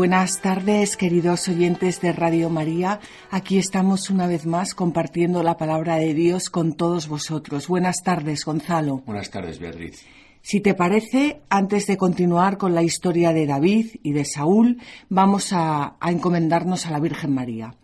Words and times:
Buenas 0.00 0.40
tardes, 0.40 0.96
queridos 0.96 1.46
oyentes 1.48 2.00
de 2.00 2.12
Radio 2.12 2.48
María. 2.48 3.00
Aquí 3.30 3.58
estamos 3.58 4.08
una 4.08 4.26
vez 4.26 4.46
más 4.46 4.74
compartiendo 4.74 5.42
la 5.42 5.58
palabra 5.58 5.96
de 5.96 6.14
Dios 6.14 6.48
con 6.48 6.72
todos 6.72 7.06
vosotros. 7.06 7.68
Buenas 7.68 8.02
tardes, 8.02 8.46
Gonzalo. 8.46 9.02
Buenas 9.04 9.30
tardes, 9.30 9.58
Beatriz. 9.58 10.06
Si 10.40 10.62
te 10.62 10.72
parece, 10.72 11.42
antes 11.50 11.86
de 11.86 11.98
continuar 11.98 12.56
con 12.56 12.74
la 12.74 12.82
historia 12.82 13.34
de 13.34 13.44
David 13.44 13.96
y 14.02 14.12
de 14.12 14.24
Saúl, 14.24 14.78
vamos 15.10 15.52
a, 15.52 15.96
a 16.00 16.10
encomendarnos 16.10 16.86
a 16.86 16.92
la 16.92 17.00
Virgen 17.00 17.34
María. 17.34 17.74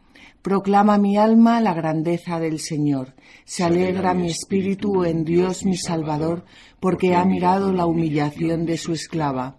Proclama 0.41 0.97
mi 0.97 1.19
alma 1.19 1.61
la 1.61 1.75
grandeza 1.75 2.41
del 2.41 2.61
Señor. 2.61 3.15
Se 3.45 3.63
alegra 3.63 4.15
mi 4.15 4.29
espíritu 4.29 5.05
en 5.05 5.23
Dios 5.23 5.67
mi 5.67 5.77
Salvador, 5.77 6.47
porque 6.81 7.15
ha 7.15 7.27
mirado 7.27 7.75
la 7.75 7.85
humillación 7.85 8.65
de 8.65 8.79
su 8.79 8.95
esclava. 8.95 9.59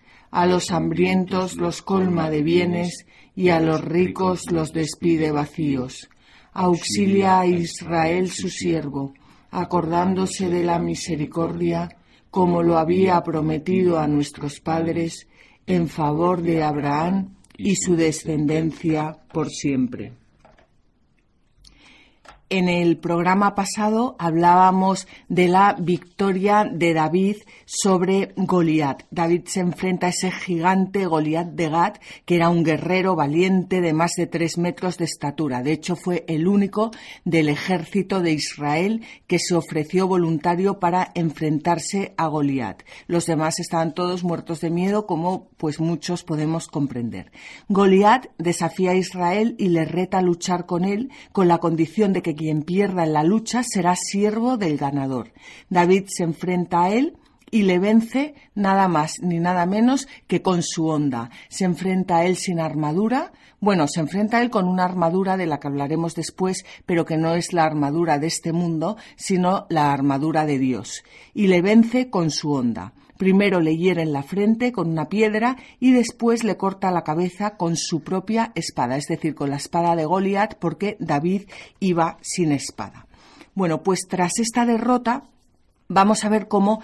A 0.31 0.45
los 0.45 0.71
hambrientos 0.71 1.57
los 1.57 1.81
colma 1.81 2.29
de 2.29 2.41
bienes 2.41 3.05
y 3.35 3.49
a 3.49 3.59
los 3.59 3.81
ricos 3.81 4.49
los 4.49 4.71
despide 4.71 5.31
vacíos. 5.31 6.09
Auxilia 6.53 7.41
a 7.41 7.45
Israel 7.45 8.31
su 8.31 8.49
siervo, 8.49 9.13
acordándose 9.51 10.49
de 10.49 10.63
la 10.63 10.79
misericordia, 10.79 11.89
como 12.29 12.63
lo 12.63 12.77
había 12.77 13.21
prometido 13.21 13.99
a 13.99 14.07
nuestros 14.07 14.61
padres, 14.61 15.27
en 15.67 15.89
favor 15.89 16.41
de 16.41 16.63
Abraham 16.63 17.35
y 17.57 17.75
su 17.75 17.95
descendencia 17.95 19.17
por 19.33 19.49
siempre. 19.49 20.20
En 22.53 22.67
el 22.67 22.97
programa 22.97 23.55
pasado 23.55 24.17
hablábamos 24.19 25.07
de 25.29 25.47
la 25.47 25.73
victoria 25.79 26.69
de 26.69 26.93
David 26.93 27.37
sobre 27.63 28.33
Goliat. 28.35 29.03
David 29.09 29.43
se 29.45 29.61
enfrenta 29.61 30.07
a 30.07 30.09
ese 30.09 30.31
gigante 30.31 31.05
Goliat 31.05 31.47
de 31.47 31.69
Gat, 31.69 31.99
que 32.25 32.35
era 32.35 32.49
un 32.49 32.65
guerrero 32.65 33.15
valiente 33.15 33.79
de 33.79 33.93
más 33.93 34.11
de 34.17 34.27
tres 34.27 34.57
metros 34.57 34.97
de 34.97 35.05
estatura. 35.05 35.63
De 35.63 35.71
hecho, 35.71 35.95
fue 35.95 36.25
el 36.27 36.45
único 36.45 36.91
del 37.23 37.47
ejército 37.47 38.19
de 38.19 38.33
Israel 38.33 39.01
que 39.27 39.39
se 39.39 39.55
ofreció 39.55 40.09
voluntario 40.09 40.77
para 40.77 41.09
enfrentarse 41.15 42.13
a 42.17 42.27
Goliat. 42.27 42.83
Los 43.07 43.27
demás 43.27 43.61
estaban 43.61 43.93
todos 43.93 44.25
muertos 44.25 44.59
de 44.59 44.71
miedo, 44.71 45.05
como 45.05 45.47
pues 45.55 45.79
muchos 45.79 46.25
podemos 46.25 46.67
comprender. 46.67 47.31
Goliat 47.69 48.25
desafía 48.37 48.91
a 48.91 48.95
Israel 48.95 49.55
y 49.57 49.69
le 49.69 49.85
reta 49.85 50.17
a 50.17 50.21
luchar 50.21 50.65
con 50.65 50.83
él 50.83 51.11
con 51.31 51.47
la 51.47 51.59
condición 51.59 52.11
de 52.11 52.21
que 52.21 52.40
quien 52.41 52.63
pierda 52.63 53.03
en 53.03 53.13
la 53.13 53.23
lucha 53.23 53.61
será 53.61 53.95
siervo 53.95 54.57
del 54.57 54.75
ganador. 54.75 55.31
David 55.69 56.05
se 56.07 56.23
enfrenta 56.23 56.85
a 56.85 56.89
él 56.89 57.17
y 57.51 57.63
le 57.63 57.77
vence 57.77 58.33
nada 58.55 58.87
más 58.87 59.21
ni 59.21 59.37
nada 59.39 59.67
menos 59.67 60.07
que 60.25 60.41
con 60.41 60.63
su 60.63 60.87
onda. 60.87 61.29
Se 61.49 61.65
enfrenta 61.65 62.17
a 62.17 62.25
él 62.25 62.37
sin 62.37 62.59
armadura, 62.59 63.31
bueno, 63.59 63.87
se 63.87 63.99
enfrenta 63.99 64.37
a 64.37 64.41
él 64.41 64.49
con 64.49 64.67
una 64.67 64.85
armadura 64.85 65.37
de 65.37 65.45
la 65.45 65.59
que 65.59 65.67
hablaremos 65.67 66.15
después, 66.15 66.65
pero 66.87 67.05
que 67.05 67.17
no 67.17 67.35
es 67.35 67.53
la 67.53 67.63
armadura 67.63 68.17
de 68.17 68.25
este 68.25 68.53
mundo, 68.53 68.97
sino 69.17 69.67
la 69.69 69.93
armadura 69.93 70.47
de 70.47 70.57
Dios. 70.57 71.03
Y 71.35 71.45
le 71.45 71.61
vence 71.61 72.09
con 72.09 72.31
su 72.31 72.53
onda. 72.53 72.93
Primero 73.21 73.59
le 73.59 73.77
hiere 73.77 74.01
en 74.01 74.13
la 74.13 74.23
frente 74.23 74.71
con 74.71 74.89
una 74.89 75.07
piedra 75.07 75.55
y 75.79 75.91
después 75.91 76.43
le 76.43 76.57
corta 76.57 76.89
la 76.89 77.03
cabeza 77.03 77.55
con 77.55 77.77
su 77.77 78.01
propia 78.01 78.51
espada, 78.55 78.97
es 78.97 79.05
decir, 79.05 79.35
con 79.35 79.51
la 79.51 79.57
espada 79.57 79.95
de 79.95 80.05
Goliat, 80.05 80.55
porque 80.55 80.97
David 80.99 81.43
iba 81.79 82.17
sin 82.21 82.51
espada. 82.51 83.05
Bueno, 83.53 83.83
pues 83.83 84.07
tras 84.09 84.39
esta 84.39 84.65
derrota, 84.65 85.21
vamos 85.87 86.25
a 86.25 86.29
ver 86.29 86.47
cómo 86.47 86.81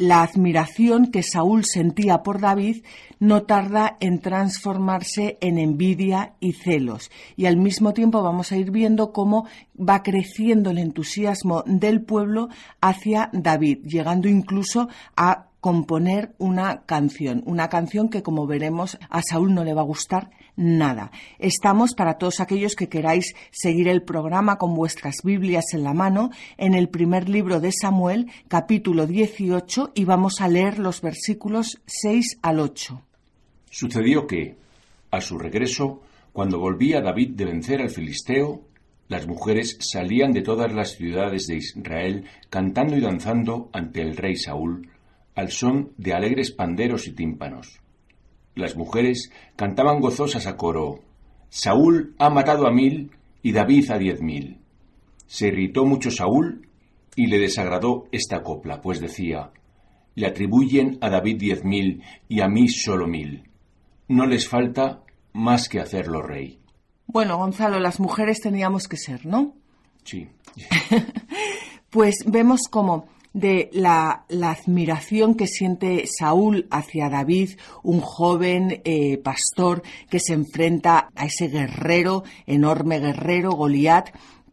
la 0.00 0.22
admiración 0.22 1.10
que 1.10 1.22
Saúl 1.22 1.66
sentía 1.66 2.22
por 2.22 2.40
David 2.40 2.84
no 3.18 3.42
tarda 3.42 3.98
en 4.00 4.18
transformarse 4.18 5.36
en 5.42 5.58
envidia 5.58 6.32
y 6.40 6.54
celos. 6.54 7.10
Y 7.36 7.44
al 7.44 7.58
mismo 7.58 7.92
tiempo 7.92 8.22
vamos 8.22 8.50
a 8.50 8.56
ir 8.56 8.70
viendo 8.70 9.12
cómo 9.12 9.46
va 9.78 10.02
creciendo 10.02 10.70
el 10.70 10.78
entusiasmo 10.78 11.64
del 11.66 12.00
pueblo 12.00 12.48
hacia 12.80 13.28
David, 13.34 13.80
llegando 13.84 14.26
incluso 14.26 14.88
a 15.16 15.48
componer 15.60 16.34
una 16.38 16.86
canción, 16.86 17.42
una 17.44 17.68
canción 17.68 18.08
que 18.08 18.22
como 18.22 18.46
veremos 18.46 18.98
a 19.10 19.20
Saúl 19.20 19.52
no 19.52 19.64
le 19.64 19.74
va 19.74 19.82
a 19.82 19.84
gustar 19.84 20.30
nada. 20.56 21.10
Estamos 21.38 21.94
para 21.94 22.18
todos 22.18 22.40
aquellos 22.40 22.74
que 22.74 22.88
queráis 22.88 23.34
seguir 23.50 23.88
el 23.88 24.02
programa 24.02 24.56
con 24.56 24.74
vuestras 24.74 25.16
Biblias 25.24 25.72
en 25.72 25.84
la 25.84 25.94
mano 25.94 26.30
en 26.56 26.74
el 26.74 26.88
primer 26.88 27.28
libro 27.28 27.60
de 27.60 27.72
Samuel, 27.72 28.30
capítulo 28.48 29.06
18, 29.06 29.92
y 29.94 30.04
vamos 30.04 30.40
a 30.40 30.48
leer 30.48 30.78
los 30.78 31.00
versículos 31.00 31.80
6 31.86 32.38
al 32.42 32.60
8. 32.60 33.02
Sucedió 33.70 34.26
que, 34.26 34.56
a 35.10 35.20
su 35.20 35.38
regreso, 35.38 36.02
cuando 36.32 36.58
volvía 36.58 37.00
David 37.00 37.30
de 37.30 37.44
vencer 37.44 37.80
al 37.80 37.90
filisteo, 37.90 38.62
las 39.08 39.26
mujeres 39.26 39.76
salían 39.80 40.32
de 40.32 40.42
todas 40.42 40.72
las 40.72 40.92
ciudades 40.92 41.48
de 41.48 41.56
Israel 41.56 42.26
cantando 42.48 42.96
y 42.96 43.00
danzando 43.00 43.68
ante 43.72 44.02
el 44.02 44.16
rey 44.16 44.36
Saúl, 44.36 44.88
al 45.34 45.50
son 45.50 45.92
de 45.96 46.14
alegres 46.14 46.52
panderos 46.52 47.08
y 47.08 47.12
tímpanos. 47.12 47.79
Las 48.54 48.76
mujeres 48.76 49.30
cantaban 49.56 50.00
gozosas 50.00 50.46
a 50.46 50.56
coro 50.56 51.00
Saúl 51.50 52.14
ha 52.18 52.30
matado 52.30 52.66
a 52.66 52.70
mil 52.70 53.10
y 53.42 53.52
David 53.52 53.90
a 53.90 53.98
diez 53.98 54.22
mil. 54.22 54.58
Se 55.26 55.48
irritó 55.48 55.84
mucho 55.84 56.10
Saúl 56.10 56.68
y 57.16 57.26
le 57.26 57.38
desagradó 57.38 58.06
esta 58.12 58.42
copla, 58.42 58.80
pues 58.80 59.00
decía 59.00 59.50
Le 60.14 60.26
atribuyen 60.26 60.98
a 61.00 61.10
David 61.10 61.38
diez 61.38 61.64
mil 61.64 62.02
y 62.28 62.40
a 62.40 62.48
mí 62.48 62.68
solo 62.68 63.06
mil. 63.08 63.48
No 64.06 64.26
les 64.26 64.48
falta 64.48 65.02
más 65.32 65.68
que 65.68 65.80
hacerlo 65.80 66.22
rey. 66.22 66.60
Bueno, 67.06 67.38
Gonzalo, 67.38 67.80
las 67.80 67.98
mujeres 67.98 68.40
teníamos 68.40 68.86
que 68.86 68.96
ser, 68.96 69.26
¿no? 69.26 69.54
Sí. 70.04 70.28
pues 71.90 72.24
vemos 72.26 72.62
cómo 72.70 73.08
de 73.32 73.70
la, 73.72 74.24
admiración 74.28 75.34
que 75.34 75.46
siente 75.46 76.04
Saúl 76.06 76.66
hacia 76.70 77.08
David, 77.08 77.50
un 77.82 78.00
joven 78.00 78.80
eh, 78.84 79.18
pastor 79.18 79.82
que 80.08 80.18
se 80.18 80.34
enfrenta 80.34 81.10
a 81.14 81.26
ese 81.26 81.48
guerrero, 81.48 82.24
enorme 82.46 82.98
guerrero, 82.98 83.52
Goliat, 83.52 84.10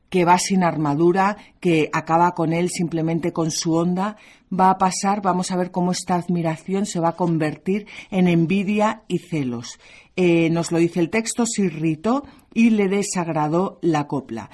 que 0.09 0.25
va 0.25 0.37
sin 0.37 0.63
armadura, 0.63 1.37
que 1.59 1.89
acaba 1.91 2.33
con 2.33 2.53
él 2.53 2.69
simplemente 2.69 3.33
con 3.33 3.51
su 3.51 3.73
onda, 3.73 4.17
va 4.57 4.69
a 4.69 4.77
pasar, 4.77 5.21
vamos 5.21 5.51
a 5.51 5.57
ver 5.57 5.71
cómo 5.71 5.91
esta 5.91 6.15
admiración 6.15 6.85
se 6.85 6.99
va 6.99 7.09
a 7.09 7.15
convertir 7.15 7.87
en 8.09 8.27
envidia 8.27 9.03
y 9.07 9.19
celos. 9.19 9.79
Eh, 10.15 10.49
nos 10.49 10.71
lo 10.71 10.77
dice 10.77 10.99
el 10.99 11.09
texto, 11.09 11.45
se 11.45 11.63
irritó 11.63 12.23
y 12.53 12.69
le 12.69 12.87
desagradó 12.87 13.79
la 13.81 14.07
copla. 14.07 14.49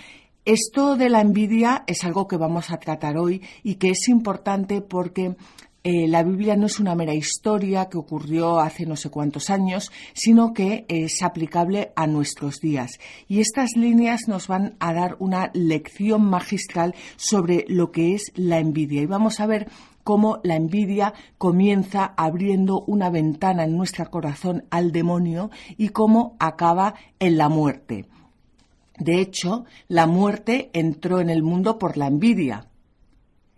Esto 0.46 0.98
de 0.98 1.08
la 1.08 1.22
envidia 1.22 1.86
es 1.88 2.04
algo 2.04 2.28
que 2.28 2.36
vamos 2.36 2.70
a 2.70 2.78
tratar 2.78 3.18
hoy 3.18 3.42
y 3.64 3.76
que 3.76 3.92
es 3.92 4.10
importante 4.10 4.82
porque 4.82 5.38
eh, 5.86 6.06
la 6.10 6.22
Biblia 6.22 6.58
no 6.58 6.66
es 6.66 6.82
una 6.82 6.96
mera 6.96 7.14
historia 7.14 7.88
que 7.88 7.98
ocurrió 7.98 8.60
hace 8.60 8.86
no 8.86 8.98
sé 8.98 9.10
cuántos 9.10 9.50
años, 9.50 9.90
sino 10.12 10.54
que 10.54 10.84
es 10.90 11.24
aplicable 11.24 11.94
a 11.96 12.08
nuestros 12.08 12.60
días. 12.60 13.00
Y 13.30 13.40
estas 13.40 13.78
líneas 13.78 14.28
nos 14.28 14.50
van 14.50 14.76
a 14.80 14.92
dar 14.92 15.16
una 15.20 15.50
lección 15.54 16.26
magistral 16.26 16.94
sobre 17.16 17.64
lo 17.70 17.94
que 17.94 18.14
es 18.14 18.34
la 18.36 18.60
envidia. 18.60 19.02
Y 19.02 19.06
vamos 19.06 19.40
a 19.40 19.46
ver 19.46 19.70
cómo 20.04 20.42
la 20.44 20.58
envidia 20.58 21.14
comienza 21.38 22.14
abriendo 22.18 22.82
una 22.82 23.10
ventana 23.10 23.64
en 23.64 23.78
nuestro 23.78 24.12
corazón 24.12 24.66
al 24.72 24.92
demonio 24.92 25.52
y 25.78 25.90
cómo 25.90 26.36
acaba 26.38 26.96
en 27.20 27.38
la 27.38 27.48
muerte. 27.48 28.08
De 28.98 29.20
hecho, 29.20 29.66
la 29.88 30.06
muerte 30.06 30.70
entró 30.74 31.20
en 31.20 31.30
el 31.30 31.44
mundo 31.44 31.80
por 31.80 31.98
la 31.98 32.08
envidia. 32.08 32.68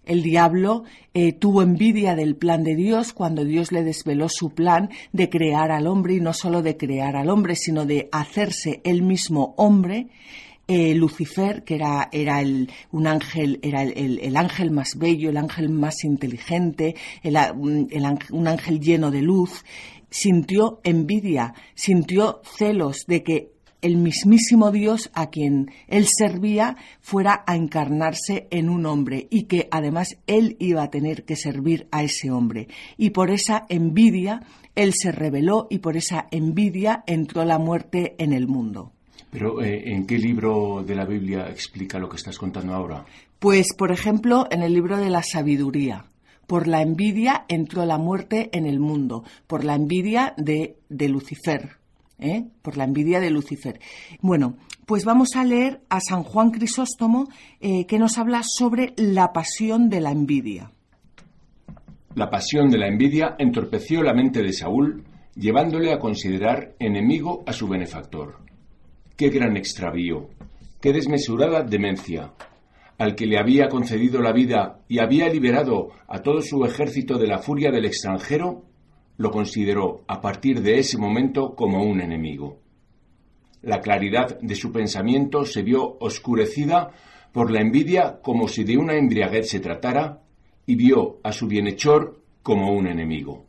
El 0.06 0.22
diablo 0.22 0.84
eh, 1.14 1.34
tuvo 1.34 1.64
envidia 1.64 2.16
del 2.16 2.36
plan 2.36 2.64
de 2.64 2.76
Dios 2.76 3.12
cuando 3.12 3.44
Dios 3.44 3.72
le 3.72 3.84
desveló 3.84 4.30
su 4.30 4.52
plan 4.52 4.92
de 5.12 5.30
crear 5.30 5.72
al 5.72 5.88
hombre 5.88 6.16
y 6.16 6.22
no 6.22 6.32
solo 6.32 6.62
de 6.62 6.78
crear 6.78 7.16
al 7.16 7.30
hombre, 7.30 7.56
sino 7.56 7.86
de 7.86 8.08
hacerse 8.12 8.82
él 8.84 9.02
mismo 9.02 9.56
hombre. 9.58 10.08
Eh, 10.68 10.96
Lucifer, 10.96 11.64
que 11.64 11.76
era, 11.76 12.10
era 12.12 12.42
el, 12.42 12.72
un 12.92 13.06
ángel, 13.06 13.60
era 13.62 13.84
el, 13.84 14.36
ángel 14.36 14.72
más 14.72 14.98
bello, 14.98 15.30
el 15.30 15.38
ángel 15.38 15.70
más 15.70 16.04
inteligente, 16.04 16.96
un 17.24 18.48
ángel 18.48 18.80
lleno 18.80 19.12
de 19.12 19.22
luz, 19.22 19.64
sintió 20.10 20.80
envidia, 20.84 21.54
sintió 21.76 22.42
celos 22.44 23.06
de 23.06 23.22
que 23.22 23.55
el 23.82 23.98
mismísimo 23.98 24.72
Dios 24.72 25.10
a 25.14 25.30
quien 25.30 25.72
él 25.88 26.08
servía 26.08 26.78
fuera 27.02 27.44
a 27.46 27.56
encarnarse 27.56 28.48
en 28.52 28.70
un 28.70 28.86
hombre 28.86 29.28
y 29.30 29.44
que 29.44 29.68
además 29.72 30.18
él 30.28 30.56
iba 30.60 30.84
a 30.84 30.90
tener 30.90 31.24
que 31.24 31.36
servir 31.36 31.88
a 31.92 32.04
ese 32.04 32.32
hombre. 32.32 32.68
Y 32.98 33.12
por 33.12 33.30
esa 33.30 33.66
envidia 33.70 34.42
él 34.76 34.94
se 34.94 35.12
rebeló 35.12 35.68
y 35.70 35.80
por 35.80 35.98
esa 35.98 36.28
envidia 36.32 37.04
entró 37.08 37.46
la 37.46 37.58
muerte 37.58 38.16
en 38.18 38.34
el 38.34 38.48
mundo. 38.48 38.92
Pero 39.32 39.62
eh, 39.62 39.92
¿en 39.92 40.06
qué 40.06 40.18
libro 40.18 40.84
de 40.86 40.96
la 40.96 41.06
Biblia 41.06 41.48
explica 41.50 42.00
lo 42.00 42.08
que 42.08 42.18
estás 42.18 42.38
contando 42.38 42.74
ahora? 42.74 43.06
Pues, 43.40 43.74
por 43.78 43.92
ejemplo, 43.92 44.48
en 44.50 44.64
el 44.64 44.74
libro 44.74 44.98
de 44.98 45.10
la 45.10 45.24
sabiduría. 45.24 46.06
Por 46.48 46.68
la 46.68 46.82
envidia 46.82 47.46
entró 47.48 47.86
la 47.86 47.98
muerte 47.98 48.50
en 48.54 48.66
el 48.66 48.80
mundo, 48.80 49.24
por 49.48 49.64
la 49.64 49.76
envidia 49.76 50.34
de, 50.38 50.78
de 50.90 51.10
Lucifer, 51.10 51.78
¿eh? 52.20 52.46
por 52.62 52.78
la 52.78 52.84
envidia 52.84 53.20
de 53.20 53.30
Lucifer. 53.30 53.80
Bueno, 54.22 54.58
pues 54.86 55.06
vamos 55.06 55.36
a 55.36 55.44
leer 55.44 55.82
a 55.90 56.00
San 56.00 56.24
Juan 56.24 56.52
Crisóstomo 56.52 57.28
eh, 57.60 57.86
que 57.86 58.00
nos 58.00 58.18
habla 58.18 58.42
sobre 58.44 58.94
la 58.98 59.34
pasión 59.34 59.90
de 59.90 60.02
la 60.02 60.12
envidia. 60.12 60.72
La 62.16 62.30
pasión 62.30 62.70
de 62.70 62.78
la 62.78 62.88
envidia 62.88 63.36
entorpeció 63.38 64.02
la 64.02 64.14
mente 64.14 64.42
de 64.42 64.54
Saúl, 64.54 65.04
llevándole 65.36 65.92
a 65.92 66.00
considerar 66.00 66.74
enemigo 66.80 67.44
a 67.46 67.52
su 67.52 67.68
benefactor. 67.68 68.38
Qué 69.18 69.30
gran 69.30 69.58
extravío, 69.58 70.30
qué 70.80 70.94
desmesurada 70.94 71.64
demencia. 71.64 72.32
Al 72.98 73.16
que 73.16 73.26
le 73.26 73.38
había 73.38 73.68
concedido 73.68 74.22
la 74.22 74.32
vida 74.32 74.80
y 74.88 75.00
había 75.00 75.28
liberado 75.28 75.90
a 76.08 76.22
todo 76.22 76.42
su 76.42 76.64
ejército 76.64 77.18
de 77.18 77.28
la 77.28 77.40
furia 77.40 77.70
del 77.70 77.84
extranjero, 77.84 78.64
lo 79.18 79.32
consideró 79.32 80.04
a 80.08 80.22
partir 80.22 80.62
de 80.62 80.80
ese 80.80 80.98
momento 80.98 81.56
como 81.56 81.84
un 81.84 82.02
enemigo. 82.02 82.60
La 83.62 83.82
claridad 83.82 84.40
de 84.40 84.56
su 84.56 84.72
pensamiento 84.72 85.46
se 85.46 85.64
vio 85.64 85.98
oscurecida 86.00 86.92
por 87.32 87.52
la 87.52 87.62
envidia 87.62 88.20
como 88.22 88.48
si 88.48 88.64
de 88.64 88.78
una 88.78 88.96
embriaguez 88.96 89.50
se 89.50 89.60
tratara 89.60 90.22
y 90.66 90.76
vio 90.76 91.20
a 91.24 91.32
su 91.32 91.48
bienhechor 91.48 92.22
como 92.44 92.72
un 92.72 92.88
enemigo. 92.88 93.46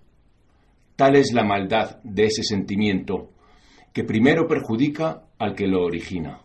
Tal 0.97 1.17
es 1.17 1.33
la 1.33 1.45
maldad 1.45 2.01
de 2.03 2.25
ese 2.25 2.43
sentimiento, 2.43 3.31
que 3.93 4.05
primero 4.05 4.49
perjudica 4.49 5.25
al 5.39 5.55
que 5.55 5.67
lo 5.67 5.85
origina. 5.85 6.41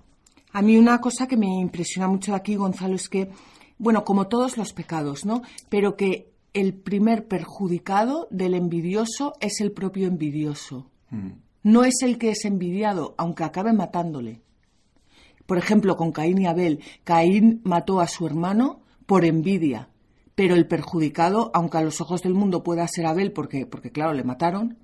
A 0.52 0.62
mí 0.62 0.78
una 0.78 1.00
cosa 1.00 1.28
que 1.28 1.38
me 1.38 1.48
impresiona 1.62 2.08
mucho 2.08 2.36
aquí, 2.36 2.56
Gonzalo, 2.56 2.96
es 2.96 3.08
que, 3.08 3.30
bueno, 3.78 4.04
como 4.04 4.28
todos 4.28 4.58
los 4.58 4.74
pecados, 4.74 5.26
¿no? 5.26 5.42
Pero 5.70 5.96
que 5.96 6.31
el 6.54 6.74
primer 6.74 7.28
perjudicado 7.28 8.28
del 8.32 8.54
envidioso 8.54 9.34
es 9.40 9.62
el 9.62 9.72
propio 9.72 10.08
envidioso. 10.08 10.90
Mm. 11.10 11.32
No 11.64 11.84
es 11.84 12.02
el 12.02 12.18
que 12.18 12.32
es 12.32 12.46
envidiado, 12.46 13.16
aunque 13.18 13.44
acabe 13.44 13.74
matándole. 13.74 14.42
Por 15.46 15.58
ejemplo, 15.58 15.96
con 15.96 16.12
Caín 16.12 16.42
y 16.42 16.48
Abel, 16.48 16.80
Caín 17.04 17.62
mató 17.64 18.00
a 18.00 18.08
su 18.08 18.26
hermano 18.26 18.82
por 19.06 19.26
envidia, 19.26 19.90
pero 20.36 20.56
el 20.56 20.68
perjudicado, 20.68 21.52
aunque 21.54 21.78
a 21.78 21.82
los 21.82 22.02
ojos 22.02 22.22
del 22.22 22.34
mundo 22.34 22.64
pueda 22.64 22.88
ser 22.88 23.06
Abel, 23.06 23.32
porque, 23.32 23.66
porque 23.66 23.92
claro, 23.92 24.14
le 24.14 24.24
mataron, 24.24 24.78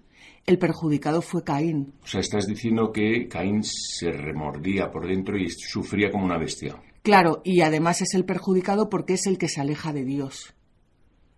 el 0.45 0.59
perjudicado 0.59 1.21
fue 1.21 1.43
Caín. 1.43 1.93
O 2.03 2.07
sea, 2.07 2.21
estás 2.21 2.47
diciendo 2.47 2.91
que 2.91 3.27
Caín 3.27 3.63
se 3.63 4.11
remordía 4.11 4.91
por 4.91 5.07
dentro 5.07 5.37
y 5.37 5.49
sufría 5.49 6.11
como 6.11 6.25
una 6.25 6.37
bestia. 6.37 6.81
Claro, 7.01 7.41
y 7.43 7.61
además 7.61 8.01
es 8.01 8.13
el 8.13 8.25
perjudicado 8.25 8.89
porque 8.89 9.13
es 9.13 9.25
el 9.27 9.37
que 9.37 9.47
se 9.47 9.61
aleja 9.61 9.93
de 9.93 10.03
Dios. 10.03 10.53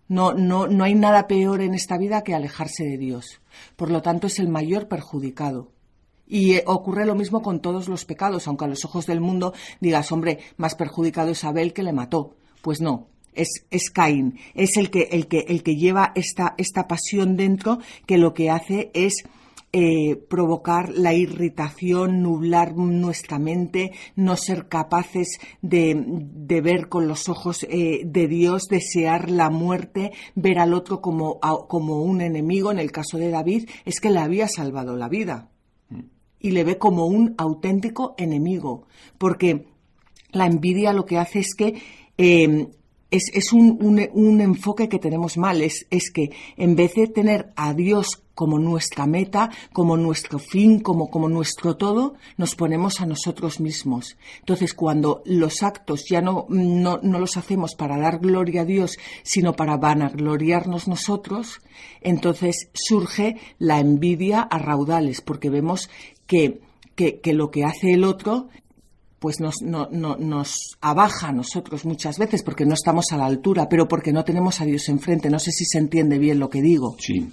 No, 0.09 0.33
no, 0.33 0.67
no 0.67 0.83
hay 0.83 0.95
nada 0.95 1.27
peor 1.27 1.61
en 1.61 1.75
esta 1.75 1.97
vida 1.97 2.23
que 2.23 2.33
alejarse 2.33 2.83
de 2.83 2.97
Dios. 2.97 3.41
Por 3.75 3.91
lo 3.91 4.01
tanto, 4.01 4.27
es 4.27 4.39
el 4.39 4.49
mayor 4.49 4.87
perjudicado. 4.87 5.71
Y 6.27 6.53
eh, 6.53 6.63
ocurre 6.65 7.05
lo 7.05 7.15
mismo 7.15 7.41
con 7.41 7.61
todos 7.61 7.87
los 7.87 8.05
pecados, 8.05 8.47
aunque 8.47 8.65
a 8.65 8.67
los 8.67 8.83
ojos 8.85 9.05
del 9.05 9.21
mundo 9.21 9.53
digas, 9.79 10.11
hombre, 10.11 10.39
más 10.57 10.75
perjudicado 10.75 11.31
es 11.31 11.43
Abel 11.43 11.73
que 11.73 11.83
le 11.83 11.93
mató. 11.93 12.35
Pues 12.61 12.81
no, 12.81 13.07
es, 13.33 13.65
es, 13.69 13.91
Caín, 13.91 14.39
es 14.55 14.77
el 14.77 14.89
que, 14.89 15.09
el 15.11 15.27
que, 15.27 15.45
el 15.47 15.63
que 15.63 15.75
lleva 15.75 16.11
esta, 16.15 16.55
esta 16.57 16.87
pasión 16.87 17.37
dentro 17.37 17.79
que 18.05 18.17
lo 18.17 18.33
que 18.33 18.49
hace 18.49 18.91
es 18.93 19.23
eh, 19.71 20.15
provocar 20.15 20.89
la 20.89 21.13
irritación, 21.13 22.21
nublar 22.23 22.75
nuestra 22.75 23.37
mente, 23.37 23.91
no 24.15 24.35
ser 24.35 24.67
capaces 24.67 25.39
de, 25.61 26.03
de 26.05 26.61
ver 26.61 26.89
con 26.89 27.07
los 27.07 27.29
ojos 27.29 27.67
eh, 27.69 28.01
de 28.05 28.27
Dios, 28.27 28.63
desear 28.69 29.29
la 29.29 29.49
muerte, 29.49 30.11
ver 30.35 30.59
al 30.59 30.73
otro 30.73 31.01
como, 31.01 31.39
como 31.67 32.01
un 32.01 32.21
enemigo. 32.21 32.71
En 32.71 32.79
el 32.79 32.91
caso 32.91 33.17
de 33.17 33.29
David, 33.29 33.69
es 33.85 33.99
que 33.99 34.09
le 34.09 34.19
había 34.19 34.47
salvado 34.47 34.95
la 34.95 35.07
vida 35.07 35.49
y 36.39 36.51
le 36.51 36.63
ve 36.63 36.77
como 36.77 37.05
un 37.05 37.35
auténtico 37.37 38.15
enemigo, 38.17 38.87
porque 39.17 39.67
la 40.31 40.45
envidia 40.45 40.93
lo 40.93 41.05
que 41.05 41.17
hace 41.17 41.39
es 41.39 41.53
que 41.55 41.81
eh, 42.17 42.69
es, 43.11 43.31
es 43.33 43.53
un, 43.53 43.77
un, 43.81 44.07
un, 44.13 44.41
enfoque 44.41 44.87
que 44.87 44.99
tenemos 44.99 45.37
mal, 45.37 45.61
es, 45.61 45.87
es 45.89 46.11
que 46.11 46.31
en 46.57 46.75
vez 46.75 46.93
de 46.93 47.07
tener 47.07 47.51
a 47.55 47.73
Dios 47.73 48.21
como 48.35 48.57
nuestra 48.59 49.05
meta, 49.05 49.49
como 49.73 49.97
nuestro 49.97 50.39
fin, 50.39 50.79
como, 50.79 51.09
como 51.09 51.27
nuestro 51.27 51.75
todo, 51.75 52.13
nos 52.37 52.55
ponemos 52.55 53.01
a 53.01 53.05
nosotros 53.05 53.59
mismos. 53.59 54.15
Entonces, 54.39 54.73
cuando 54.73 55.21
los 55.25 55.61
actos 55.61 56.05
ya 56.09 56.21
no, 56.21 56.45
no, 56.47 56.99
no 57.01 57.19
los 57.19 57.35
hacemos 57.35 57.75
para 57.75 57.97
dar 57.97 58.19
gloria 58.19 58.61
a 58.61 58.65
Dios, 58.65 58.97
sino 59.23 59.53
para 59.53 59.75
vanagloriarnos 59.75 60.87
nosotros, 60.87 61.61
entonces 61.99 62.69
surge 62.73 63.35
la 63.57 63.79
envidia 63.79 64.41
a 64.41 64.57
raudales, 64.57 65.19
porque 65.19 65.49
vemos 65.49 65.89
que, 66.27 66.61
que, 66.95 67.19
que 67.19 67.33
lo 67.33 67.51
que 67.51 67.65
hace 67.65 67.91
el 67.91 68.05
otro 68.05 68.47
pues 69.19 69.39
nos, 69.39 69.61
no, 69.61 69.87
nos 69.91 70.77
abaja 70.81 71.27
a 71.27 71.33
nosotros 71.33 71.85
muchas 71.85 72.17
veces 72.17 72.41
porque 72.41 72.65
no 72.65 72.73
estamos 72.73 73.11
a 73.11 73.17
la 73.17 73.25
altura, 73.25 73.67
pero 73.69 73.87
porque 73.87 74.13
no 74.13 74.23
tenemos 74.23 74.61
a 74.61 74.65
Dios 74.65 74.87
enfrente. 74.89 75.29
No 75.29 75.39
sé 75.39 75.51
si 75.51 75.65
se 75.65 75.77
entiende 75.77 76.17
bien 76.17 76.39
lo 76.39 76.49
que 76.49 76.61
digo. 76.61 76.95
Sí. 76.99 77.29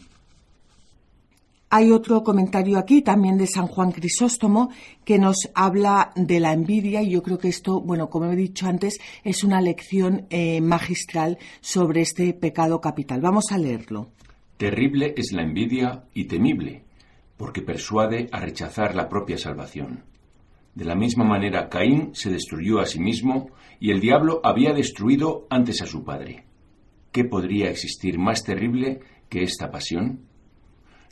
Hay 1.69 1.91
otro 1.91 2.23
comentario 2.23 2.79
aquí 2.79 3.03
también 3.03 3.37
de 3.39 3.47
San 3.47 3.67
Juan 3.67 3.91
Crisóstomo 3.91 4.71
que 5.05 5.19
nos 5.19 5.49
habla 5.53 6.13
de 6.15 6.39
la 6.39 6.53
envidia 6.53 7.03
y 7.03 7.11
yo 7.11 7.23
creo 7.23 7.39
que 7.39 7.49
esto, 7.49 7.81
bueno, 7.81 8.09
como 8.09 8.31
he 8.31 8.37
dicho 8.37 8.67
antes, 8.67 8.99
es 9.25 9.43
una 9.43 9.61
lección 9.61 10.27
eh, 10.31 10.61
magistral 10.61 11.39
sobre 11.61 12.03
este 12.03 12.33
pecado 12.35 12.81
capital. 12.81 13.21
Vamos 13.21 13.47
a 13.51 13.59
leerlo. 13.59 14.11
Terrible 14.57 15.13
es 15.17 15.33
la 15.33 15.43
envidia 15.43 16.05
y 16.15 16.25
temible, 16.25 16.85
porque 17.37 17.63
persuade 17.63 18.29
a 18.31 18.41
rechazar 18.41 18.95
la 18.95 19.09
propia 19.09 19.37
salvación. 19.37 20.05
De 20.77 20.85
la 20.85 20.95
misma 20.95 21.25
manera, 21.25 21.71
Caín 21.71 22.11
se 22.13 22.31
destruyó 22.31 22.81
a 22.81 22.85
sí 22.85 23.01
mismo 23.01 23.49
y 23.81 23.93
el 23.93 24.01
diablo 24.01 24.43
había 24.45 24.75
destruido 24.75 25.47
antes 25.49 25.81
a 25.81 25.87
su 25.87 26.05
padre. 26.05 26.45
¿Qué 27.13 27.25
podría 27.25 27.71
existir 27.71 28.19
más 28.19 28.45
terrible 28.45 29.01
que 29.31 29.43
esta 29.43 29.71
pasión? 29.71 30.27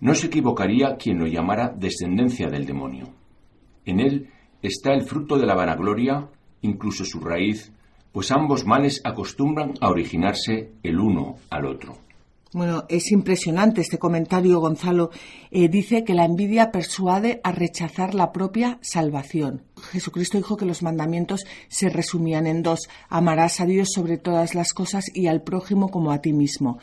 No 0.02 0.14
se 0.14 0.26
equivocaría 0.26 0.97
quien 0.97 1.18
lo 1.18 1.26
llamara 1.26 1.75
descendencia 1.75 2.50
del 2.50 2.66
demonio. 2.66 3.14
En 3.87 4.00
él 4.00 4.28
está 4.61 4.92
el 4.92 5.04
fruto 5.04 5.38
de 5.38 5.47
la 5.47 5.54
vanagloria, 5.54 6.28
incluso 6.61 7.06
su 7.06 7.21
raíz, 7.21 7.73
pues 8.12 8.30
ambos 8.33 8.66
males 8.66 9.00
acostumbran 9.02 9.73
a 9.80 9.88
originarse 9.88 10.73
el 10.83 11.00
uno 11.00 11.37
al 11.49 11.64
otro. 11.64 12.03
Bueno, 12.54 12.84
es 12.88 13.11
impresionante 13.11 13.80
este 13.80 13.99
comentario, 13.99 14.61
Gonzalo. 14.61 15.11
Eh, 15.50 15.68
dice 15.68 16.04
que 16.04 16.14
la 16.14 16.25
envidia 16.25 16.70
persuade 16.70 17.40
a 17.42 17.50
rechazar 17.50 18.14
la 18.14 18.30
propia 18.30 18.78
salvación. 18.80 19.64
Jesucristo 19.90 20.38
dijo 20.38 20.56
que 20.56 20.64
los 20.64 20.80
mandamientos 20.80 21.46
se 21.66 21.88
resumían 21.88 22.46
en 22.46 22.62
dos. 22.62 22.88
Amarás 23.08 23.61
a 23.61 23.66
Dios 23.66 23.88
sobre 23.92 24.18
todas 24.18 24.54
las 24.54 24.73
cosas 24.73 25.06
y 25.12 25.26
al 25.26 25.42
prójimo 25.42 25.88
como 25.88 26.12
a 26.12 26.20
ti 26.20 26.32
mismo. 26.32 26.78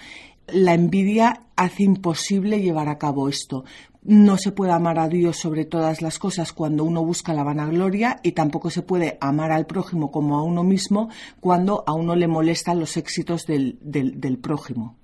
La 0.47 0.73
envidia 0.73 1.43
hace 1.55 1.83
imposible 1.83 2.59
llevar 2.59 2.89
a 2.89 2.97
cabo 2.97 3.29
esto. 3.29 3.63
No 4.03 4.35
se 4.35 4.51
puede 4.51 4.73
amar 4.73 4.99
a 4.99 5.07
Dios 5.07 5.37
sobre 5.37 5.63
todas 5.63 6.01
las 6.01 6.19
cosas 6.19 6.51
cuando 6.51 6.83
uno 6.83 7.05
busca 7.05 7.33
la 7.33 7.45
vanagloria 7.45 8.19
y 8.23 8.33
tampoco 8.33 8.71
se 8.71 8.81
puede 8.81 9.17
amar 9.21 9.53
al 9.53 9.67
prójimo 9.67 10.11
como 10.11 10.37
a 10.37 10.43
uno 10.43 10.65
mismo 10.65 11.07
cuando 11.39 11.85
a 11.87 11.93
uno 11.93 12.17
le 12.17 12.27
molestan 12.27 12.77
los 12.77 12.97
éxitos 12.97 13.45
del, 13.45 13.79
del 13.81 14.37
prójimo. 14.37 14.97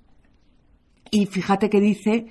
Y 1.10 1.26
fíjate 1.26 1.70
que 1.70 1.80
dice 1.80 2.26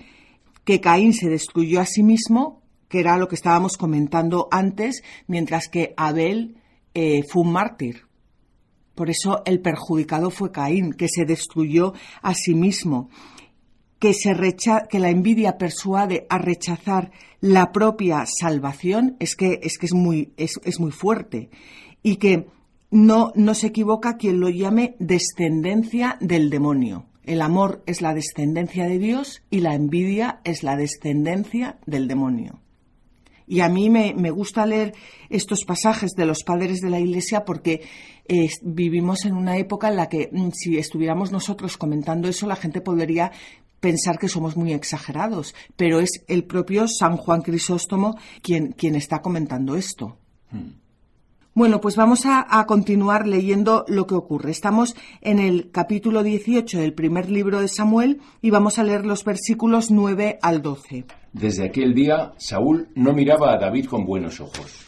que 0.64 0.82
Caín 0.82 1.14
se 1.14 1.30
destruyó 1.30 1.80
a 1.80 1.86
sí 1.86 2.04
mismo, 2.04 2.62
que 2.90 3.00
era 3.00 3.18
lo 3.18 3.28
que 3.28 3.36
estábamos 3.36 3.78
comentando 3.78 4.48
antes, 4.52 5.04
mientras 5.28 5.68
que 5.68 5.94
Abel 5.98 6.58
eh, 6.94 7.24
fue 7.30 7.44
un 7.44 7.52
mártir. 7.52 8.08
Por 8.96 9.10
eso 9.10 9.44
el 9.46 9.62
perjudicado 9.62 10.32
fue 10.32 10.52
Caín, 10.52 10.94
que 10.94 11.08
se 11.08 11.26
destruyó 11.26 11.94
a 12.22 12.34
sí 12.34 12.56
mismo, 12.56 13.10
que, 14.00 14.14
se 14.14 14.36
que 14.90 15.00
la 15.00 15.10
envidia 15.10 15.58
persuade 15.58 16.26
a 16.30 16.38
rechazar 16.38 17.12
la 17.40 17.72
propia 17.72 18.26
salvación, 18.26 19.16
es 19.20 19.36
que 19.36 19.60
es, 19.62 19.78
que 19.78 19.86
es, 19.86 19.94
muy, 19.94 20.34
es, 20.38 20.60
es 20.64 20.80
muy 20.80 20.92
fuerte. 20.92 21.50
Y 22.04 22.18
que 22.18 22.48
no, 22.90 23.32
no 23.36 23.54
se 23.54 23.68
equivoca 23.68 24.18
quien 24.18 24.40
lo 24.40 24.50
llame 24.50 24.96
descendencia 25.00 26.18
del 26.20 26.50
demonio. 26.50 27.06
El 27.28 27.42
amor 27.42 27.84
es 27.86 28.02
la 28.02 28.14
descendencia 28.14 28.88
de 28.88 29.00
Dios 29.00 29.44
y 29.50 29.60
la 29.60 29.76
envidia 29.76 30.40
es 30.46 30.64
la 30.64 30.78
descendencia 30.78 31.78
del 31.86 32.08
demonio. 32.08 32.62
Y 33.46 33.60
a 33.60 33.68
mí 33.68 33.90
me, 33.90 34.32
gusta 34.32 34.66
leer 34.66 34.94
estos 35.30 35.66
pasajes 35.66 36.12
de 36.16 36.26
los 36.26 36.44
padres 36.44 36.80
de 36.80 36.90
la 36.90 37.02
Iglesia 37.02 37.44
porque 37.44 37.82
eh, 38.30 38.50
vivimos 38.62 39.26
en 39.26 39.36
una 39.36 39.58
época 39.58 39.90
en 39.90 39.98
la 39.98 40.08
que 40.08 40.30
mm, 40.32 40.52
si 40.54 40.78
estuviéramos 40.78 41.34
nosotros 41.34 41.76
comentando 41.76 42.30
eso, 42.30 42.48
la 42.48 42.56
gente 42.56 42.80
podría 42.80 43.34
pensar 43.82 44.18
que 44.20 44.30
somos 44.30 44.56
muy 44.56 44.72
exagerados, 44.72 45.54
pero 45.76 46.00
es 46.00 46.24
el 46.30 46.46
propio 46.46 46.88
San 46.88 47.18
Juan 47.18 47.42
Crisóstomo 47.42 48.18
quien, 48.42 48.72
quien 48.72 48.96
está 48.96 49.22
comentando 49.22 49.76
esto. 49.76 50.18
Hmm. 50.50 50.87
Bueno, 51.58 51.82
pues 51.82 51.96
vamos 51.96 52.28
a, 52.28 52.64
continuar 52.68 53.26
leyendo 53.26 53.84
lo 53.88 54.06
que 54.06 54.14
ocurre. 54.14 54.52
Estamos 54.52 54.96
en 55.22 55.40
el 55.40 55.72
capítulo 55.72 56.22
18 56.22 56.78
del 56.78 56.94
primer 56.94 57.32
libro 57.32 57.60
de 57.60 57.68
Samuel 57.68 58.22
y 58.44 58.52
vamos 58.52 58.78
a 58.78 58.84
leer 58.84 59.08
los 59.08 59.24
versículos 59.26 59.90
9 59.90 60.38
al 60.44 60.62
12. 60.62 61.06
Desde 61.34 61.66
aquel 61.66 61.96
día, 61.96 62.34
Saúl 62.38 62.90
no 62.94 63.12
miraba 63.12 63.54
a 63.54 63.58
David 63.58 63.88
con 63.88 64.06
buenos 64.06 64.40
ojos. 64.40 64.86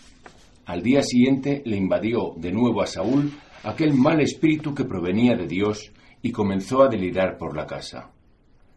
Al 0.67 0.83
día 0.83 1.01
siguiente 1.01 1.63
le 1.65 1.75
invadió 1.75 2.35
de 2.37 2.51
nuevo 2.51 2.83
a 2.83 2.85
Saúl 2.85 3.33
aquel 3.63 3.95
mal 3.95 4.21
espíritu 4.21 4.75
que 4.75 4.85
provenía 4.85 5.35
de 5.35 5.47
Dios 5.47 5.91
y 6.21 6.31
comenzó 6.31 6.83
a 6.83 6.87
delirar 6.87 7.39
por 7.39 7.57
la 7.57 7.65
casa. 7.65 8.11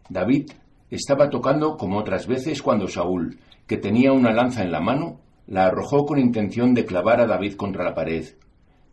David 0.09 0.49
estaba 0.89 1.29
tocando 1.29 1.77
como 1.77 1.99
otras 1.99 2.25
veces 2.25 2.63
cuando 2.63 2.87
Saúl, 2.87 3.37
que 3.67 3.77
tenía 3.77 4.13
una 4.13 4.33
lanza 4.33 4.63
en 4.63 4.71
la 4.71 4.81
mano, 4.81 5.19
la 5.47 5.65
arrojó 5.65 6.05
con 6.05 6.19
intención 6.19 6.73
de 6.73 6.85
clavar 6.85 7.19
a 7.21 7.27
David 7.27 7.55
contra 7.55 7.83
la 7.83 7.93
pared, 7.93 8.25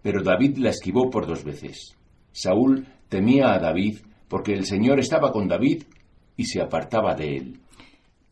pero 0.02 0.22
David 0.22 0.58
la 0.58 0.70
esquivó 0.70 1.10
por 1.10 1.26
dos 1.26 1.44
veces. 1.44 1.96
Saúl 2.32 2.86
temía 3.08 3.52
a 3.52 3.58
David 3.58 3.98
porque 4.28 4.52
el 4.52 4.64
Señor 4.64 5.00
estaba 5.00 5.32
con 5.32 5.48
David 5.48 5.84
y 6.36 6.44
se 6.44 6.60
apartaba 6.60 7.14
de 7.14 7.36
él. 7.36 7.60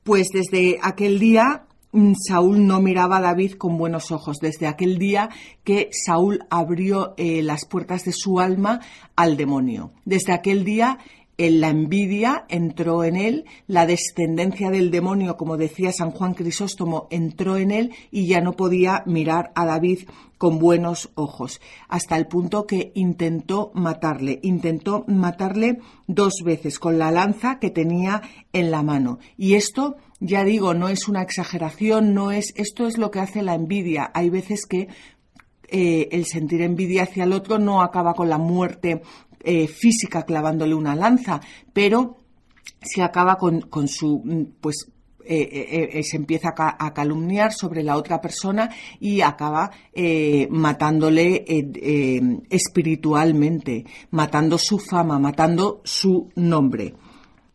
Pues 0.03 0.29
desde 0.33 0.79
aquel 0.83 1.19
día 1.19 1.67
mm, 1.93 2.13
Saúl 2.27 2.67
no 2.67 2.81
miraba 2.81 3.19
a 3.19 3.23
David 3.23 3.55
con 3.55 3.77
buenos 3.77 4.11
ojos, 4.11 4.39
desde 4.41 4.67
aquel 4.67 4.99
día 4.99 5.29
que 5.65 5.91
Saúl 5.93 6.41
abrió 6.49 7.15
eh, 7.17 7.43
las 7.43 7.67
puertas 7.67 8.05
de 8.05 8.13
su 8.13 8.41
alma 8.41 8.81
al 9.17 9.37
demonio. 9.37 9.93
Desde 10.05 10.33
aquel 10.33 10.65
día 10.65 10.99
la 11.39 11.69
envidia 11.69 12.45
entró 12.49 13.05
en 13.05 13.15
él, 13.15 13.45
la 13.69 13.87
descendencia 13.87 14.71
del 14.71 14.91
demonio, 14.91 15.37
como 15.37 15.57
decía 15.57 15.93
San 15.93 16.11
Juan 16.11 16.35
Crisóstomo, 16.35 17.07
entró 17.11 17.57
en 17.57 17.71
él 17.71 17.93
y 18.11 18.27
ya 18.27 18.41
no 18.41 18.55
podía 18.55 19.05
mirar 19.07 19.53
a 19.55 19.65
David 19.65 20.01
con 20.37 20.59
buenos 20.59 21.11
ojos, 21.15 21.61
hasta 21.89 22.17
el 22.17 22.27
punto 22.27 22.67
que 22.67 22.91
intentó 22.95 23.71
matarle, 23.75 24.41
intentó 24.43 25.05
matarle 25.07 25.79
dos 26.09 26.43
veces 26.45 26.81
con 26.81 26.99
la 26.99 27.13
lanza 27.13 27.61
que 27.61 27.71
tenía 27.71 28.23
en 28.53 28.73
la 28.73 28.83
mano. 28.83 29.21
Y 29.37 29.55
esto, 29.55 29.97
ya 30.19 30.43
digo, 30.43 30.75
no 30.75 30.89
es 30.89 31.07
una 31.07 31.23
exageración, 31.23 32.15
no 32.15 32.33
es, 32.33 32.53
esto 32.57 32.87
es 32.89 32.99
lo 32.99 33.13
que 33.13 33.21
hace 33.21 33.43
la 33.43 33.55
envidia. 33.55 34.11
Hay 34.15 34.29
veces 34.31 34.67
que 34.67 34.89
eh, 35.71 36.09
el 36.13 36.25
sentir 36.25 36.63
envidia 36.63 37.03
hacia 37.03 37.25
el 37.25 37.33
otro 37.33 37.59
no 37.59 37.83
acaba 37.83 38.15
con 38.15 38.31
la 38.31 38.39
muerte 38.39 39.03
eh, 39.43 39.69
física 39.69 40.25
clavándole 40.25 40.75
una 40.75 40.95
lanza, 40.95 41.41
pero 41.73 42.19
se 42.81 43.03
acaba 43.03 43.37
con, 43.37 43.89
su, 43.89 44.23
mm, 44.25 44.43
pues 44.61 44.91
eh, 45.25 45.91
eh, 45.93 46.03
se 46.03 46.17
empieza 46.17 46.55
a, 46.57 46.95
calumniar 46.95 47.53
sobre 47.53 47.83
la 47.83 47.97
otra 47.97 48.19
persona 48.19 48.71
y 48.99 49.21
acaba 49.21 49.71
matándole 50.49 51.45
espiritualmente, 52.49 53.85
matando 54.11 54.57
su 54.57 54.79
fama, 54.79 55.19
matando 55.19 55.83
su 55.85 56.31
nombre. 56.35 56.95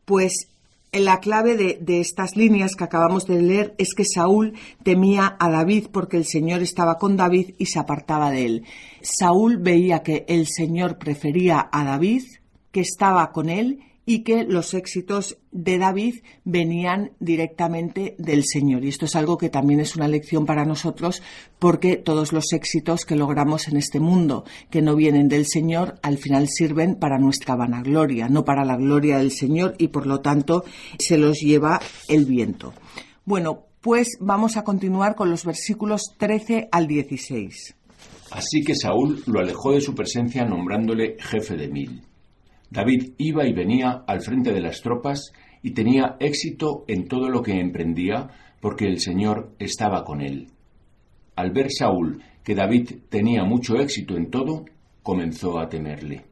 Pues 0.05 0.52
la 0.93 1.19
clave 1.19 1.55
de, 1.55 1.99
estas 1.99 2.35
líneas 2.35 2.75
que 2.75 2.83
acabamos 2.83 3.25
de 3.25 3.41
leer 3.41 3.75
es 3.77 3.93
que 3.95 4.05
Saúl 4.05 4.53
temía 4.83 5.35
a 5.39 5.49
David 5.49 5.87
porque 5.91 6.17
el 6.17 6.25
Señor 6.25 6.61
estaba 6.61 6.97
con 6.97 7.17
David 7.17 7.55
y 7.57 7.65
se 7.65 7.79
apartaba 7.79 8.31
de 8.31 8.45
él. 8.45 8.65
Saúl 9.01 9.57
veía 9.57 10.03
que 10.03 10.25
el 10.27 10.47
Señor 10.47 10.97
prefería 10.97 11.67
a 11.71 11.83
David, 11.83 12.23
que 12.71 12.81
estaba 12.81 13.31
con 13.31 13.49
él 13.49 13.79
y 14.05 14.23
que 14.23 14.43
los 14.43 14.73
éxitos 14.73 15.37
de 15.51 15.77
David 15.77 16.15
venían 16.43 17.11
directamente 17.19 18.15
del 18.17 18.43
Señor. 18.43 18.83
Y 18.83 18.89
esto 18.89 19.05
es 19.05 19.15
algo 19.15 19.37
que 19.37 19.49
también 19.49 19.79
es 19.79 19.95
una 19.95 20.07
lección 20.07 20.45
para 20.45 20.65
nosotros 20.65 21.21
porque 21.59 21.95
todos 21.95 22.33
los 22.33 22.51
éxitos 22.53 23.05
que 23.05 23.15
logramos 23.15 23.67
en 23.67 23.77
este 23.77 23.99
mundo 23.99 24.43
que 24.69 24.81
no 24.81 24.95
vienen 24.95 25.29
del 25.29 25.45
Señor 25.45 25.99
al 26.01 26.17
final 26.17 26.47
sirven 26.49 26.95
para 26.95 27.17
nuestra 27.17 27.55
vanagloria, 27.55 28.27
no 28.29 28.43
para 28.43 28.65
la 28.65 28.75
gloria 28.75 29.17
del 29.17 29.31
Señor 29.31 29.75
y 29.77 29.87
por 29.89 30.05
lo 30.05 30.19
tanto 30.21 30.65
se 30.99 31.17
los 31.17 31.39
lleva 31.39 31.79
el 32.09 32.25
viento. 32.25 32.73
Bueno, 33.25 33.67
pues 33.79 34.17
vamos 34.19 34.57
a 34.57 34.63
continuar 34.63 35.15
con 35.15 35.29
los 35.29 35.45
versículos 35.45 36.13
13 36.17 36.69
al 36.71 36.87
16. 36.87 37.75
Así 38.31 38.63
que 38.63 38.75
Saúl 38.75 39.21
lo 39.27 39.39
alejó 39.39 39.73
de 39.73 39.81
su 39.81 39.93
presencia 39.93 40.43
nombrándole 40.43 41.17
jefe 41.19 41.55
de 41.55 41.67
mil. 41.67 42.01
David 42.73 43.13
iba 43.19 43.45
y 43.45 43.53
venía 43.53 44.03
al 44.07 44.21
frente 44.21 44.51
de 44.51 44.59
las 44.59 44.81
tropas 44.81 45.31
y 45.61 45.75
tenía 45.75 46.17
éxito 46.19 46.85
en 46.87 47.07
todo 47.07 47.29
lo 47.29 47.43
que 47.43 47.59
emprendía 47.59 48.29
porque 48.59 48.87
el 48.87 48.99
Señor 48.99 49.51
estaba 49.59 50.03
con 50.03 50.21
él. 50.21 50.47
Al 51.35 51.51
ver 51.51 51.67
Saúl 51.69 52.23
que 52.43 52.55
David 52.55 52.89
tenía 53.09 53.43
mucho 53.43 53.75
éxito 53.75 54.17
en 54.17 54.31
todo, 54.31 54.65
comenzó 55.03 55.59
a 55.59 55.69
temerle. 55.69 56.25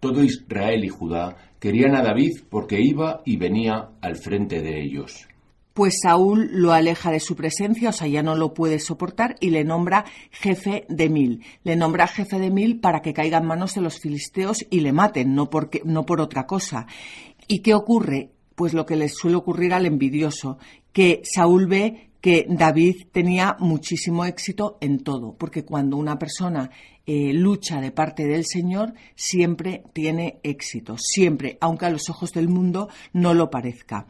Todo 0.00 0.24
Israel 0.24 0.82
y 0.86 0.88
Judá 0.88 1.36
querían 1.60 1.94
a 1.94 2.02
David 2.02 2.32
porque 2.48 2.80
iba 2.80 3.20
y 3.26 3.36
venía 3.36 3.90
al 4.00 4.16
frente 4.16 4.62
de 4.62 4.82
ellos 4.82 5.28
pues 5.74 5.98
Saúl 6.02 6.48
lo 6.52 6.72
aleja 6.72 7.10
de 7.10 7.18
su 7.18 7.34
presencia, 7.34 7.90
o 7.90 7.92
sea, 7.92 8.06
ya 8.06 8.22
no 8.22 8.36
lo 8.36 8.54
puede 8.54 8.78
soportar 8.78 9.34
y 9.40 9.50
le 9.50 9.64
nombra 9.64 10.04
jefe 10.30 10.86
de 10.88 11.08
mil. 11.08 11.42
Le 11.64 11.74
nombra 11.74 12.06
jefe 12.06 12.38
de 12.38 12.50
mil 12.50 12.78
para 12.78 13.02
que 13.02 13.12
caiga 13.12 13.38
en 13.38 13.46
manos 13.46 13.74
de 13.74 13.80
los 13.80 13.98
filisteos 13.98 14.64
y 14.70 14.80
le 14.80 14.92
maten, 14.92 15.34
no, 15.34 15.50
porque, 15.50 15.82
no 15.84 16.06
por 16.06 16.20
otra 16.20 16.46
cosa. 16.46 16.86
¿Y 17.48 17.58
qué 17.58 17.74
ocurre? 17.74 18.30
Pues 18.54 18.72
lo 18.72 18.86
que 18.86 18.94
le 18.94 19.08
suele 19.08 19.36
ocurrir 19.36 19.74
al 19.74 19.84
envidioso, 19.84 20.58
que 20.92 21.22
Saúl 21.24 21.66
ve 21.66 22.10
que 22.24 22.46
David 22.48 23.08
tenía 23.12 23.54
muchísimo 23.58 24.24
éxito 24.24 24.78
en 24.80 25.00
todo, 25.00 25.34
porque 25.36 25.66
cuando 25.66 25.98
una 25.98 26.18
persona 26.18 26.70
eh, 27.04 27.34
lucha 27.34 27.82
de 27.82 27.90
parte 27.90 28.26
del 28.26 28.46
Señor, 28.46 28.94
siempre 29.14 29.82
tiene 29.92 30.40
éxito, 30.42 30.96
siempre, 30.96 31.58
aunque 31.60 31.84
a 31.84 31.90
los 31.90 32.08
ojos 32.08 32.32
del 32.32 32.48
mundo 32.48 32.88
no 33.12 33.34
lo 33.34 33.50
parezca. 33.50 34.06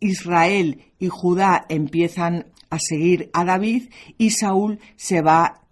Israel 0.00 0.82
y 0.98 1.08
Judá 1.08 1.66
empiezan 1.68 2.46
a 2.70 2.78
seguir 2.78 3.30
a 3.32 3.44
David 3.44 3.90
y 4.18 4.30
Saúl 4.30 4.80
se 4.96 5.22
va 5.22 5.62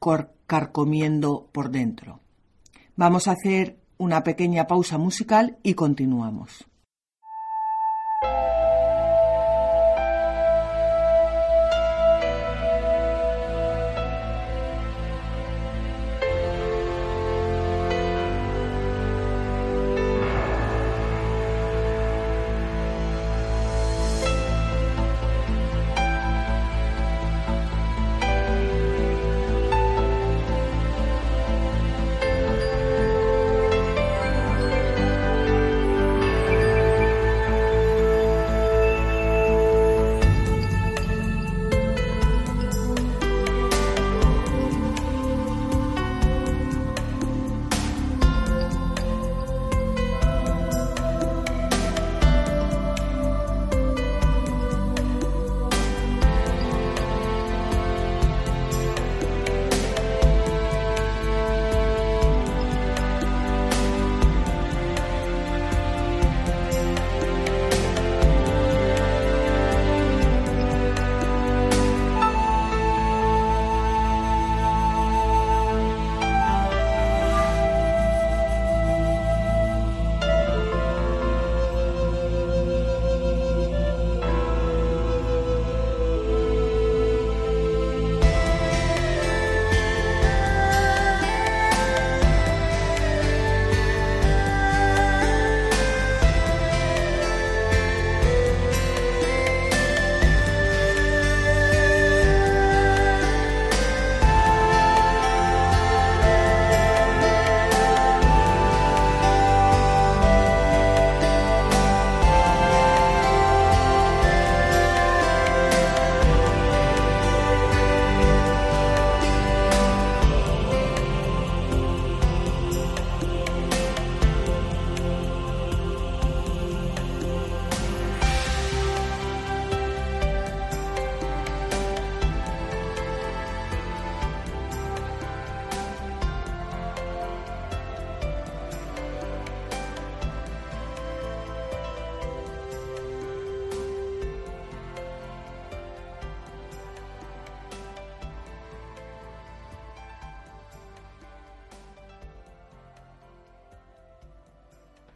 carcomiendo 0.46 1.48
por 1.52 1.70
dentro. 1.70 2.20
Vamos 2.96 3.28
a 3.28 3.32
hacer 3.32 3.78
una 3.96 4.22
pequeña 4.22 4.66
pausa 4.66 4.98
musical 4.98 5.58
y 5.62 5.74
continuamos. 5.74 6.66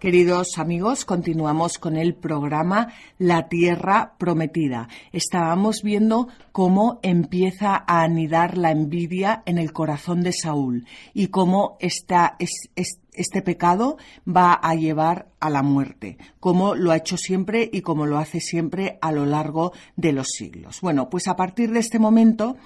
Queridos 0.08 0.56
amigos, 0.56 1.04
continuamos 1.04 1.76
con 1.76 1.98
el 1.98 2.14
programa 2.14 2.94
La 3.18 3.50
Tierra 3.50 4.14
Prometida. 4.16 4.88
Estábamos 5.12 5.82
viendo 5.82 6.28
cómo 6.50 6.98
empieza 7.02 7.84
a 7.86 8.04
anidar 8.04 8.56
la 8.56 8.70
envidia 8.70 9.42
en 9.44 9.58
el 9.58 9.74
corazón 9.74 10.22
de 10.22 10.32
Saúl 10.32 10.86
y 11.12 11.26
cómo 11.26 11.76
esta, 11.78 12.38
este 12.38 13.42
pecado 13.42 13.98
va 14.26 14.54
a 14.54 14.74
llevar 14.76 15.28
a 15.40 15.50
la 15.50 15.62
muerte, 15.62 16.16
como 16.40 16.74
lo 16.74 16.90
ha 16.90 16.96
hecho 16.96 17.18
siempre 17.18 17.68
y 17.70 17.82
como 17.82 18.06
lo 18.06 18.16
hace 18.16 18.40
siempre 18.40 18.96
a 19.02 19.12
lo 19.12 19.26
largo 19.26 19.74
de 19.96 20.12
los 20.12 20.28
siglos. 20.28 20.80
Bueno, 20.80 21.10
pues 21.10 21.28
a 21.28 21.36
partir 21.36 21.70
de 21.70 21.80
este 21.80 21.98
momento 21.98 22.56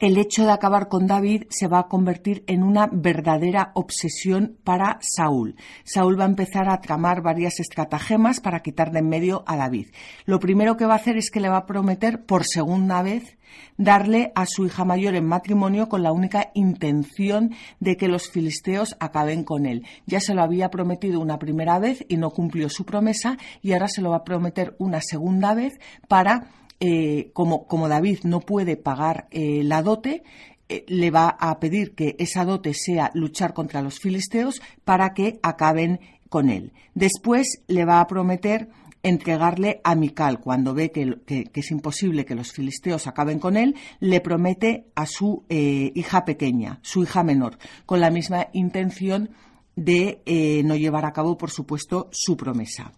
el 0.00 0.16
hecho 0.16 0.44
de 0.44 0.52
acabar 0.52 0.88
con 0.88 1.06
David 1.06 1.44
se 1.50 1.68
va 1.68 1.80
a 1.80 1.88
convertir 1.88 2.42
en 2.46 2.62
una 2.62 2.88
verdadera 2.90 3.70
obsesión 3.74 4.56
para 4.64 4.98
Saúl. 5.02 5.56
Saúl 5.84 6.18
va 6.18 6.24
a 6.24 6.28
empezar 6.28 6.70
a 6.70 6.80
tramar 6.80 7.20
varias 7.20 7.60
estratagemas 7.60 8.40
para 8.40 8.60
quitar 8.60 8.92
de 8.92 9.00
en 9.00 9.08
medio 9.10 9.44
a 9.46 9.56
David. 9.56 9.88
Lo 10.24 10.40
primero 10.40 10.78
que 10.78 10.86
va 10.86 10.94
a 10.94 10.96
hacer 10.96 11.18
es 11.18 11.30
que 11.30 11.40
le 11.40 11.50
va 11.50 11.58
a 11.58 11.66
prometer 11.66 12.24
por 12.24 12.44
segunda 12.46 13.02
vez 13.02 13.36
darle 13.76 14.32
a 14.34 14.46
su 14.46 14.64
hija 14.64 14.86
mayor 14.86 15.14
en 15.16 15.26
matrimonio 15.26 15.88
con 15.88 16.02
la 16.02 16.12
única 16.12 16.50
intención 16.54 17.54
de 17.78 17.98
que 17.98 18.08
los 18.08 18.30
filisteos 18.30 18.96
acaben 19.00 19.44
con 19.44 19.66
él. 19.66 19.84
Ya 20.06 20.20
se 20.20 20.34
lo 20.34 20.42
había 20.42 20.70
prometido 20.70 21.20
una 21.20 21.38
primera 21.38 21.78
vez 21.78 22.06
y 22.08 22.16
no 22.16 22.30
cumplió 22.30 22.70
su 22.70 22.86
promesa 22.86 23.36
y 23.60 23.72
ahora 23.72 23.88
se 23.88 24.00
lo 24.00 24.10
va 24.10 24.18
a 24.18 24.24
prometer 24.24 24.76
una 24.78 25.00
segunda 25.02 25.52
vez 25.52 25.78
para 26.08 26.48
eh, 26.82 27.30
como, 27.34 27.88
David 27.88 28.20
no 28.24 28.40
puede 28.40 28.78
pagar 28.78 29.28
eh, 29.30 29.60
la 29.62 29.82
dote, 29.82 30.22
eh, 30.70 30.86
le 30.88 31.10
va 31.10 31.28
a 31.28 31.60
pedir 31.60 31.94
que 31.94 32.16
esa 32.18 32.46
dote 32.46 32.72
sea 32.72 33.10
luchar 33.12 33.52
contra 33.52 33.82
los 33.82 33.98
filisteos 33.98 34.62
para 34.82 35.12
que 35.12 35.38
acaben 35.42 36.00
con 36.30 36.48
él. 36.48 36.72
Después 36.94 37.62
le 37.66 37.84
va 37.84 38.00
a 38.00 38.06
prometer 38.06 38.70
entregarle 39.02 39.82
a 39.84 39.94
Mical. 39.94 40.40
Cuando 40.40 40.72
ve 40.72 40.90
que, 40.90 41.20
es 41.52 41.70
imposible 41.70 42.24
que 42.24 42.34
los 42.34 42.50
filisteos 42.50 43.06
acaben 43.06 43.40
con 43.40 43.58
él, 43.58 43.74
le 43.98 44.22
promete 44.22 44.86
a 44.94 45.04
su 45.06 45.44
hija 45.48 46.24
pequeña, 46.24 46.80
su 46.82 47.02
hija 47.02 47.22
menor, 47.22 47.58
con 47.86 48.00
la 48.00 48.10
misma 48.10 48.48
intención 48.52 49.30
de 49.74 50.62
no 50.66 50.76
llevar 50.76 51.06
a 51.06 51.14
cabo, 51.14 51.38
por 51.38 51.50
supuesto, 51.50 52.10
su 52.12 52.36
promesa 52.36 52.92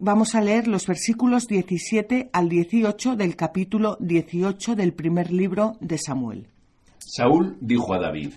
vamos 0.00 0.34
a 0.34 0.40
leer 0.40 0.66
los 0.66 0.86
versículos 0.86 1.46
17 1.46 2.30
al 2.32 2.48
18 2.48 3.16
del 3.16 3.36
capítulo 3.36 3.98
18 4.00 4.74
del 4.74 4.94
primer 4.94 5.30
libro 5.30 5.76
de 5.80 5.98
Samuel. 5.98 6.48
Saúl 6.98 7.58
dijo 7.60 7.92
a 7.92 8.00
David, 8.00 8.32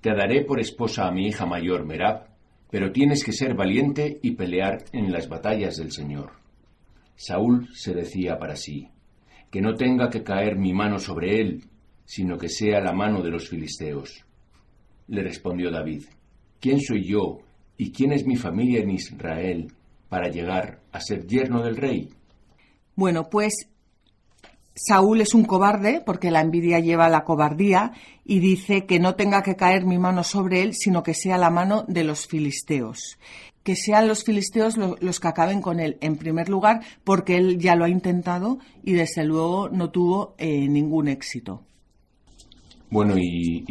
Te 0.00 0.10
daré 0.10 0.44
por 0.44 0.60
esposa 0.60 1.08
a 1.08 1.10
mi 1.10 1.26
hija 1.26 1.46
mayor 1.46 1.84
Merab, 1.84 2.28
pero 2.70 2.92
tienes 2.92 3.24
que 3.24 3.32
ser 3.32 3.54
valiente 3.54 4.20
y 4.22 4.32
pelear 4.36 4.84
en 4.92 5.12
las 5.12 5.28
batallas 5.28 5.76
del 5.76 5.90
Señor. 5.90 6.30
Saúl 7.16 7.68
se 7.74 7.92
decía 7.92 8.38
para 8.38 8.54
sí, 8.54 8.88
que 9.50 9.60
no 9.60 9.74
tenga 9.74 10.10
que 10.10 10.22
caer 10.22 10.56
mi 10.56 10.72
mano 10.72 11.00
sobre 11.00 11.40
él, 11.40 11.64
sino 12.04 12.38
que 12.38 12.48
sea 12.48 12.80
la 12.80 12.92
mano 12.92 13.20
de 13.20 13.30
los 13.30 13.48
filisteos. 13.48 14.24
Le 15.08 15.22
respondió 15.22 15.72
David, 15.72 16.04
¿quién 16.60 16.80
soy 16.80 17.04
yo 17.04 17.38
y 17.76 17.90
quién 17.90 18.12
es 18.12 18.24
mi 18.24 18.36
familia 18.36 18.80
en 18.80 18.90
Israel 18.90 19.72
para 20.14 20.28
llegar 20.28 20.78
a 20.92 21.00
ser 21.00 21.26
yerno 21.26 21.60
del 21.60 21.76
rey? 21.76 22.08
Bueno, 22.94 23.28
pues 23.30 23.68
Saúl 24.76 25.20
es 25.20 25.34
un 25.34 25.44
cobarde 25.44 26.00
porque 26.06 26.30
la 26.30 26.40
envidia 26.40 26.78
lleva 26.78 27.06
a 27.06 27.08
la 27.08 27.24
cobardía 27.24 27.90
y 28.24 28.38
dice 28.38 28.86
que 28.86 29.00
no 29.00 29.16
tenga 29.16 29.42
que 29.42 29.56
caer 29.56 29.84
mi 29.84 29.98
mano 29.98 30.22
sobre 30.22 30.62
él, 30.62 30.74
sino 30.74 31.02
que 31.02 31.14
sea 31.14 31.36
la 31.36 31.50
mano 31.50 31.84
de 31.88 32.04
los 32.04 32.28
filisteos. 32.28 33.18
Que 33.64 33.74
sean 33.74 34.06
los 34.06 34.22
filisteos 34.22 34.76
los 34.76 35.18
que 35.18 35.26
acaben 35.26 35.60
con 35.60 35.80
él, 35.80 35.98
en 36.00 36.14
primer 36.14 36.48
lugar, 36.48 36.84
porque 37.02 37.36
él 37.36 37.58
ya 37.58 37.74
lo 37.74 37.84
ha 37.84 37.88
intentado 37.88 38.60
y 38.84 38.92
desde 38.92 39.24
luego 39.24 39.68
no 39.68 39.90
tuvo 39.90 40.36
eh, 40.38 40.68
ningún 40.68 41.08
éxito. 41.08 41.64
Bueno, 42.88 43.16
y, 43.18 43.64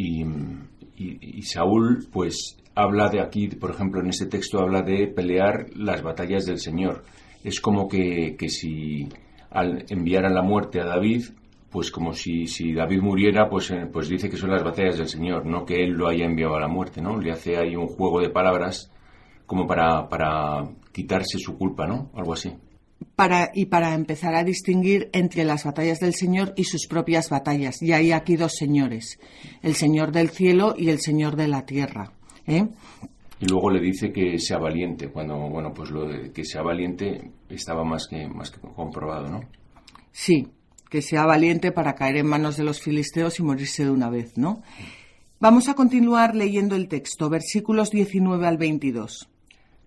y 0.98 1.42
Saúl, 1.44 2.06
pues 2.12 2.58
habla 2.74 3.08
de 3.08 3.20
aquí, 3.20 3.48
por 3.48 3.70
ejemplo, 3.70 4.00
en 4.00 4.08
este 4.08 4.26
texto 4.26 4.60
habla 4.60 4.82
de 4.82 5.06
pelear 5.06 5.66
las 5.76 6.02
batallas 6.02 6.46
del 6.46 6.58
Señor. 6.58 7.04
Es 7.42 7.60
como 7.60 7.88
que, 7.88 8.36
si 8.48 9.08
al 9.50 9.84
enviar 9.88 10.30
la 10.30 10.42
muerte 10.42 10.80
a 10.80 10.86
David, 10.86 11.24
pues 11.70 11.90
como 11.90 12.12
si, 12.12 12.46
si 12.46 12.72
David 12.72 13.00
muriera, 13.00 13.48
pues, 13.48 13.70
eh, 13.70 13.86
pues 13.92 14.08
dice 14.08 14.28
que 14.28 14.36
son 14.36 14.50
las 14.50 14.62
batallas 14.64 14.98
del 14.98 15.08
Señor, 15.08 15.44
no 15.46 15.64
que 15.64 15.82
él 15.82 15.90
lo 15.90 16.08
haya 16.08 16.24
enviado 16.24 16.56
a 16.56 16.60
la 16.60 16.68
muerte, 16.68 17.00
¿no? 17.00 17.18
Le 17.18 17.32
hace 17.32 17.56
ahí 17.56 17.76
un 17.76 17.88
juego 17.88 18.20
de 18.20 18.30
palabras 18.30 18.90
como 19.46 19.66
para, 19.66 20.08
para 20.08 20.68
quitarse 20.92 21.38
su 21.38 21.58
culpa, 21.58 21.86
¿no? 21.86 22.10
Algo 22.14 22.32
así. 22.32 22.52
Para, 23.16 23.50
y 23.52 23.66
para 23.66 23.94
empezar 23.94 24.34
a 24.34 24.44
distinguir 24.44 25.10
entre 25.12 25.44
las 25.44 25.64
batallas 25.64 26.00
del 26.00 26.14
Señor 26.14 26.54
y 26.56 26.64
sus 26.64 26.86
propias 26.86 27.28
batallas. 27.28 27.82
Y 27.82 27.92
hay 27.92 28.12
aquí 28.12 28.36
dos 28.36 28.54
señores, 28.54 29.18
el 29.62 29.74
Señor 29.74 30.12
del 30.12 30.30
cielo 30.30 30.74
y 30.76 30.88
el 30.90 31.00
Señor 31.00 31.36
de 31.36 31.48
la 31.48 31.66
tierra. 31.66 32.12
¿Eh? 32.46 32.66
Y 33.40 33.46
luego 33.46 33.70
le 33.70 33.80
dice 33.80 34.12
que 34.12 34.38
sea 34.38 34.58
valiente, 34.58 35.08
cuando, 35.08 35.36
bueno, 35.36 35.72
pues 35.74 35.90
lo 35.90 36.06
de 36.06 36.30
que 36.32 36.44
sea 36.44 36.62
valiente 36.62 37.30
estaba 37.48 37.84
más 37.84 38.06
que, 38.08 38.26
más 38.28 38.50
que 38.50 38.60
comprobado, 38.60 39.28
¿no? 39.28 39.40
Sí, 40.12 40.48
que 40.88 41.02
sea 41.02 41.26
valiente 41.26 41.72
para 41.72 41.94
caer 41.94 42.18
en 42.18 42.26
manos 42.26 42.56
de 42.56 42.64
los 42.64 42.80
filisteos 42.80 43.38
y 43.40 43.42
morirse 43.42 43.84
de 43.84 43.90
una 43.90 44.08
vez, 44.08 44.38
¿no? 44.38 44.62
Vamos 45.40 45.68
a 45.68 45.74
continuar 45.74 46.34
leyendo 46.34 46.76
el 46.76 46.88
texto, 46.88 47.28
versículos 47.28 47.90
19 47.90 48.46
al 48.46 48.56
22. 48.56 49.28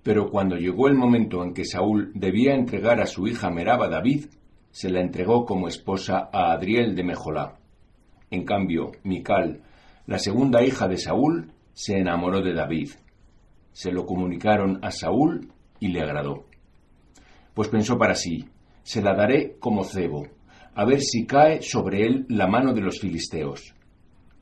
Pero 0.04 0.30
cuando 0.30 0.56
llegó 0.58 0.88
el 0.88 0.96
momento 0.96 1.44
en 1.44 1.54
que 1.54 1.66
Saúl 1.66 2.12
debía 2.14 2.54
entregar 2.54 3.02
a 3.02 3.08
su 3.08 3.28
hija 3.28 3.50
Merab 3.50 3.84
a 3.84 3.90
David, 3.90 4.26
se 4.72 4.90
la 4.90 5.02
entregó 5.02 5.46
como 5.46 5.68
esposa 5.68 6.30
a 6.32 6.52
Adriel 6.52 6.96
de 6.96 7.04
Mejolá. 7.04 7.56
En 8.30 8.46
cambio, 8.46 8.92
Mical, 9.04 9.62
la 10.06 10.20
segunda 10.20 10.64
hija 10.64 10.88
de 10.88 10.98
Saúl, 10.98 11.52
se 11.78 11.96
enamoró 11.96 12.42
de 12.42 12.56
David. 12.56 12.90
Se 13.72 13.92
lo 13.92 14.08
comunicaron 14.08 14.80
a 14.84 14.90
Saúl 14.90 15.54
y 15.80 15.90
le 15.90 16.02
agradó. 16.02 16.48
Pues 17.54 17.70
pensó 17.70 18.00
para 18.00 18.16
sí, 18.16 18.46
se 18.82 19.00
la 19.00 19.14
daré 19.14 19.58
como 19.60 19.84
cebo, 19.84 20.26
a 20.74 20.86
ver 20.86 21.02
si 21.02 21.28
cae 21.28 21.62
sobre 21.62 22.08
él 22.08 22.26
la 22.30 22.48
mano 22.48 22.74
de 22.74 22.82
los 22.82 23.00
filisteos. 23.00 23.76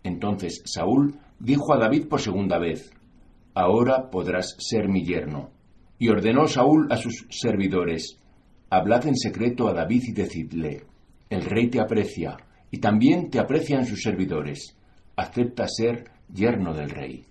Entonces 0.02 0.62
Saúl 0.64 1.20
dijo 1.38 1.74
a 1.74 1.78
David 1.78 2.08
por 2.08 2.22
segunda 2.22 2.58
vez, 2.58 2.94
Ahora 3.54 4.10
podrás 4.10 4.56
ser 4.58 4.88
mi 4.88 5.04
yerno. 5.04 5.50
Y 6.00 6.08
ordenó 6.08 6.48
Saúl 6.48 6.88
a 6.90 6.96
sus 6.96 7.28
servidores, 7.30 8.18
Hablad 8.70 9.08
en 9.08 9.18
secreto 9.18 9.68
a 9.68 9.74
David 9.74 10.04
y 10.08 10.14
decidle, 10.14 10.84
El 11.30 11.44
rey 11.44 11.68
te 11.68 11.82
aprecia, 11.82 12.38
y 12.72 12.78
también 12.78 13.30
te 13.30 13.40
aprecian 13.40 13.86
sus 13.86 14.02
servidores. 14.02 14.78
Acepta 15.18 15.68
ser 15.68 16.15
yerno 16.34 16.74
del 16.74 16.90
rey. 16.90 17.26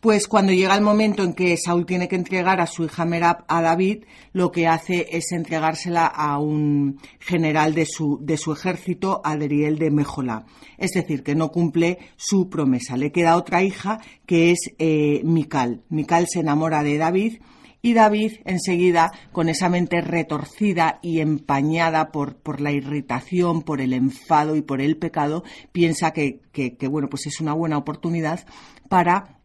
Pues 0.00 0.28
cuando 0.28 0.52
llega 0.52 0.76
el 0.76 0.82
momento 0.82 1.24
en 1.24 1.32
que 1.32 1.56
Saúl 1.56 1.84
tiene 1.84 2.06
que 2.06 2.14
entregar 2.14 2.60
a 2.60 2.66
su 2.66 2.84
hija 2.84 3.04
Merab 3.04 3.44
a 3.48 3.60
David, 3.60 4.04
lo 4.32 4.52
que 4.52 4.68
hace 4.68 5.08
es 5.10 5.32
entregársela 5.32 6.06
a 6.06 6.38
un 6.38 7.00
general 7.18 7.74
de 7.74 7.86
su, 7.86 8.18
de 8.22 8.36
su 8.36 8.52
ejército, 8.52 9.20
Adriel 9.24 9.78
de 9.78 9.90
Mejolá. 9.90 10.44
Es 10.78 10.92
decir, 10.92 11.24
que 11.24 11.34
no 11.34 11.50
cumple 11.50 11.98
su 12.16 12.48
promesa. 12.48 12.96
Le 12.96 13.10
queda 13.10 13.36
otra 13.36 13.64
hija 13.64 14.00
que 14.26 14.52
es 14.52 14.70
eh, 14.78 15.22
Mical. 15.24 15.82
Mical 15.88 16.28
se 16.28 16.40
enamora 16.40 16.84
de 16.84 16.98
David 16.98 17.38
y 17.86 17.94
David 17.94 18.40
enseguida, 18.44 19.12
con 19.30 19.48
esa 19.48 19.68
mente 19.68 20.00
retorcida 20.00 20.98
y 21.02 21.20
empañada 21.20 22.10
por, 22.10 22.34
por 22.34 22.60
la 22.60 22.72
irritación, 22.72 23.62
por 23.62 23.80
el 23.80 23.92
enfado 23.92 24.56
y 24.56 24.62
por 24.62 24.80
el 24.80 24.96
pecado, 24.96 25.44
piensa 25.70 26.12
que, 26.12 26.40
bueno, 26.90 27.08
pues 27.08 27.28
es 27.28 27.40
una 27.40 27.52
buena 27.52 27.78
oportunidad 27.78 28.44
para 28.88 29.38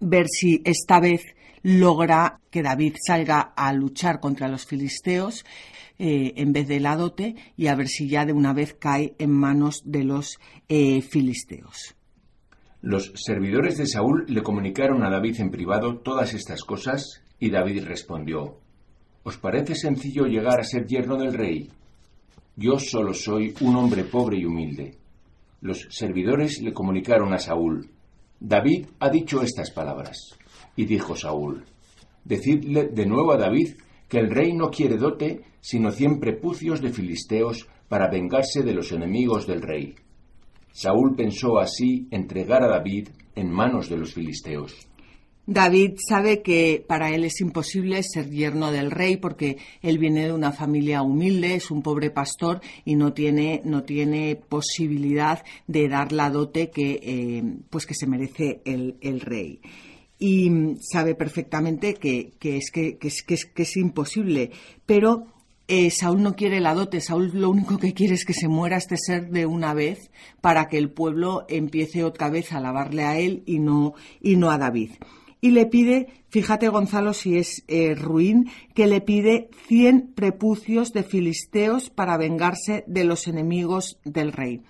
ver 0.00 0.26
si 0.28 0.60
esta 0.66 1.00
vez 1.00 1.22
logra 1.62 2.40
que 2.50 2.62
David 2.62 2.96
salga 3.06 3.40
a 3.40 3.72
luchar 3.72 4.20
contra 4.20 4.48
los 4.48 4.66
filisteos 4.66 5.46
eh, 5.98 6.34
en 6.36 6.52
vez 6.52 6.68
de 6.68 6.80
la 6.80 6.94
dote 6.94 7.36
y 7.56 7.68
a 7.68 7.74
ver 7.74 7.88
si 7.88 8.06
ya 8.06 8.26
de 8.26 8.34
una 8.34 8.52
vez 8.52 8.74
cae 8.78 9.14
en 9.18 9.30
manos 9.30 9.80
de 9.86 10.04
los 10.04 10.38
eh, 10.68 11.00
filisteos. 11.00 11.94
Los 12.82 13.14
servidores 13.14 13.78
de 13.78 13.86
Saúl 13.86 14.26
le 14.28 14.42
comunicaron 14.42 15.02
a 15.04 15.10
David 15.10 15.40
en 15.40 15.50
privado 15.50 15.96
todas 15.96 16.34
estas 16.34 16.64
cosas 16.64 17.22
y 17.38 17.50
David 17.50 17.84
respondió, 17.84 18.58
¿Os 19.22 19.36
parece 19.36 19.74
sencillo 19.74 20.26
llegar 20.26 20.60
a 20.60 20.64
ser 20.64 20.86
yerno 20.86 21.16
del 21.16 21.34
rey? 21.34 21.70
Yo 22.56 22.78
solo 22.78 23.14
soy 23.14 23.54
un 23.60 23.76
hombre 23.76 24.04
pobre 24.04 24.38
y 24.38 24.44
humilde. 24.44 24.96
Los 25.60 25.86
servidores 25.90 26.60
le 26.60 26.72
comunicaron 26.72 27.32
a 27.32 27.38
Saúl, 27.38 27.90
David 28.40 28.86
ha 29.00 29.10
dicho 29.10 29.42
estas 29.42 29.70
palabras. 29.72 30.38
Y 30.76 30.84
dijo 30.84 31.16
Saúl, 31.16 31.64
Decidle 32.24 32.88
de 32.88 33.06
nuevo 33.06 33.32
a 33.32 33.36
David 33.36 33.74
que 34.08 34.18
el 34.18 34.30
rey 34.30 34.52
no 34.52 34.70
quiere 34.70 34.96
dote, 34.96 35.42
sino 35.60 35.90
cien 35.90 36.20
prepucios 36.20 36.80
de 36.80 36.90
filisteos 36.90 37.68
para 37.88 38.08
vengarse 38.08 38.62
de 38.62 38.74
los 38.74 38.92
enemigos 38.92 39.46
del 39.46 39.62
rey. 39.62 39.96
Saúl 40.72 41.16
pensó 41.16 41.58
así 41.58 42.06
entregar 42.10 42.62
a 42.62 42.68
David 42.68 43.08
en 43.34 43.50
manos 43.50 43.88
de 43.88 43.96
los 43.96 44.14
filisteos. 44.14 44.87
David 45.50 45.94
sabe 46.06 46.42
que 46.42 46.84
para 46.86 47.08
él 47.08 47.24
es 47.24 47.40
imposible 47.40 48.02
ser 48.02 48.28
yerno 48.28 48.70
del 48.70 48.90
rey 48.90 49.16
porque 49.16 49.56
él 49.80 49.96
viene 49.96 50.26
de 50.26 50.34
una 50.34 50.52
familia 50.52 51.00
humilde, 51.00 51.54
es 51.54 51.70
un 51.70 51.80
pobre 51.80 52.10
pastor 52.10 52.60
y 52.84 52.96
no 52.96 53.14
tiene, 53.14 53.62
no 53.64 53.82
tiene 53.82 54.36
posibilidad 54.36 55.42
de 55.66 55.88
dar 55.88 56.12
la 56.12 56.28
dote 56.28 56.68
que, 56.68 57.00
eh, 57.02 57.42
pues 57.70 57.86
que 57.86 57.94
se 57.94 58.06
merece 58.06 58.60
el, 58.66 59.20
rey. 59.22 59.62
Y 60.18 60.50
sabe 60.82 61.14
perfectamente 61.14 61.94
que, 61.94 62.34
es, 62.42 62.70
que, 62.70 62.98
es, 63.00 63.22
que, 63.22 63.62
es, 63.62 63.76
imposible, 63.78 64.50
pero 64.84 65.28
eh, 65.66 65.90
Saúl 65.90 66.22
no 66.22 66.36
quiere 66.36 66.60
la 66.60 66.74
dote, 66.74 67.00
Saúl 67.00 67.30
lo 67.32 67.48
único 67.48 67.78
que 67.78 67.94
quiere 67.94 68.12
es 68.12 68.26
que 68.26 68.34
se 68.34 68.48
muera 68.48 68.76
este 68.76 68.98
ser 68.98 69.30
de 69.30 69.46
una 69.46 69.72
vez 69.72 70.10
para 70.42 70.68
que 70.68 70.76
el 70.76 70.90
pueblo 70.90 71.46
empiece 71.48 72.04
otra 72.04 72.28
vez 72.28 72.52
a 72.52 72.58
alabarle 72.58 73.04
a 73.04 73.18
él 73.18 73.44
y 73.46 73.60
no, 73.60 73.94
y 74.20 74.36
no 74.36 74.50
a 74.50 74.58
David 74.58 74.90
y 75.40 75.50
le 75.50 75.66
pide, 75.66 76.08
fíjate 76.28 76.68
Gonzalo 76.68 77.12
si 77.12 77.36
es 77.36 77.64
eh, 77.68 77.94
ruin, 77.94 78.50
que 78.74 78.86
le 78.86 79.00
pide 79.00 79.50
100 79.68 80.12
prepucios 80.14 80.92
de 80.92 81.02
filisteos 81.02 81.90
para 81.90 82.16
vengarse 82.16 82.84
de 82.86 83.04
los 83.04 83.28
enemigos 83.28 83.98
del 84.04 84.32
rey. 84.32 84.62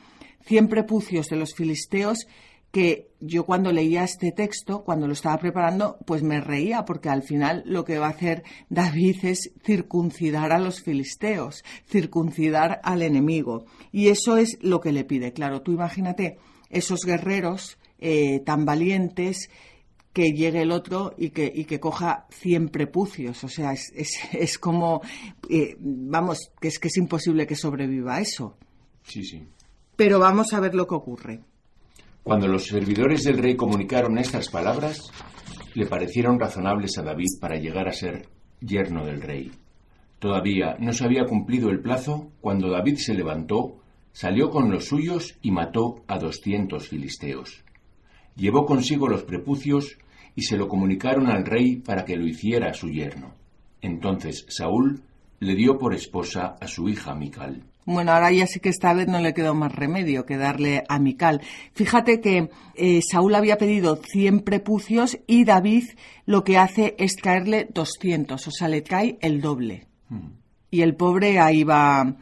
100 0.46 0.68
prepucios 0.68 1.28
de 1.28 1.37
los 1.37 1.54
filisteos 1.54 2.26
que 2.70 3.09
yo 3.20 3.44
cuando 3.44 3.72
leía 3.72 4.04
este 4.04 4.31
texto, 4.31 4.85
cuando 4.85 5.07
lo 5.07 5.14
estaba 5.14 5.38
preparando, 5.38 5.98
pues 6.04 6.22
me 6.22 6.40
reía, 6.40 6.85
porque 6.85 7.09
al 7.09 7.22
final 7.22 7.62
lo 7.64 7.85
que 7.85 7.98
va 7.98 8.07
a 8.07 8.11
hacer 8.11 8.44
David 8.68 9.24
es 9.24 9.52
circuncidar 9.64 10.52
a 10.52 10.59
los 10.59 10.83
filisteos, 10.83 11.64
circuncidar 11.87 12.81
al 12.85 13.02
enemigo. 13.02 13.64
Y 13.90 14.09
eso 14.09 14.37
es 14.37 14.59
lo 14.61 14.81
que 14.81 14.92
le 14.92 15.04
pide. 15.04 15.33
Claro, 15.33 15.62
tú 15.62 15.72
imagínate 15.72 16.38
esos 16.68 17.04
guerreros 17.04 17.78
eh, 17.98 18.40
tan 18.40 18.64
valientes 18.64 19.48
que 20.18 20.33
llegue 20.33 20.62
el 20.62 20.72
otro 20.72 21.14
y 21.16 21.31
que, 21.31 21.48
y 21.54 21.64
que 21.64 21.78
coja 21.78 22.26
100 22.31 22.70
prepucios. 22.70 23.44
O 23.44 23.48
sea, 23.48 23.72
es, 23.72 23.92
es, 24.33 24.59
como, 24.59 25.00
eh, 25.48 25.76
vamos, 25.78 26.50
que 26.61 26.66
es 26.66 26.81
que 26.81 26.88
es 26.88 26.96
imposible 26.96 27.46
que 27.46 27.54
sobreviva 27.54 28.20
eso. 28.20 28.57
Sí, 29.04 29.22
sí. 29.22 29.46
Pero 29.94 30.18
vamos 30.18 30.52
a 30.54 30.59
ver 30.59 30.74
lo 30.74 30.88
que 30.88 30.96
ocurre. 30.96 31.40
Cuando 32.24 32.48
los 32.48 32.66
servidores 32.66 33.22
del 33.22 33.38
rey 33.38 33.54
comunicaron 33.54 34.18
estas 34.18 34.48
palabras, 34.48 35.09
le 35.74 35.87
parecieron 35.87 36.40
razonables 36.40 36.98
a 36.98 37.02
David 37.02 37.38
para 37.40 37.57
llegar 37.57 37.87
a 37.87 37.92
ser 37.92 38.28
yerno 38.61 39.07
del 39.07 39.22
rey. 39.22 39.52
Todavía 40.18 40.74
no 40.81 40.92
se 40.94 41.04
había 41.04 41.26
cumplido 41.26 41.70
el 41.70 41.78
plazo 41.78 42.33
cuando 42.40 42.70
David 42.70 42.96
se 42.96 43.14
levantó, 43.14 43.76
salió 44.11 44.50
con 44.50 44.68
los 44.68 44.87
suyos 44.87 45.38
y 45.42 45.52
mató 45.52 46.02
a 46.09 46.18
doscientos 46.18 46.88
filisteos. 46.88 47.62
Llevó 48.35 48.66
consigo 48.66 49.07
los 49.09 49.22
prepucios 49.22 49.96
y 50.38 50.42
se 50.42 50.57
lo 50.57 50.68
comunicaron 50.68 51.27
al 51.27 51.44
rey 51.44 51.79
para 51.79 52.05
que 52.05 52.14
lo 52.14 52.24
hiciera 52.24 52.72
su 52.72 52.88
yerno. 52.88 53.35
Entonces 53.83 54.46
Saúl 54.48 55.03
le 55.40 55.57
dio 55.57 55.79
por 55.79 55.94
esposa 55.94 56.55
a 56.61 56.68
su 56.68 56.88
hija 56.88 57.12
Mical. 57.16 57.64
Bueno, 57.85 58.12
ahora 58.12 58.31
ya 58.31 58.46
sí 58.46 58.61
que 58.61 58.68
esta 58.68 58.94
vez 58.94 59.09
no 59.09 59.18
le 59.18 59.35
quedó 59.35 59.57
más 59.57 59.74
remedio 59.74 60.27
que 60.27 60.37
darle 60.37 60.85
a 60.88 61.01
Mical. 61.01 61.40
Fíjate 61.72 62.20
que 62.20 62.51
eh, 62.77 63.01
Saúl 63.03 63.35
había 63.35 63.59
pedido 63.59 63.96
100 63.96 64.42
prepucios 64.42 65.18
y 65.27 65.44
David 65.44 65.87
lo 66.24 66.44
que 66.44 66.57
hace 66.57 66.94
es 67.01 67.16
traerle 67.16 67.66
200, 67.74 68.46
o 68.46 68.51
sea, 68.53 68.68
le 68.68 68.83
trae 68.83 69.18
el 69.20 69.40
doble. 69.40 69.88
Mm. 70.09 70.29
Y 70.70 70.83
el 70.83 70.94
pobre 70.94 71.40
ahí 71.40 71.64
va 71.64 72.14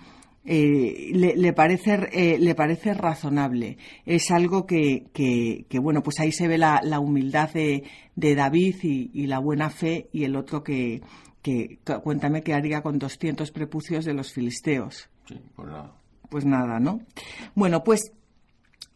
eh, 0.47 1.11
le, 1.13 1.53
parece, 1.53 2.09
eh, 2.13 2.39
le 2.39 2.55
parece 2.55 2.95
razonable. 2.95 3.79
Es 4.05 4.31
algo 4.31 4.65
que, 4.67 5.07
que, 5.13 5.79
bueno, 5.79 6.03
pues 6.03 6.21
ahí 6.21 6.31
se 6.31 6.47
ve 6.47 6.57
la, 6.57 6.81
la 6.83 7.01
humildad 7.01 7.51
de, 7.53 7.85
de 8.15 8.35
David 8.35 8.77
y, 8.83 9.27
la 9.27 9.41
buena 9.41 9.71
fe 9.71 10.09
y 10.13 10.25
el 10.25 10.37
otro 10.37 10.63
que, 10.63 11.03
que, 11.43 11.79
cuéntame 12.03 12.43
qué 12.43 12.55
haría 12.55 12.83
con 12.83 12.99
200 12.99 13.51
prepucios 13.51 14.05
de 14.05 14.15
los 14.15 14.33
filisteos. 14.33 15.09
pues 15.57 15.69
nada. 15.69 15.93
Pues 16.29 16.45
nada, 16.45 16.81
¿no? 16.81 17.01
Bueno, 17.55 17.83
pues 17.85 18.13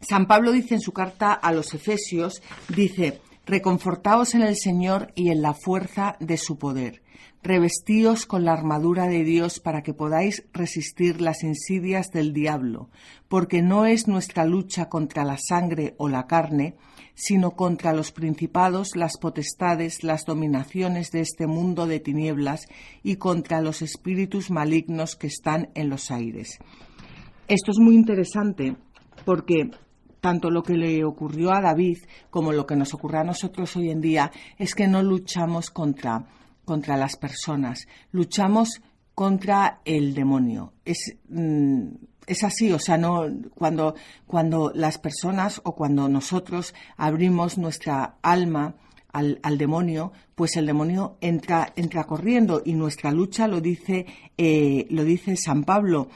San 0.01 0.27
Pablo 0.27 0.53
dice 0.53 0.75
en 0.75 0.81
su 0.81 0.93
carta 0.93 1.33
a 1.33 1.53
los 1.53 1.75
Efesios, 1.75 2.43
dice, 2.69 3.21
reconfortaos 3.47 4.35
en 4.35 4.43
el 4.43 4.57
Señor 4.57 5.13
y 5.15 5.31
en 5.31 5.43
la 5.43 5.55
fuerza 5.55 6.17
de 6.21 6.37
su 6.37 6.59
poder 6.59 7.03
revestíos 7.43 8.27
con 8.27 8.45
la 8.45 8.53
armadura 8.53 9.07
de 9.07 9.25
Dios 9.25 9.61
para 9.61 9.83
que 9.83 9.95
podáis 9.95 10.45
resistir 10.53 11.21
las 11.21 11.43
insidias 11.43 12.11
del 12.11 12.33
diablo, 12.33 12.91
porque 13.29 13.63
no 13.63 13.87
es 13.87 14.09
nuestra 14.09 14.45
lucha 14.45 14.89
contra 14.89 15.25
la 15.25 15.39
sangre 15.39 15.95
o 15.97 16.09
la 16.09 16.27
carne, 16.27 16.77
sino 17.15 17.53
contra 17.53 17.93
los 17.93 18.13
principados, 18.13 18.95
las 18.95 19.17
potestades, 19.19 20.05
las 20.05 20.25
dominaciones 20.25 21.11
de 21.11 21.21
este 21.21 21.47
mundo 21.47 21.87
de 21.87 22.01
tinieblas 22.01 22.67
y 23.03 23.17
contra 23.17 23.61
los 23.61 23.83
espíritus 23.83 24.51
malignos 24.51 25.17
que 25.17 25.27
están 25.27 25.71
en 25.75 25.89
los 25.89 26.11
aires. 26.11 26.59
Esto 27.49 27.73
es 27.73 27.79
muy 27.79 27.95
interesante 27.95 28.77
porque 29.25 29.71
tanto 30.21 30.51
lo 30.51 30.63
que 30.63 30.77
le 30.77 31.05
ocurrió 31.05 31.53
a 31.53 31.61
David 31.61 31.99
como 32.31 32.53
lo 32.53 32.67
que 32.67 32.77
nos 32.77 32.95
ocurre 32.95 33.19
a 33.19 33.25
nosotros 33.25 33.75
hoy 33.77 33.91
en 33.91 34.01
día 34.01 34.31
es 34.59 34.75
que 34.75 34.87
no 34.87 35.03
luchamos 35.03 35.71
contra 35.71 36.27
contra 36.71 36.97
las 36.97 37.17
personas, 37.17 37.89
luchamos 38.13 38.81
contra 39.13 39.81
el 39.85 40.15
demonio. 40.15 40.73
Es, 40.85 41.17
mm, 41.29 41.89
es 42.29 42.45
así, 42.45 42.71
o 42.73 42.79
sea, 42.79 42.97
no 42.97 43.25
cuando, 43.57 43.97
cuando 44.25 44.71
las 44.73 44.97
personas 44.99 45.61
o 45.65 45.75
cuando 45.75 46.09
nosotros 46.09 46.75
abrimos 46.97 47.59
nuestra 47.59 48.19
alma 48.23 48.77
al, 49.13 49.41
al, 49.43 49.59
demonio, 49.59 50.13
pues 50.37 50.57
el 50.57 50.67
demonio 50.67 51.17
entra, 51.21 51.73
entra 51.75 52.05
corriendo 52.05 52.63
y 52.65 52.75
nuestra 52.75 53.11
lucha 53.11 53.49
lo 53.49 53.61
dice, 53.61 54.07
eh, 54.39 54.87
lo 54.91 55.03
dice 55.03 55.37
San 55.37 55.65
Pablo, 55.65 56.09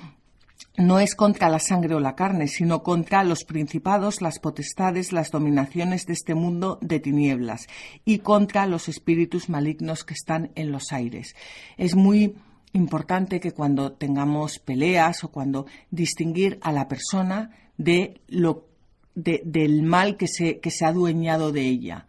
no 0.76 0.98
es 0.98 1.14
contra 1.14 1.48
la 1.48 1.60
sangre 1.60 1.94
o 1.94 2.00
la 2.00 2.16
carne, 2.16 2.48
sino 2.48 2.82
contra 2.82 3.22
los 3.22 3.44
principados, 3.44 4.20
las 4.20 4.40
potestades, 4.40 5.12
las 5.12 5.30
dominaciones 5.30 6.06
de 6.06 6.14
este 6.14 6.34
mundo 6.34 6.78
de 6.80 6.98
tinieblas 6.98 7.68
y 8.04 8.18
contra 8.18 8.66
los 8.66 8.88
espíritus 8.88 9.48
malignos 9.48 10.04
que 10.04 10.14
están 10.14 10.50
en 10.56 10.72
los 10.72 10.92
aires. 10.92 11.36
Es 11.76 11.94
muy 11.94 12.34
importante 12.72 13.38
que 13.38 13.52
cuando 13.52 13.92
tengamos 13.92 14.58
peleas 14.58 15.22
o 15.22 15.28
cuando 15.28 15.66
distinguir 15.90 16.58
a 16.60 16.72
la 16.72 16.88
persona 16.88 17.50
de 17.76 18.20
lo, 18.26 18.66
del 19.14 19.82
mal 19.84 20.16
que 20.16 20.26
se, 20.26 20.58
que 20.58 20.72
se 20.72 20.84
ha 20.84 20.88
adueñado 20.88 21.52
de 21.52 21.62
ella 21.62 22.06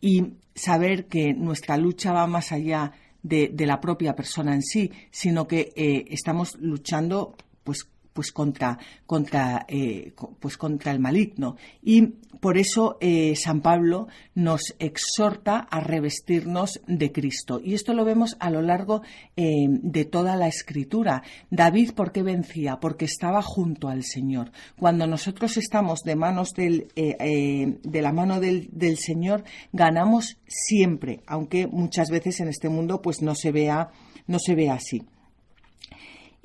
y 0.00 0.32
saber 0.54 1.06
que 1.06 1.34
nuestra 1.34 1.76
lucha 1.76 2.12
va 2.12 2.26
más 2.26 2.52
allá 2.52 2.92
de, 3.22 3.52
la 3.58 3.80
propia 3.80 4.16
persona 4.16 4.54
en 4.54 4.62
sí, 4.62 4.90
sino 5.10 5.46
que 5.46 5.72
eh, 5.76 6.06
estamos 6.08 6.56
luchando 6.58 7.36
pues 7.64 7.86
pues 8.18 8.32
contra, 8.32 8.76
contra, 9.06 9.64
eh, 9.68 10.12
pues 10.40 10.56
contra 10.56 10.90
el 10.90 10.98
maligno. 10.98 11.54
Y 11.80 12.02
por 12.40 12.58
eso 12.58 12.98
eh, 13.00 13.36
San 13.36 13.60
Pablo 13.60 14.08
nos 14.34 14.74
exhorta 14.80 15.60
a 15.70 15.78
revestirnos 15.78 16.80
de 16.88 17.12
Cristo. 17.12 17.60
Y 17.62 17.74
esto 17.74 17.94
lo 17.94 18.04
vemos 18.04 18.36
a 18.40 18.50
lo 18.50 18.60
largo 18.60 19.02
eh, 19.36 19.68
de 19.68 20.04
toda 20.04 20.34
la 20.34 20.48
escritura. 20.48 21.22
David, 21.48 21.92
¿por 21.92 22.10
qué 22.10 22.24
vencía? 22.24 22.80
Porque 22.80 23.04
estaba 23.04 23.40
junto 23.40 23.86
al 23.86 24.02
Señor. 24.02 24.50
Cuando 24.76 25.06
nosotros 25.06 25.56
estamos 25.56 26.00
de 26.00 26.16
manos 26.16 26.54
del, 26.54 26.88
de 26.96 28.02
la 28.02 28.12
mano 28.12 28.40
del, 28.40 28.68
del 28.72 28.98
Señor, 28.98 29.44
ganamos 29.72 30.38
siempre, 30.48 31.20
aunque 31.28 31.68
muchas 31.68 32.10
veces 32.10 32.40
en 32.40 32.48
este 32.48 32.68
mundo 32.68 33.00
pues 33.00 33.22
no 33.22 33.36
se 33.36 33.52
vea, 33.52 33.90
no 34.26 34.40
se 34.40 34.56
vea 34.56 34.74
así. 34.74 35.06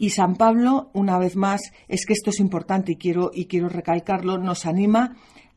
Y 0.03 0.09
San 0.09 0.35
Pablo, 0.35 0.89
una 0.91 1.17
vez 1.17 1.37
más, 1.37 1.71
es 1.87 2.05
que 2.05 2.11
esto 2.11 2.31
es 2.31 2.41
importante 2.41 2.91
y 2.91 2.95
quiero, 2.97 3.31
y 3.33 3.45
quiero 3.45 3.69
recalcarlo, 3.69 4.37
nos 4.37 4.65
anima 4.65 5.15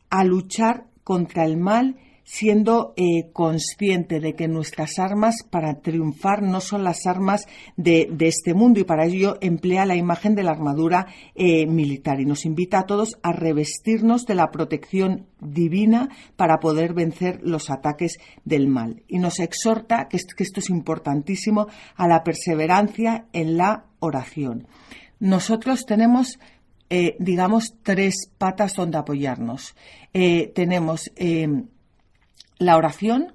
a 0.09 0.23
luchar 0.23 0.87
contra 1.03 1.45
el 1.45 1.57
mal 1.57 1.97
siendo 2.27 2.93
eh, 2.97 3.31
consciente 3.33 4.19
de 4.19 4.35
que 4.35 4.49
nuestras 4.49 4.99
armas 4.99 5.45
para 5.49 5.81
triunfar 5.81 6.43
no 6.43 6.61
son 6.61 6.83
las 6.83 7.07
armas 7.07 7.47
de, 7.77 8.09
este 8.21 8.53
mundo. 8.53 8.81
Y 8.81 8.85
para 8.85 9.07
ello 9.07 9.39
emplea 9.41 9.87
la 9.87 9.95
imagen 9.95 10.35
de 10.35 10.43
la 10.43 10.51
armadura 10.51 11.07
eh, 11.37 11.67
militar. 11.67 12.21
Y 12.21 12.27
nos 12.27 12.45
invita 12.45 12.81
a 12.81 12.87
todos 12.87 13.17
a 13.23 13.33
revestirnos 13.33 14.27
de 14.27 14.35
la 14.35 14.51
protección 14.51 15.27
divina 15.41 16.09
para 16.35 16.59
poder 16.59 16.95
vencer 16.95 17.41
los 17.43 17.71
ataques 17.71 18.19
del 18.45 18.67
mal. 18.67 19.03
Y 19.07 19.19
nos 19.19 19.39
exhorta, 19.39 20.09
que, 20.09 20.17
esto 20.17 20.61
es 20.61 20.69
importantísimo, 20.69 21.69
a 21.95 22.09
la 22.09 22.25
perseverancia 22.25 23.27
en 23.33 23.57
la 23.57 23.85
oración. 24.07 24.67
Nosotros 25.21 25.85
tenemos 25.87 26.39
eh, 26.89 27.17
digamos, 27.19 27.75
tres 27.83 28.31
patas 28.39 28.75
donde 28.75 28.99
apoyarnos. 28.99 29.75
tenemos 30.55 31.11
la 32.59 32.77
oración, 32.77 33.35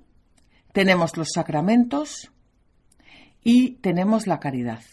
tenemos 0.71 1.17
los 1.17 1.29
sacramentos 1.33 2.31
y 3.43 3.75
tenemos 3.81 4.27
la 4.27 4.39
caridad. 4.39 4.83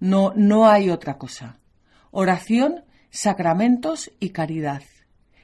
No, 0.00 0.32
no 0.34 0.68
hay 0.68 0.90
otra 0.90 1.18
cosa. 1.18 1.58
Oración, 2.10 2.84
sacramentos 3.10 4.10
y 4.20 4.30
caridad. 4.30 4.82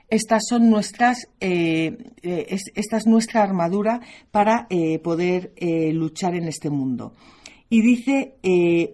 estas 0.09 0.43
son 0.49 0.71
nuestras, 0.71 1.29
eh, 1.41 2.13
eh, 2.23 2.59
esta 2.75 2.97
es 2.99 3.07
nuestra 3.07 3.43
armadura 3.43 4.01
para 4.31 4.67
eh, 4.71 4.99
poder 5.01 5.53
luchar 5.93 6.35
en 6.37 6.47
este 6.47 6.71
mundo. 6.71 7.15
Y 7.75 7.83
dice 7.83 8.37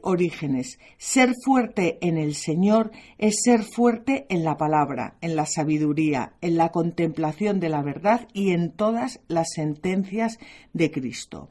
Orígenes, 0.01 0.79
ser 0.97 1.35
fuerte 1.45 1.99
en 2.01 2.17
el 2.17 2.35
Señor 2.35 2.93
es 3.19 3.43
ser 3.45 3.63
fuerte 3.63 4.25
en 4.31 4.43
la 4.43 4.57
palabra, 4.57 5.19
en 5.21 5.37
la 5.37 5.45
sabiduría, 5.45 6.33
en 6.41 6.57
la 6.57 6.71
contemplación 6.71 7.61
de 7.61 7.69
la 7.69 7.83
verdad 7.83 8.27
y 8.33 8.53
en 8.53 8.71
todas 8.71 9.21
las 9.29 9.49
sentencias 9.55 10.39
de 10.73 10.91
Cristo. 10.91 11.51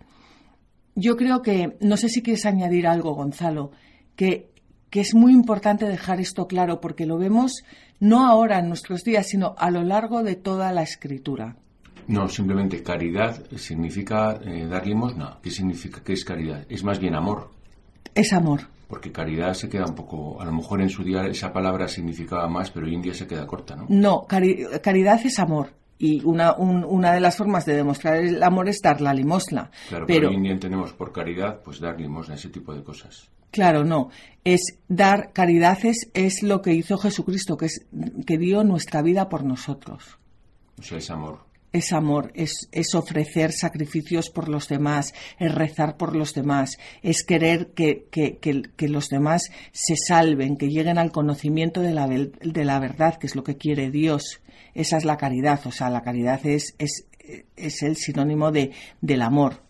Yo 0.95 1.17
creo 1.17 1.43
que, 1.43 1.77
no 1.81 1.97
sé 1.97 2.09
si 2.09 2.23
quieres 2.23 2.47
añadir 2.47 2.87
algo, 2.87 3.13
Gonzalo, 3.13 3.73
que, 4.15 4.49
que 4.89 5.01
es 5.01 5.13
muy 5.13 5.31
importante 5.31 5.85
dejar 5.85 6.19
esto 6.19 6.47
claro 6.47 6.81
porque 6.81 7.05
lo 7.05 7.19
vemos 7.19 7.63
no 7.99 8.25
ahora 8.25 8.57
en 8.57 8.69
nuestros 8.69 9.03
días, 9.03 9.27
sino 9.27 9.53
a 9.59 9.69
lo 9.69 9.83
largo 9.83 10.23
de 10.23 10.35
toda 10.35 10.71
la 10.71 10.81
escritura. 10.81 11.57
No, 12.09 12.27
simplemente 12.27 12.81
caridad 12.81 13.45
significa 13.55 14.39
eh, 14.43 14.65
dar 14.65 14.85
limosna. 14.85 15.37
¿Qué 15.43 15.51
significa? 15.51 16.01
¿Qué 16.03 16.13
es 16.13 16.25
caridad? 16.25 16.65
Es 16.67 16.83
más 16.83 16.97
bien 16.99 17.13
amor. 17.13 17.51
Es 18.15 18.33
amor. 18.33 18.61
Porque 18.87 19.11
caridad 19.11 19.53
se 19.53 19.69
queda 19.69 19.85
un 19.85 19.93
poco, 19.93 20.41
a 20.41 20.45
lo 20.45 20.51
mejor 20.51 20.81
en 20.81 20.89
su 20.89 21.03
día 21.03 21.27
esa 21.27 21.53
palabra 21.53 21.87
significaba 21.87 22.49
más, 22.49 22.71
pero 22.71 22.87
hoy 22.87 22.95
en 22.95 23.03
día 23.03 23.13
se 23.13 23.27
queda 23.27 23.45
corta, 23.45 23.75
¿no? 23.75 23.85
No, 23.89 24.25
caridad 24.25 25.21
es 25.23 25.37
amor. 25.37 25.75
Y 25.99 26.23
una, 26.23 26.55
una 26.55 27.13
de 27.13 27.19
las 27.19 27.37
formas 27.37 27.65
de 27.65 27.75
demostrar 27.75 28.15
el 28.15 28.41
amor 28.41 28.69
es 28.69 28.79
dar 28.81 29.01
la 29.01 29.13
limosna. 29.13 29.69
Claro, 29.89 30.07
pero 30.07 30.29
hoy 30.29 30.35
en 30.35 30.43
día 30.43 30.53
entendemos 30.53 30.93
por 30.93 31.11
caridad, 31.11 31.61
pues 31.61 31.79
dar 31.79 31.99
limosna, 31.99 32.33
ese 32.33 32.49
tipo 32.49 32.73
de 32.73 32.81
cosas. 32.83 33.29
Claro, 33.51 33.83
no. 33.83 34.09
Es 34.43 34.79
dar 34.87 35.31
caridad 35.31 35.77
es, 35.83 36.41
lo 36.41 36.63
que 36.63 36.73
hizo 36.73 36.97
Jesucristo, 36.97 37.55
que 37.55 37.67
es 37.67 37.85
que 38.25 38.39
dio 38.39 38.63
nuestra 38.63 39.03
vida 39.03 39.29
por 39.29 39.43
nosotros. 39.43 40.17
O 40.79 40.81
sea, 40.81 40.97
es 40.97 41.11
amor. 41.11 41.48
Es 41.71 41.93
amor, 41.93 42.31
es, 42.33 42.67
es 42.71 42.95
ofrecer 42.95 43.51
sacrificios 43.51 44.29
por 44.31 44.49
los 44.49 44.67
demás, 44.67 45.13
es 45.37 45.53
rezar 45.53 45.97
por 45.97 46.15
los 46.15 46.33
demás, 46.33 46.79
es 47.03 47.23
querer 47.23 47.73
que, 47.73 48.07
que, 48.09 48.87
los 48.87 49.07
demás 49.09 49.49
se 49.71 49.95
salven, 49.95 50.57
que 50.57 50.69
lleguen 50.69 50.97
al 50.97 51.11
conocimiento 51.11 51.81
de 51.81 51.93
la, 51.93 52.07
de 52.07 52.65
la 52.65 52.79
verdad, 52.79 53.17
que 53.17 53.27
es 53.27 53.35
lo 53.35 53.43
que 53.43 53.57
quiere 53.57 53.91
Dios. 53.91 54.41
Esa 54.73 54.97
es 54.97 55.05
la 55.05 55.17
caridad, 55.17 55.61
o 55.65 55.71
sea, 55.71 55.91
la 55.91 56.01
caridad 56.01 56.43
es, 56.45 56.73
es, 56.79 57.05
es 57.55 57.83
el 57.83 57.97
sinónimo 57.97 58.51
de, 58.51 58.71
del 59.01 59.21
amor 59.21 59.61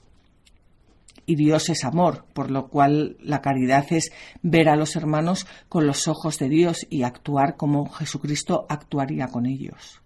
y 1.29 1.35
Dios 1.35 1.69
es 1.69 1.85
amor, 1.85 2.25
por 2.33 2.49
lo 2.49 2.69
cual 2.69 3.15
la 3.21 3.39
caridad 3.39 3.85
es 3.91 4.11
ver 4.41 4.67
a 4.67 4.75
los 4.75 4.95
hermanos 4.95 5.45
con 5.69 5.85
los 5.85 6.07
ojos 6.07 6.39
de 6.39 6.49
Dios 6.49 6.87
y 6.89 7.03
actuar 7.03 7.55
como 7.55 7.87
Jesucristo 7.87 8.65
actuaría 8.67 9.27
con 9.27 9.45
ellos. 9.45 10.01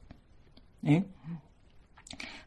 ¿Eh? 0.83 1.05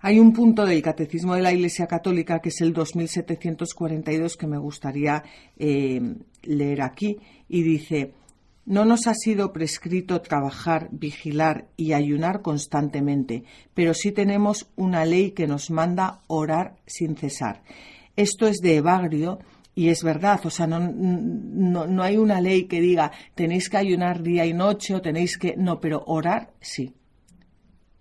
Hay 0.00 0.18
un 0.18 0.32
punto 0.32 0.64
del 0.64 0.82
Catecismo 0.82 1.34
de 1.34 1.42
la 1.42 1.52
Iglesia 1.52 1.86
Católica, 1.86 2.40
que 2.40 2.50
es 2.50 2.60
el 2.60 2.72
2742, 2.72 4.36
que 4.36 4.46
me 4.46 4.58
gustaría 4.58 5.22
eh, 5.58 6.00
leer 6.42 6.82
aquí, 6.82 7.18
y 7.48 7.62
dice, 7.62 8.12
no 8.64 8.84
nos 8.84 9.06
ha 9.06 9.14
sido 9.14 9.52
prescrito 9.52 10.20
trabajar, 10.20 10.88
vigilar 10.90 11.68
y 11.76 11.92
ayunar 11.92 12.42
constantemente, 12.42 13.44
pero 13.74 13.94
sí 13.94 14.12
tenemos 14.12 14.70
una 14.76 15.04
ley 15.04 15.32
que 15.32 15.46
nos 15.46 15.70
manda 15.70 16.22
orar 16.26 16.76
sin 16.86 17.16
cesar 17.16 17.62
esto 18.16 18.48
es 18.48 18.56
de 18.56 18.76
Evagrio 18.76 19.38
y 19.74 19.90
es 19.90 20.02
verdad, 20.02 20.40
o 20.44 20.50
sea, 20.50 20.66
no, 20.66 20.80
no, 20.80 22.02
hay 22.02 22.16
una 22.16 22.40
ley 22.40 22.64
que 22.64 22.80
diga 22.80 23.12
tenéis 23.34 23.68
que 23.68 23.76
ayunar 23.76 24.22
día 24.22 24.46
y 24.46 24.54
noche 24.54 24.94
o 24.94 25.02
tenéis 25.02 25.36
que... 25.36 25.54
No, 25.56 25.80
pero 25.80 26.02
orar 26.06 26.54
sí. 26.60 26.94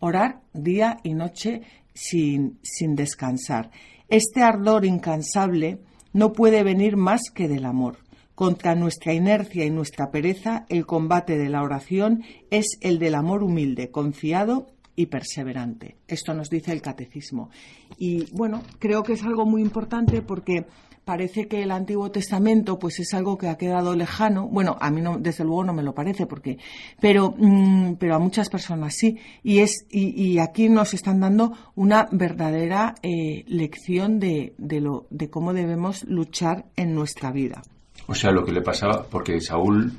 Orar 0.07 0.41
día 0.53 0.97
y 1.01 1.15
noche 1.15 1.63
sin, 1.95 2.59
sin 2.61 2.93
descansar. 2.93 3.71
Este 4.07 4.43
ardor 4.43 4.85
incansable 4.85 5.79
no 6.13 6.31
puede 6.31 6.61
venir 6.61 6.95
más 6.95 7.31
que 7.33 7.47
del 7.47 7.65
amor. 7.65 7.97
Contra 8.35 8.75
nuestra 8.75 9.15
inercia 9.15 9.65
y 9.65 9.71
nuestra 9.71 10.11
pereza, 10.11 10.67
el 10.69 10.85
combate 10.85 11.39
de 11.39 11.49
la 11.49 11.63
oración 11.63 12.23
es 12.51 12.77
el 12.81 12.99
del 12.99 13.15
amor 13.15 13.41
humilde, 13.41 13.89
confiado 13.89 14.67
y 14.95 15.07
perseverante. 15.07 15.95
Esto 16.07 16.35
nos 16.35 16.51
dice 16.51 16.71
el 16.71 16.83
catecismo. 16.83 17.49
Y 17.97 18.31
bueno, 18.31 18.61
creo 18.77 19.01
que 19.01 19.13
es 19.13 19.23
algo 19.23 19.47
muy 19.47 19.63
importante 19.63 20.21
porque 20.21 20.67
parece 21.05 21.47
que 21.47 21.63
el 21.63 21.71
Antiguo 21.71 22.11
Testamento 22.11 22.77
pues 22.79 22.99
es 22.99 23.13
algo 23.13 23.37
que 23.37 23.47
ha 23.47 23.57
quedado 23.57 23.95
lejano. 23.95 24.47
Bueno, 24.47 24.75
a 24.81 24.89
mí 24.89 25.01
no, 25.01 25.17
desde 25.17 25.43
luego 25.43 25.63
no 25.63 25.73
me 25.73 25.83
lo 25.83 25.93
parece 25.93 26.25
porque, 26.25 26.57
pero, 26.99 27.33
mm, 27.37 27.93
pero 27.93 28.15
a 28.15 28.19
muchas 28.19 28.49
personas 28.49 28.95
sí. 28.95 29.17
Y 29.43 29.59
es 29.59 29.85
y, 29.89 30.39
aquí 30.39 30.67
nos 30.67 30.93
están 30.93 31.19
dando 31.19 31.53
una 31.75 32.07
verdadera 32.11 32.95
eh, 33.01 33.45
lección 33.47 34.19
de, 34.19 34.53
de, 34.57 34.81
lo, 34.81 35.07
de 35.09 35.29
cómo 35.29 35.53
debemos 35.53 36.03
luchar 36.05 36.65
en 36.75 36.95
nuestra 36.95 37.31
vida. 37.31 37.61
O 38.07 38.15
sea, 38.15 38.31
lo 38.31 38.43
que 38.43 38.51
le 38.51 38.61
pasaba, 38.61 39.05
porque 39.09 39.39
Saúl 39.39 39.93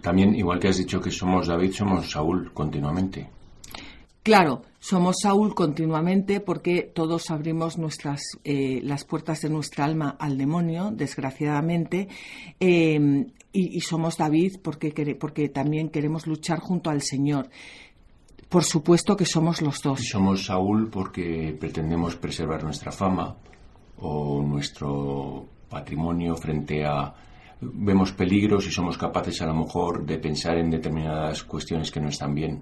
también, 0.00 0.34
igual 0.34 0.60
que 0.60 0.68
has 0.68 0.78
dicho 0.78 1.00
que 1.00 1.10
somos 1.10 1.48
David, 1.48 1.72
somos 1.72 2.10
Saúl 2.10 2.52
continuamente. 2.52 3.28
Claro, 4.26 4.62
somos 4.80 5.18
Saúl 5.22 5.54
continuamente 5.54 6.40
porque 6.40 6.82
todos 6.82 7.30
abrimos 7.30 7.78
nuestras, 7.78 8.22
eh, 8.42 8.80
las 8.82 9.04
puertas 9.04 9.40
de 9.42 9.50
nuestra 9.50 9.84
alma 9.84 10.16
al 10.18 10.36
demonio, 10.36 10.90
desgraciadamente, 10.90 12.08
em, 12.58 13.26
y, 13.52 13.80
somos 13.82 14.16
David 14.16 14.56
porque, 14.64 14.90
porque 15.14 15.48
también 15.48 15.90
queremos 15.90 16.26
luchar 16.26 16.58
junto 16.58 16.90
al 16.90 17.02
Señor. 17.02 17.48
Por 18.48 18.64
supuesto 18.64 19.16
que 19.16 19.26
somos 19.26 19.62
los 19.62 19.80
dos. 19.80 20.00
somos 20.02 20.46
Saúl 20.46 20.90
porque 20.90 21.56
pretendemos 21.56 22.16
preservar 22.16 22.64
nuestra 22.64 22.90
fama 22.90 23.36
o 23.98 24.42
nuestro 24.42 25.46
patrimonio 25.70 26.34
frente 26.34 26.84
a 26.84 27.14
vemos 27.60 28.10
peligros 28.10 28.66
y 28.66 28.72
somos 28.72 28.98
capaces 28.98 29.40
a 29.40 29.46
lo 29.46 29.54
mejor 29.54 30.04
de 30.04 30.18
pensar 30.18 30.58
en 30.58 30.68
determinadas 30.68 31.44
cuestiones 31.44 31.92
que 31.92 32.00
no 32.00 32.08
están 32.08 32.34
bien 32.34 32.60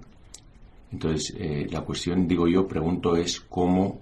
entonces, 0.91 1.35
eh, 1.37 1.67
la 1.69 1.81
cuestión, 1.81 2.27
digo 2.27 2.47
yo, 2.47 2.67
pregunto, 2.67 3.15
es 3.15 3.41
cómo, 3.41 3.99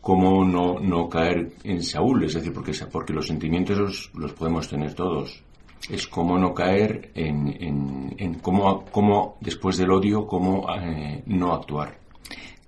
cómo 0.00 0.44
no, 0.44 0.80
no 0.80 1.08
caer 1.08 1.52
en 1.64 1.82
Saúl, 1.82 2.24
es 2.24 2.34
decir, 2.34 2.52
porque, 2.52 2.72
porque 2.90 3.12
los 3.12 3.26
sentimientos 3.26 4.10
los, 4.14 4.32
podemos 4.32 4.68
tener 4.68 4.94
todos. 4.94 5.42
Es 5.90 6.06
cómo 6.06 6.38
no 6.38 6.54
caer 6.54 7.12
en, 7.14 8.14
en, 8.18 8.34
cómo, 8.40 8.84
cómo, 8.86 9.36
después 9.40 9.76
del 9.76 9.90
odio, 9.90 10.26
cómo 10.26 10.66
eh, 10.74 11.22
no 11.26 11.52
actuar. 11.52 11.98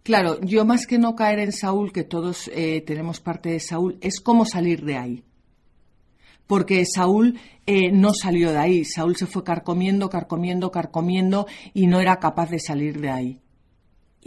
Claro, 0.03 0.41
yo 0.41 0.65
más 0.65 0.87
que 0.87 0.99
no 0.99 1.17
caer 1.17 1.41
en 1.41 1.53
Saúl, 1.53 1.93
que 1.93 2.05
todos 2.05 2.49
eh, 2.55 2.83
tenemos 2.87 3.21
parte 3.21 3.51
de 3.51 3.61
Saúl, 3.61 3.99
es 4.01 4.21
cómo 4.21 4.45
salir 4.45 4.85
de 4.85 4.97
ahí 4.97 5.25
porque 6.49 6.85
Saúl 6.85 7.39
no 7.93 8.15
salió 8.15 8.51
de 8.51 8.59
ahí. 8.59 8.85
Saúl 8.85 9.15
se 9.15 9.27
fue 9.27 9.45
carcomiendo, 9.45 10.11
carcomiendo, 10.11 10.73
carcomiendo 10.73 11.47
y 11.75 11.87
no 11.87 12.01
era 12.01 12.19
capaz 12.19 12.51
de 12.51 12.59
salir 12.59 13.01
de 13.01 13.11
ahí. 13.11 13.41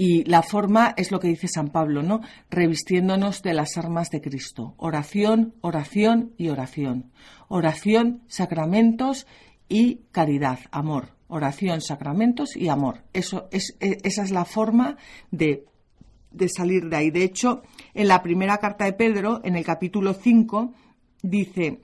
Y 0.03 0.23
la 0.23 0.41
forma 0.41 0.93
es 0.97 1.11
lo 1.11 1.19
que 1.19 1.27
dice 1.27 1.47
San 1.47 1.67
Pablo, 1.67 2.01
¿no? 2.01 2.21
Revistiéndonos 2.49 3.41
de 3.41 3.53
las 3.53 3.77
armas 3.77 4.09
de 4.09 4.21
Cristo. 4.21 4.73
Oración, 4.77 5.53
oración 5.61 6.33
y 6.37 6.49
oración. 6.49 7.11
Oración, 7.49 8.23
sacramentos 8.27 9.27
y 9.67 10.01
caridad, 10.11 10.59
amor. 10.71 11.09
Oración, 11.27 11.81
sacramentos 11.81 12.55
y 12.55 12.69
amor. 12.69 13.03
Eso 13.13 13.47
es, 13.51 13.75
e, 13.79 13.97
esa 14.03 14.23
es 14.23 14.31
la 14.31 14.45
forma 14.45 14.97
de, 15.29 15.65
de 16.31 16.49
salir 16.49 16.89
de 16.89 16.95
ahí. 16.95 17.11
De 17.11 17.23
hecho, 17.23 17.61
en 17.93 18.07
la 18.07 18.23
primera 18.23 18.57
carta 18.57 18.85
de 18.85 18.93
Pedro, 18.93 19.41
en 19.43 19.55
el 19.55 19.63
capítulo 19.63 20.13
5, 20.13 20.73
dice, 21.21 21.81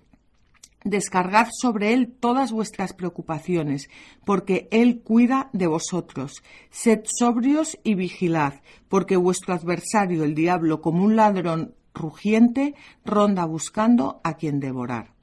Descargad 0.83 1.47
sobre 1.51 1.93
Él 1.93 2.13
todas 2.19 2.51
vuestras 2.51 2.93
preocupaciones, 2.93 3.89
porque 4.25 4.67
Él 4.71 5.01
cuida 5.03 5.49
de 5.53 5.67
vosotros. 5.67 6.43
Sed 6.69 7.01
sobrios 7.05 7.77
y 7.83 7.95
vigilad, 7.95 8.53
porque 8.87 9.17
vuestro 9.17 9.53
adversario, 9.53 10.23
el 10.23 10.35
diablo, 10.35 10.81
como 10.81 11.03
un 11.03 11.15
ladrón 11.15 11.75
rugiente, 11.93 12.75
ronda 13.03 13.45
buscando 13.45 14.21
a 14.23 14.35
quien 14.35 14.59
devorar. 14.59 15.13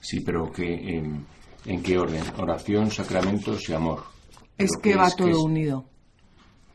Sí, 0.00 0.20
pero 0.20 0.50
que, 0.50 0.98
¿en, 1.64 1.82
qué 1.82 1.98
orden? 1.98 2.22
Oración, 2.38 2.90
sacramentos 2.90 3.68
y 3.68 3.72
amor. 3.72 4.04
Es 4.58 4.70
que, 4.82 4.96
va 4.96 5.10
todo 5.10 5.44
unido. 5.44 5.84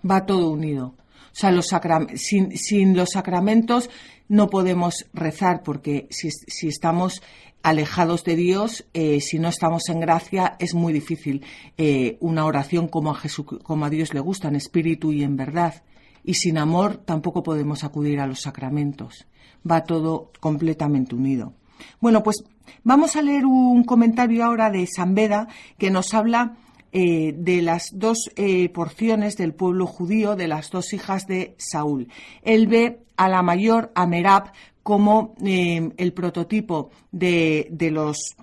Va 0.09 0.25
todo 0.25 0.49
unido. 0.49 0.95
O 1.37 1.39
sea, 1.39 1.51
los 1.51 1.67
sin, 2.15 2.57
sin, 2.57 2.95
los 2.95 3.09
sacramentos 3.13 3.89
no 4.27 4.49
podemos 4.49 5.05
rezar 5.13 5.61
porque 5.63 6.07
si, 6.09 6.31
si 6.31 6.67
estamos 6.67 7.21
alejados 7.67 8.23
de 8.23 8.37
Dios, 8.37 8.85
eh, 8.93 9.19
si 9.19 9.39
no 9.39 9.49
estamos 9.49 9.89
en 9.89 9.99
gracia, 9.99 10.55
es 10.57 10.73
muy 10.73 10.93
difícil 10.93 11.45
eh, 11.77 12.17
una 12.21 12.45
oración 12.45 12.87
como 12.87 13.11
a, 13.11 13.15
Jesús, 13.15 13.45
como 13.61 13.83
a 13.83 13.89
Dios 13.89 14.13
le 14.13 14.21
gusta, 14.21 14.47
en 14.47 14.55
espíritu 14.55 15.11
y 15.11 15.21
en 15.23 15.35
verdad. 15.35 15.83
Y 16.23 16.35
sin 16.35 16.57
amor 16.57 16.95
tampoco 16.95 17.43
podemos 17.43 17.83
acudir 17.83 18.21
a 18.21 18.27
los 18.27 18.39
sacramentos. 18.39 19.27
Va 19.69 19.83
todo 19.83 20.31
completamente 20.39 21.13
unido. 21.13 21.55
Bueno, 21.99 22.23
pues 22.23 22.37
vamos 22.85 23.17
a 23.17 23.21
leer 23.21 23.45
un 23.45 23.83
comentario 23.83 24.45
ahora 24.45 24.69
de 24.71 24.87
San 24.87 25.13
Beda 25.13 25.49
que 25.77 25.91
nos 25.91 26.13
habla 26.13 26.55
eh, 26.93 27.33
de 27.37 27.61
las 27.61 27.89
dos 27.91 28.31
porciones 28.73 29.35
del 29.35 29.53
pueblo 29.53 29.87
judío, 29.87 30.37
de 30.37 30.47
las 30.47 30.71
dos 30.71 30.93
hijas 30.93 31.27
de 31.27 31.53
Saúl. 31.57 32.07
Él 32.43 32.67
ve 32.67 33.01
a 33.17 33.27
la 33.27 33.41
mayor, 33.41 33.91
a 33.93 34.07
Merab, 34.07 34.53
como 34.87 35.35
el 35.41 36.13
prototipo 36.13 36.91
de, 37.11 37.67
los 37.91 38.37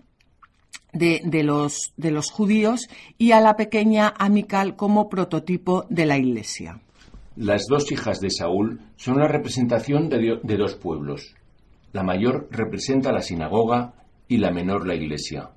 de, 0.93 1.43
los, 1.43 1.95
de, 1.97 2.11
los, 2.11 2.31
judíos 2.31 2.87
y 3.17 3.33
a 3.33 3.41
la 3.41 3.57
pequeña 3.57 4.13
Amical 4.19 4.77
como 4.77 5.09
prototipo 5.09 5.87
de 5.89 6.05
la 6.05 6.19
Iglesia. 6.19 6.83
Las 7.35 7.65
dos 7.67 7.91
hijas 7.91 8.21
de 8.21 8.29
Saúl 8.29 8.83
son 8.97 9.21
la 9.21 9.27
representación 9.27 10.11
de, 10.11 10.39
de 10.43 10.57
dos 10.59 10.75
pueblos. 10.75 11.35
La 11.93 12.03
mayor 12.03 12.47
representa 12.51 13.11
la 13.11 13.23
sinagoga 13.23 13.95
y 14.29 14.37
la 14.37 14.51
menor 14.51 14.87
la 14.87 14.97
Iglesia. 14.97 15.49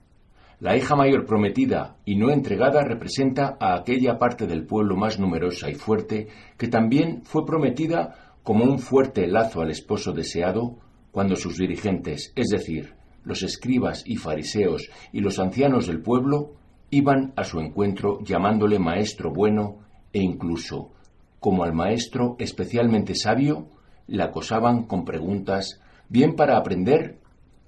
La 0.62 0.78
hija 0.78 0.96
mayor 0.96 1.26
prometida 1.26 1.98
y 2.06 2.16
no 2.16 2.32
entregada 2.32 2.82
representa 2.86 3.58
a 3.60 3.76
aquella 3.76 4.18
parte 4.18 4.48
del 4.48 4.66
pueblo 4.66 4.96
más 4.96 5.20
numerosa 5.20 5.70
y 5.70 5.76
fuerte 5.76 6.30
que 6.58 6.70
también 6.70 7.24
fue 7.26 7.46
prometida 7.46 8.27
como 8.48 8.64
un 8.64 8.80
fuerte 8.80 9.28
lazo 9.28 9.60
al 9.60 9.72
esposo 9.72 10.14
deseado 10.14 10.78
cuando 11.12 11.36
sus 11.36 11.58
dirigentes, 11.58 12.32
es 12.34 12.48
decir, 12.48 12.94
los 13.26 13.44
escribas 13.44 14.04
y 14.06 14.16
fariseos 14.16 14.90
y 15.12 15.20
los 15.20 15.38
ancianos 15.38 15.88
del 15.88 16.02
pueblo, 16.02 16.54
iban 16.90 17.34
a 17.36 17.44
su 17.44 17.60
encuentro 17.60 18.20
llamándole 18.24 18.80
maestro 18.80 19.34
bueno 19.34 19.80
e 20.14 20.20
incluso, 20.20 20.94
como 21.42 21.66
al 21.66 21.74
maestro 21.74 22.38
especialmente 22.40 23.16
sabio, 23.16 23.68
le 24.08 24.24
acosaban 24.24 24.84
con 24.84 25.04
preguntas 25.04 25.82
bien 26.08 26.38
para 26.38 26.56
aprender, 26.58 27.20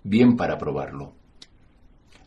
bien 0.05 0.37
para 0.37 0.57
probarlo. 0.57 1.11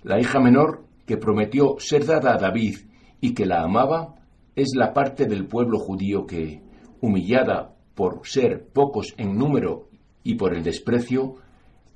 La 0.02 0.20
hija 0.20 0.40
menor, 0.40 0.84
que 1.06 1.16
prometió 1.16 1.76
ser 1.78 2.04
dada 2.04 2.34
a 2.34 2.38
David 2.38 2.80
y 3.18 3.32
que 3.32 3.46
la 3.46 3.62
amaba, 3.62 4.16
es 4.54 4.72
la 4.76 4.92
parte 4.92 5.24
del 5.24 5.46
pueblo 5.46 5.78
judío 5.78 6.26
que, 6.26 6.60
humillada 7.00 7.72
por 7.94 8.26
ser 8.26 8.66
pocos 8.72 9.14
en 9.16 9.36
número 9.36 9.88
y 10.24 10.34
por 10.34 10.54
el 10.54 10.62
desprecio, 10.62 11.36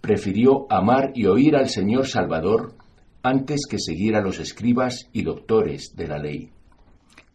prefirió 0.01 0.67
amar 0.71 1.13
y 1.15 1.27
oír 1.27 1.57
al 1.57 1.69
Señor 1.69 2.07
Salvador 2.07 2.75
antes 3.23 3.67
que 3.69 3.79
seguir 3.79 4.15
a 4.15 4.21
los 4.21 4.39
escribas 4.39 5.09
y 5.13 5.23
doctores 5.23 5.97
de 5.97 6.09
la 6.09 6.19
ley. 6.19 6.51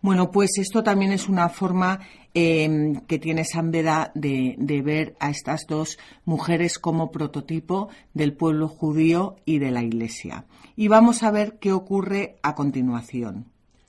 Bueno, 0.01 0.31
pues 0.31 0.57
esto 0.57 0.81
también 0.81 1.11
es 1.11 1.29
una 1.29 1.49
forma 1.49 1.99
em, 2.33 3.01
que 3.01 3.19
tiene 3.19 3.43
San 3.43 3.69
Beda 3.69 4.11
de, 4.15 4.55
de, 4.57 4.81
ver 4.81 5.15
a 5.19 5.29
estas 5.29 5.67
dos 5.67 5.99
mujeres 6.25 6.79
como 6.79 7.11
prototipo 7.11 7.89
del 8.13 8.33
pueblo 8.33 8.67
judío 8.67 9.35
y 9.45 9.59
de 9.59 9.69
la 9.69 9.83
Iglesia. 9.83 10.45
Y 10.75 10.87
vamos 10.87 11.21
a 11.21 11.29
ver 11.29 11.59
qué 11.59 11.71
ocurre 11.71 12.37
a 12.41 12.55
continuación. 12.55 13.45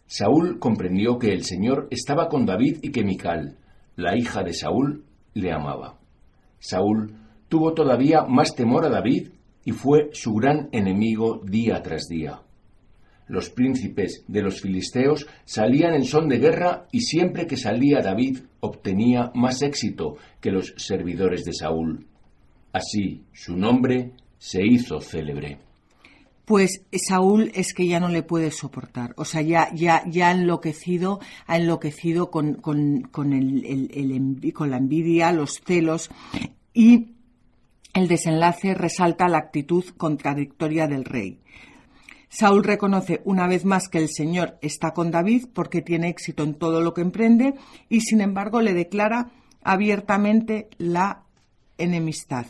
Saúl 0.06 0.58
comprendió 0.58 1.18
que 1.18 1.32
el 1.32 1.44
Señor 1.44 1.88
estaba 1.90 2.28
con 2.28 2.44
David 2.44 2.80
y 2.82 2.90
que 2.90 3.04
Mical, 3.04 3.56
la 3.96 4.16
hija 4.16 4.42
de 4.42 4.54
Saúl, 4.54 5.04
le 5.34 5.52
amaba. 5.52 5.98
Saúl 6.58 7.14
tuvo 7.48 7.72
todavía 7.74 8.22
más 8.22 8.54
temor 8.54 8.84
a 8.84 8.90
David 8.90 9.28
y 9.64 9.72
fue 9.72 10.10
su 10.12 10.34
gran 10.34 10.68
enemigo 10.72 11.40
día 11.44 11.82
tras 11.82 12.08
día 12.08 12.40
los 13.32 13.48
príncipes 13.48 14.24
de 14.28 14.42
los 14.42 14.60
filisteos 14.60 15.26
salían 15.46 15.94
en 15.94 16.04
son 16.04 16.28
de 16.28 16.38
guerra 16.38 16.86
y 16.92 17.00
siempre 17.00 17.46
que 17.46 17.56
salía 17.56 18.02
David 18.02 18.40
obtenía 18.60 19.30
más 19.34 19.62
éxito 19.62 20.16
que 20.38 20.50
los 20.50 20.74
servidores 20.76 21.42
de 21.44 21.54
Saúl. 21.54 22.06
Así 22.72 23.22
su 23.32 23.56
nombre 23.56 24.12
se 24.38 24.62
hizo 24.62 25.00
célebre. 25.00 25.58
Pues 26.44 26.82
Saúl 26.92 27.52
es 27.54 27.72
que 27.72 27.86
ya 27.86 28.00
no 28.00 28.08
le 28.08 28.22
puede 28.22 28.50
soportar, 28.50 29.14
o 29.16 29.24
sea, 29.24 29.42
ya, 29.42 29.72
ya, 29.74 30.02
ya 30.08 30.28
ha 30.28 30.32
enloquecido, 30.32 31.20
ha 31.46 31.56
enloquecido 31.56 32.30
con, 32.30 32.54
con, 32.54 33.02
con, 33.02 33.32
el, 33.32 34.52
con 34.52 34.70
la 34.70 34.76
envidia, 34.76 35.30
los 35.30 35.60
celos 35.64 36.10
y 36.74 37.12
el 37.94 38.08
desenlace 38.08 38.74
resalta 38.74 39.28
la 39.28 39.38
actitud 39.38 39.84
contradictoria 39.96 40.88
del 40.88 41.04
rey. 41.04 41.38
Saúl 42.28 42.64
reconoce 42.64 43.20
una 43.24 43.46
vez 43.46 43.66
más 43.66 43.88
que 43.88 43.98
el 43.98 44.08
Señor 44.08 44.56
está 44.62 44.94
con 44.94 45.10
David 45.10 45.48
porque 45.52 45.82
tiene 45.82 46.08
éxito 46.08 46.42
en 46.42 46.54
todo 46.54 46.80
lo 46.80 46.94
que 46.94 47.02
emprende 47.02 47.54
y 47.90 48.00
sin 48.00 48.22
embargo 48.22 48.62
le 48.62 48.72
declara 48.72 49.30
abiertamente 49.62 50.70
la 50.78 51.24
enemistad. 51.76 52.46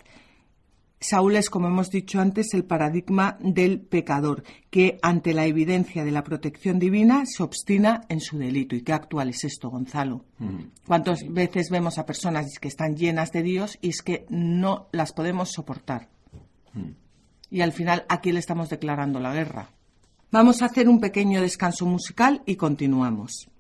Saúl 1.03 1.37
es, 1.37 1.51
como 1.51 1.69
hemos 1.69 1.91
dicho 1.91 2.21
antes, 2.21 2.55
el 2.55 2.65
paradigma 2.65 3.37
del 3.41 3.81
pecador, 3.81 4.45
que 4.71 4.99
ante 5.03 5.35
la 5.35 5.47
evidencia 5.47 6.05
de 6.05 6.11
la 6.11 6.25
protección 6.25 6.79
divina 6.79 7.25
se 7.27 7.43
obstina 7.43 8.03
en 8.09 8.21
su 8.21 8.39
delito. 8.39 8.75
¿Y 8.75 8.83
qué 8.83 8.93
actual 8.93 9.29
es 9.29 9.45
esto, 9.45 9.71
Gonzalo? 9.71 10.25
Mm. 10.39 10.61
¿Cuántas 10.87 11.21
veces 11.29 11.71
vemos 11.71 11.99
a 11.99 12.07
personas 12.07 12.59
que 12.61 12.69
están 12.69 12.97
llenas 12.97 13.33
de 13.33 13.43
Dios 13.43 13.79
y 13.83 13.91
es 13.91 14.03
que 14.03 14.27
no 14.29 14.89
las 14.93 15.13
podemos 15.13 15.51
soportar? 15.51 16.09
Mm 16.73 17.03
y 17.53 17.61
al 17.61 17.73
final 17.73 18.07
aquí 18.09 18.33
le 18.33 18.39
estamos 18.39 18.71
declarando 18.71 19.21
la 19.21 19.35
guerra. 19.35 19.69
Vamos 20.31 20.63
a 20.63 20.67
hacer 20.67 20.89
un 20.89 20.99
pequeño 20.99 21.43
descanso 21.43 21.85
musical 21.85 22.43
y 22.47 22.57
continuamos. 22.57 23.51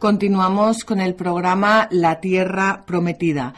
Continuamos 0.00 0.84
con 0.84 0.98
el 0.98 1.14
programa 1.14 1.86
La 1.90 2.20
Tierra 2.20 2.84
Prometida. 2.86 3.52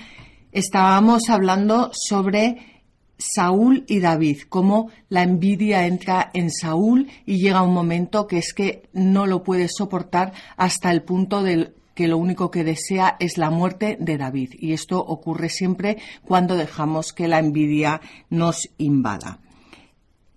Estábamos 0.51 1.31
hablando 1.31 1.93
sobre 1.95 2.83
Saúl 3.17 3.85
y 3.87 4.01
David, 4.01 4.41
cómo 4.49 4.91
la 5.09 5.23
envidia 5.23 5.87
entra 5.87 6.33
en 6.35 6.51
Saúl 6.51 7.09
y 7.27 7.39
llega 7.39 7.63
un 7.63 7.73
momento 7.73 8.27
que 8.27 8.39
es 8.39 8.53
que 8.55 8.89
no 8.93 9.27
lo 9.27 9.45
puede 9.45 9.69
soportar 9.69 10.33
hasta 10.57 10.91
el 10.91 11.05
punto 11.05 11.45
de 11.45 11.75
que 11.95 12.09
lo 12.09 12.19
único 12.19 12.51
que 12.51 12.65
desea 12.65 13.17
es 13.21 13.39
la 13.39 13.51
muerte 13.51 13.97
de 14.01 14.19
David. 14.19 14.55
Y 14.59 14.73
esto 14.73 14.99
ocurre 14.99 15.49
siempre 15.49 15.99
cuando 16.25 16.57
dejamos 16.57 17.13
que 17.13 17.29
la 17.29 17.39
envidia 17.39 18.01
nos 18.31 18.69
invada. 18.79 19.39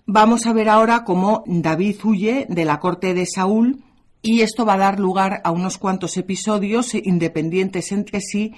Vamos 0.05 0.45
a 0.45 0.53
ver 0.53 0.69
ahora 0.69 1.03
cómo 1.03 1.43
David 1.47 1.95
huye 2.03 2.45
de 2.47 2.63
la 2.63 2.79
corte 2.79 3.15
de 3.15 3.25
Saúl 3.25 3.84
y 4.25 4.41
esto 4.41 4.65
va 4.65 4.73
a 4.73 4.77
dar 4.77 4.99
lugar 4.99 5.41
a 5.43 5.51
unos 5.51 5.77
cuantos 5.77 6.17
episodios 6.17 6.95
independientes 6.95 7.91
entre 7.91 8.21
sí, 8.21 8.53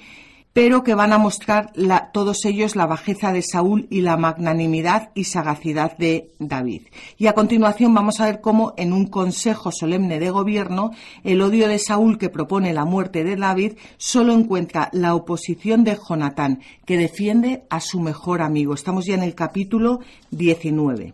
pero 0.53 0.82
que 0.82 0.95
van 0.95 1.11
a 1.11 1.18
mostrar 1.18 1.74
todos 2.13 2.45
ellos 2.45 2.78
la 2.78 2.86
bajeza 2.86 3.34
de 3.34 3.41
Saúl 3.41 3.86
y 3.89 3.99
la 3.99 4.15
magnanimidad 4.15 5.11
y 5.13 5.26
sagacidad 5.26 5.97
de 5.97 6.32
David. 6.39 6.84
Y 7.18 7.28
a 7.28 7.34
continuación 7.34 7.93
vamos 7.93 8.22
a 8.22 8.28
ver 8.28 8.39
cómo 8.39 8.74
en 8.78 8.93
un 8.93 9.07
consejo 9.07 9.74
solemne 9.74 10.20
de 10.20 10.30
gobierno 10.30 10.91
el 11.26 11.41
odio 11.41 11.68
de 11.68 11.80
Saúl 11.80 12.18
que 12.18 12.30
propone 12.30 12.74
la 12.74 12.86
muerte 12.86 13.26
de 13.26 13.36
David 13.36 13.74
solo 13.97 14.34
encuentra 14.34 14.89
la 14.93 15.15
oposición 15.15 15.84
de 15.84 15.97
Jonatán, 15.97 16.61
que 16.86 16.97
defiende 16.97 17.65
a 17.70 17.82
su 17.82 17.99
mejor 17.99 18.41
amigo. 18.41 18.74
Estamos 18.74 19.05
ya 19.05 19.15
en 19.15 19.24
el 19.24 19.36
capítulo 19.36 19.99
19. 20.32 21.13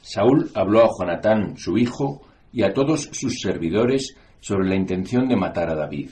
Saúl 0.00 0.50
habló 0.54 0.82
a 0.82 0.88
Jonatán, 0.98 1.58
su 1.58 1.76
hijo, 1.76 2.22
y 2.56 2.62
a 2.62 2.72
todos 2.72 3.10
sus 3.12 3.38
servidores 3.38 4.16
sobre 4.40 4.66
la 4.66 4.76
intención 4.76 5.28
de 5.28 5.36
matar 5.36 5.68
a 5.68 5.74
David. 5.74 6.08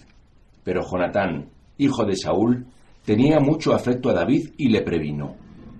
Pero 0.62 0.82
Jonatán, 0.82 1.49
hijo 1.78 2.05
de 2.05 2.16
Saúl, 2.16 2.66
tenía 3.03 3.40
mucho 3.40 3.72
afecto 3.72 4.11
a 4.11 4.12
David 4.12 4.51
y 4.59 4.68
le 4.68 4.82
previno. 4.82 5.36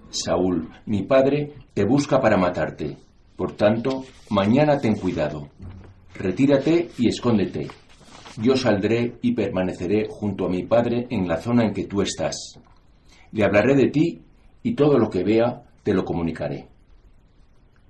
Saúl, 0.09 0.71
mi 0.87 1.03
padre, 1.03 1.53
te 1.75 1.85
busca 1.85 2.19
para 2.19 2.39
matarte. 2.39 2.97
Por 3.37 3.53
tanto, 3.53 4.05
mañana 4.31 4.79
ten 4.79 4.95
cuidado. 4.95 5.51
Retírate 6.15 6.89
y 6.97 7.09
escóndete. 7.09 7.69
Yo 8.41 8.57
saldré 8.57 9.19
y 9.21 9.33
permaneceré 9.33 10.07
junto 10.09 10.47
a 10.47 10.49
mi 10.49 10.63
padre 10.63 11.07
en 11.11 11.29
la 11.29 11.37
zona 11.37 11.65
en 11.65 11.75
que 11.75 11.85
tú 11.85 12.01
estás. 12.01 12.59
Le 13.33 13.45
hablaré 13.45 13.75
de 13.75 13.91
ti 13.91 14.23
y 14.63 14.75
todo 14.75 14.97
lo 14.97 15.11
que 15.11 15.25
vea 15.25 15.63
te 15.83 15.93
lo 15.93 16.07
comunicaré. 16.07 16.69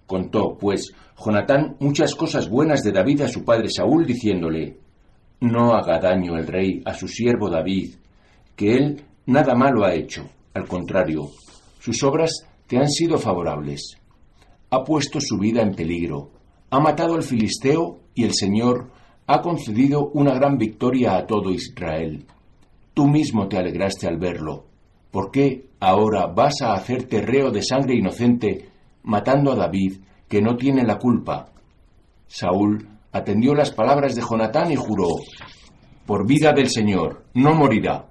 Contó, 0.06 0.56
pues, 0.58 0.92
Jonatán 1.16 1.76
muchas 1.80 2.14
cosas 2.14 2.48
buenas 2.48 2.82
de 2.82 2.92
David 2.92 3.22
a 3.22 3.28
su 3.28 3.44
padre 3.44 3.68
Saúl, 3.70 4.06
diciéndole, 4.06 4.78
No 5.40 5.72
haga 5.74 5.98
daño 5.98 6.36
el 6.36 6.46
rey 6.46 6.82
a 6.84 6.94
su 6.94 7.08
siervo 7.08 7.48
David, 7.48 7.94
que 8.56 8.74
él 8.74 9.02
nada 9.26 9.54
malo 9.54 9.84
ha 9.84 9.94
hecho, 9.94 10.28
al 10.52 10.66
contrario, 10.66 11.30
sus 11.80 12.02
obras 12.02 12.46
te 12.66 12.78
han 12.78 12.88
sido 12.88 13.18
favorables. 13.18 13.96
Ha 14.70 14.84
puesto 14.84 15.20
su 15.20 15.38
vida 15.38 15.62
en 15.62 15.74
peligro, 15.74 16.30
ha 16.70 16.80
matado 16.80 17.14
al 17.14 17.22
filisteo 17.22 18.00
y 18.14 18.24
el 18.24 18.34
Señor 18.34 18.90
ha 19.26 19.40
concedido 19.40 20.10
una 20.12 20.34
gran 20.34 20.58
victoria 20.58 21.16
a 21.16 21.26
todo 21.26 21.50
Israel. 21.50 22.26
Tú 22.92 23.06
mismo 23.06 23.48
te 23.48 23.56
alegraste 23.56 24.06
al 24.06 24.18
verlo. 24.18 24.66
¿Por 25.10 25.30
qué 25.30 25.66
ahora 25.80 26.26
vas 26.26 26.60
a 26.62 26.74
hacerte 26.74 27.22
reo 27.22 27.50
de 27.50 27.62
sangre 27.62 27.94
inocente 27.96 28.68
matando 29.04 29.52
a 29.52 29.56
David, 29.56 30.00
que 30.28 30.42
no 30.42 30.56
tiene 30.56 30.82
la 30.82 30.98
culpa. 30.98 31.50
Saúl 32.26 32.88
atendió 33.12 33.54
las 33.54 33.70
palabras 33.70 34.14
de 34.14 34.22
Jonatán 34.22 34.72
y 34.72 34.76
juró, 34.76 35.08
por 36.06 36.26
vida 36.26 36.52
del 36.52 36.68
Señor, 36.68 37.24
no 37.34 37.54
morirá. 37.54 38.06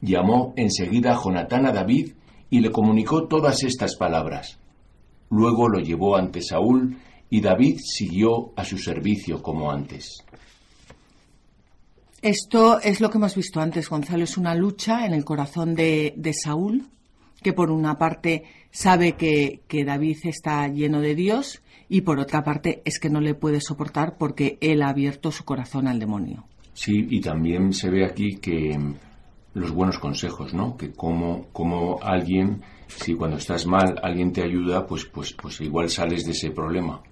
Llamó 0.00 0.52
enseguida 0.56 1.12
a 1.12 1.22
Jonatán 1.22 1.66
a 1.66 1.72
David 1.72 2.12
y 2.50 2.60
le 2.60 2.70
comunicó 2.70 3.26
todas 3.26 3.62
estas 3.64 3.96
palabras. 3.96 4.58
Luego 5.30 5.68
lo 5.68 5.78
llevó 5.78 6.16
ante 6.16 6.42
Saúl 6.42 6.98
y 7.30 7.40
David 7.40 7.78
siguió 7.82 8.52
a 8.56 8.64
su 8.64 8.78
servicio 8.78 9.40
como 9.42 9.70
antes. 9.70 10.24
Esto 12.22 12.80
es 12.80 13.00
lo 13.00 13.08
que 13.08 13.18
hemos 13.18 13.34
visto 13.34 13.60
antes, 13.60 13.88
Gonzalo. 13.88 14.24
Es 14.24 14.36
una 14.36 14.54
lucha 14.54 15.06
en 15.06 15.14
el 15.14 15.24
corazón 15.24 15.74
de, 15.74 16.12
de 16.16 16.34
Saúl, 16.34 16.88
que 17.42 17.52
por 17.52 17.70
una 17.70 17.96
parte 17.96 18.44
sabe 18.70 19.12
que, 19.12 19.60
David 19.84 20.18
está 20.24 20.66
lleno 20.68 21.00
de 21.00 21.14
Dios 21.14 21.62
y 21.88 22.02
por 22.02 22.18
otra 22.18 22.44
parte 22.44 22.82
es 22.84 22.98
que 23.00 23.10
no 23.10 23.20
le 23.20 23.34
puede 23.34 23.60
soportar 23.60 24.16
porque 24.18 24.58
él 24.60 24.82
ha 24.82 24.88
abierto 24.88 25.32
su 25.32 25.44
corazón 25.44 25.88
al 25.88 25.98
demonio. 25.98 26.44
Sí, 26.72 27.06
y 27.10 27.20
también 27.20 27.72
se 27.72 27.90
ve 27.90 28.04
aquí 28.04 28.36
que 28.36 28.78
mm, 28.78 28.94
los 29.54 29.72
buenos 29.72 29.98
consejos, 29.98 30.54
¿no? 30.54 30.76
Que 30.76 30.92
como, 30.92 31.48
como 31.52 31.98
alguien, 32.02 32.62
si 32.86 33.14
cuando 33.14 33.36
estás 33.36 33.66
mal 33.66 33.96
alguien 34.02 34.32
te 34.32 34.42
ayuda, 34.42 34.86
pues, 34.86 35.04
pues, 35.04 35.32
pues 35.32 35.60
igual 35.60 35.90
sales 35.90 36.24
de 36.24 36.32
ese 36.32 36.50
problema. 36.50 37.02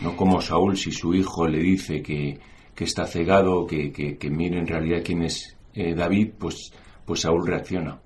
No 0.00 0.16
como 0.16 0.40
Saúl, 0.40 0.76
si 0.76 0.92
su 0.92 1.14
hijo 1.14 1.46
le 1.46 1.58
dice 1.58 2.02
que, 2.02 2.38
que 2.74 2.84
está 2.84 3.06
cegado, 3.06 3.66
que, 3.66 3.92
que, 3.92 4.30
mire 4.30 4.58
en 4.58 4.66
realidad 4.66 5.02
quién 5.04 5.22
es 5.22 5.56
eh, 5.74 5.94
David, 5.94 6.32
pues, 6.38 6.72
pues 7.04 7.20
Saúl 7.20 7.46
reacciona. 7.46 8.00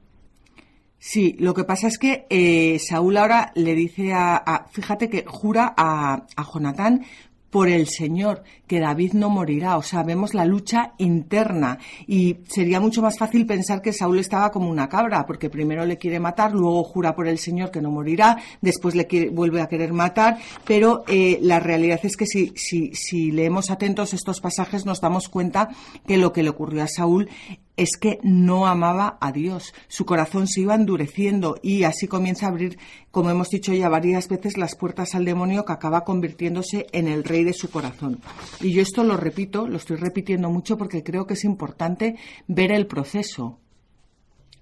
Sí, 1.07 1.37
lo 1.39 1.53
que 1.53 1.65
pasa 1.65 1.87
es 1.87 1.99
que 1.99 2.25
eh, 2.31 2.79
Saúl 2.79 3.19
ahora 3.19 3.53
le 3.57 3.75
dice 3.75 4.15
a, 4.15 4.67
fíjate 4.73 5.11
que 5.11 5.27
jura 5.27 5.75
a, 5.77 6.25
a 6.35 6.45
Jonatán 6.45 7.05
por 7.51 7.69
el 7.69 7.89
Señor, 7.89 8.43
que 8.67 8.81
David 8.81 9.13
no 9.13 9.29
morirá. 9.29 9.77
O 9.77 9.83
sea, 9.83 10.03
vemos 10.03 10.33
la 10.33 10.47
lucha 10.47 10.95
interna 10.97 11.79
y 12.07 12.39
sería 12.49 12.81
mucho 12.81 13.03
más 13.03 13.19
fácil 13.19 13.45
pensar 13.45 13.83
que 13.83 13.93
Saúl 13.93 14.19
estaba 14.19 14.51
como 14.51 14.71
una 14.71 14.89
cabra, 14.89 15.27
porque 15.27 15.51
primero 15.51 15.85
le 15.85 15.99
quiere 15.99 16.19
matar, 16.19 16.53
luego 16.53 16.83
jura 16.83 17.15
por 17.15 17.29
el 17.29 17.39
Señor 17.39 17.71
que 17.71 17.83
no 17.83 17.91
morirá, 17.91 18.39
después 18.63 18.95
le 18.95 19.07
vuelve 19.31 19.61
a 19.61 19.69
querer 19.69 19.93
matar, 19.93 20.39
pero 20.65 21.05
eh, 21.07 21.39
la 21.43 21.61
realidad 21.61 22.01
es 22.03 22.17
que 22.17 22.27
si, 22.27 22.55
si, 22.57 22.95
si 22.95 23.31
leemos 23.31 23.71
atentos 23.71 24.15
estos 24.15 24.41
pasajes 24.41 24.87
nos 24.87 25.03
damos 25.03 25.29
cuenta 25.29 25.69
que 26.07 26.17
lo 26.17 26.33
que 26.33 26.43
le 26.43 26.49
ocurrió 26.49 26.83
a 26.83 26.89
Saúl 26.89 27.29
es 27.77 27.97
que 27.99 28.19
no 28.23 28.67
amaba 28.67 29.19
a 29.21 29.33
Dios. 29.33 29.75
Su 29.89 30.05
corazón 30.05 30.47
se 30.47 30.61
iba 30.61 30.75
endureciendo 30.75 31.59
y 31.63 31.85
así 31.85 32.07
comienza 32.07 32.47
a 32.47 32.51
abrir, 32.51 32.79
como 33.11 33.31
hemos 33.31 33.51
dicho 33.51 33.73
ya 33.73 33.89
varias 33.89 34.29
veces, 34.29 34.57
las 34.57 34.77
puertas 34.77 35.15
al 35.15 35.25
demonio 35.25 35.65
que 35.65 35.73
acaba 35.73 36.05
convirtiéndose 36.05 36.87
en 36.93 37.09
el 37.09 37.25
rey 37.25 37.45
de 37.45 37.53
su 37.53 37.71
corazón. 37.71 38.21
Y 38.61 38.73
yo 38.73 38.83
esto 38.83 39.03
lo 39.05 39.17
repito, 39.17 39.67
lo 39.67 39.77
estoy 39.77 39.97
repitiendo 39.97 40.51
mucho 40.51 40.79
porque 40.79 41.03
creo 41.03 41.27
que 41.27 41.35
es 41.35 41.45
importante 41.45 42.17
ver 42.47 42.71
el 42.73 42.87
proceso. 42.87 43.59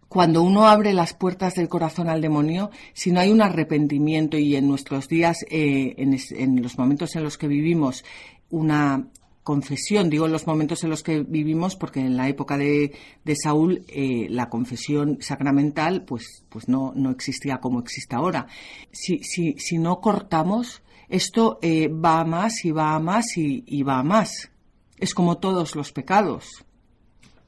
Cuando 0.08 0.42
uno 0.42 0.66
abre 0.66 0.92
las 0.92 1.14
puertas 1.14 1.54
del 1.54 1.70
corazón 1.70 2.10
al 2.10 2.20
demonio, 2.20 2.70
si 2.92 3.12
no 3.12 3.20
hay 3.20 3.30
un 3.30 3.40
arrepentimiento 3.40 4.36
y 4.36 4.56
en 4.56 4.68
nuestros 4.68 5.08
días, 5.08 5.38
eh, 5.50 5.94
en 5.96 6.62
los 6.62 6.76
momentos 6.76 7.16
en 7.16 7.24
los 7.24 7.38
que 7.38 7.48
vivimos, 7.48 8.04
una 8.50 9.08
confesión, 9.42 10.08
digo 10.08 10.28
los 10.28 10.46
momentos 10.46 10.84
en 10.84 10.90
los 10.90 11.02
que 11.02 11.20
vivimos, 11.20 11.76
porque 11.76 12.00
en 12.00 12.16
la 12.16 12.28
época 12.28 12.56
de, 12.56 12.92
Saúl 13.34 13.84
eh, 13.88 14.26
la 14.30 14.48
confesión 14.48 15.18
sacramental 15.20 16.04
pues, 16.04 16.44
pues 16.48 16.68
no, 16.68 16.92
no 16.94 17.10
existía 17.10 17.58
como 17.58 17.80
existe 17.80 18.14
ahora. 18.14 18.46
Si, 18.92 19.18
si, 19.24 19.54
si 19.58 19.78
no 19.78 20.00
cortamos, 20.00 20.82
esto 21.08 21.58
eh, 21.62 21.88
va 21.88 22.20
a 22.20 22.24
más 22.24 22.64
y 22.64 22.70
va 22.70 22.94
a 22.94 23.00
más 23.00 23.36
y, 23.36 23.64
y 23.66 23.82
va 23.82 23.98
a 23.98 24.02
más. 24.02 24.50
Es 24.98 25.14
como 25.14 25.38
todos 25.38 25.74
los 25.74 25.92
pecados. 25.92 26.64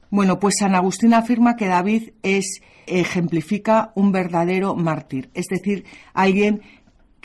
Bueno, 0.09 0.39
pues 0.39 0.55
San 0.59 0.75
Agustín 0.75 1.13
afirma 1.13 1.55
que 1.55 1.67
David 1.67 2.11
es 2.21 2.61
ejemplifica 2.87 3.91
un 3.95 4.11
verdadero 4.11 4.75
mártir, 4.75 5.29
es 5.33 5.47
decir, 5.47 5.85
alguien 6.13 6.61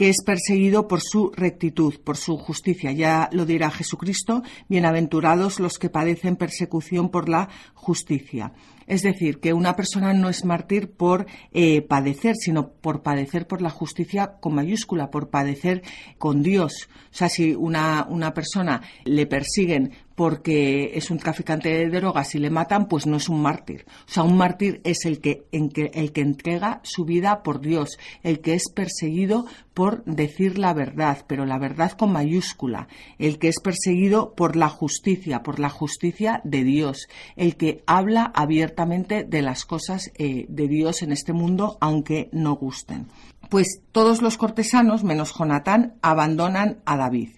que 0.01 0.09
es 0.09 0.23
perseguido 0.25 0.89
por 0.89 1.03
su 1.03 1.31
rectitud, 1.31 2.01
por 2.03 2.17
su 2.17 2.39
justicia. 2.39 2.91
Ya 2.91 3.29
lo 3.33 3.45
dirá 3.45 3.71
Jesucristo, 3.71 4.43
bienaventurados 4.67 5.61
los 5.61 5.75
que 5.75 5.91
padecen 5.91 6.37
persecución 6.37 7.11
por 7.11 7.29
la 7.29 7.51
justicia. 7.75 8.55
Es 8.91 9.03
decir, 9.03 9.39
que 9.39 9.53
una 9.53 9.77
persona 9.77 10.13
no 10.15 10.29
es 10.29 10.45
mártir 10.45 10.91
por 10.91 11.27
eh, 11.53 11.81
padecer, 11.81 12.35
sino 12.35 12.73
por 12.73 13.03
padecer 13.03 13.47
por 13.47 13.63
la 13.63 13.71
justicia 13.71 14.33
con 14.41 14.57
mayúscula, 14.57 15.13
por 15.13 15.31
padecer 15.31 15.83
con 16.19 16.43
Dios. 16.43 16.89
O 17.13 17.15
sea, 17.17 17.29
si 17.29 17.55
una, 17.55 18.05
una 18.11 18.35
persona 18.35 18.83
le 19.05 19.27
persiguen 19.27 19.93
porque 20.17 20.99
es 20.99 21.11
un 21.11 21.19
traficante 21.19 21.71
de 21.71 21.89
drogas 21.89 22.35
y 22.35 22.41
le 22.41 22.51
matan, 22.51 22.89
pues 22.89 23.07
no 23.07 23.17
es 23.17 23.29
un 23.29 23.41
mártir. 23.41 23.87
O 24.07 24.13
sea, 24.13 24.25
un 24.25 24.37
mártir 24.37 24.81
es 24.85 25.07
el 25.07 25.21
que, 25.21 25.47
el 25.53 26.13
que 26.13 26.21
entrega 26.21 26.81
su 26.83 27.07
vida 27.07 27.43
por 27.43 27.61
Dios, 27.61 27.97
el 28.23 28.41
que 28.41 28.53
es 28.53 28.65
perseguido 28.75 29.47
por 29.73 30.05
decir 30.05 30.59
la 30.59 30.75
verdad, 30.75 31.25
pero 31.27 31.47
la 31.47 31.59
verdad 31.59 31.93
con 31.93 32.13
mayúscula, 32.13 32.87
el 33.19 33.39
que 33.39 33.49
es 33.49 33.61
perseguido 33.61 34.35
por 34.35 34.57
la 34.57 34.69
justicia, 34.69 35.43
por 35.43 35.59
la 35.59 35.71
justicia 35.71 36.43
de 36.45 36.65
Dios, 36.65 37.09
el 37.37 37.57
que 37.57 37.83
habla 37.87 38.31
abiertamente 38.35 38.80
de 38.87 39.43
las 39.43 39.65
cosas 39.65 40.11
eh, 40.17 40.47
de 40.49 40.69
Dios 40.69 41.03
en 41.03 41.13
este 41.13 41.33
mundo, 41.33 41.77
aunque 41.81 42.29
no 42.33 42.57
gusten. 42.57 43.09
Pues 43.49 43.81
todos 43.93 44.23
los 44.23 44.37
cortesanos, 44.37 45.05
menos 45.05 45.35
Jonatán, 45.37 45.95
abandonan 46.03 46.79
a 46.85 46.97
David. 46.97 47.31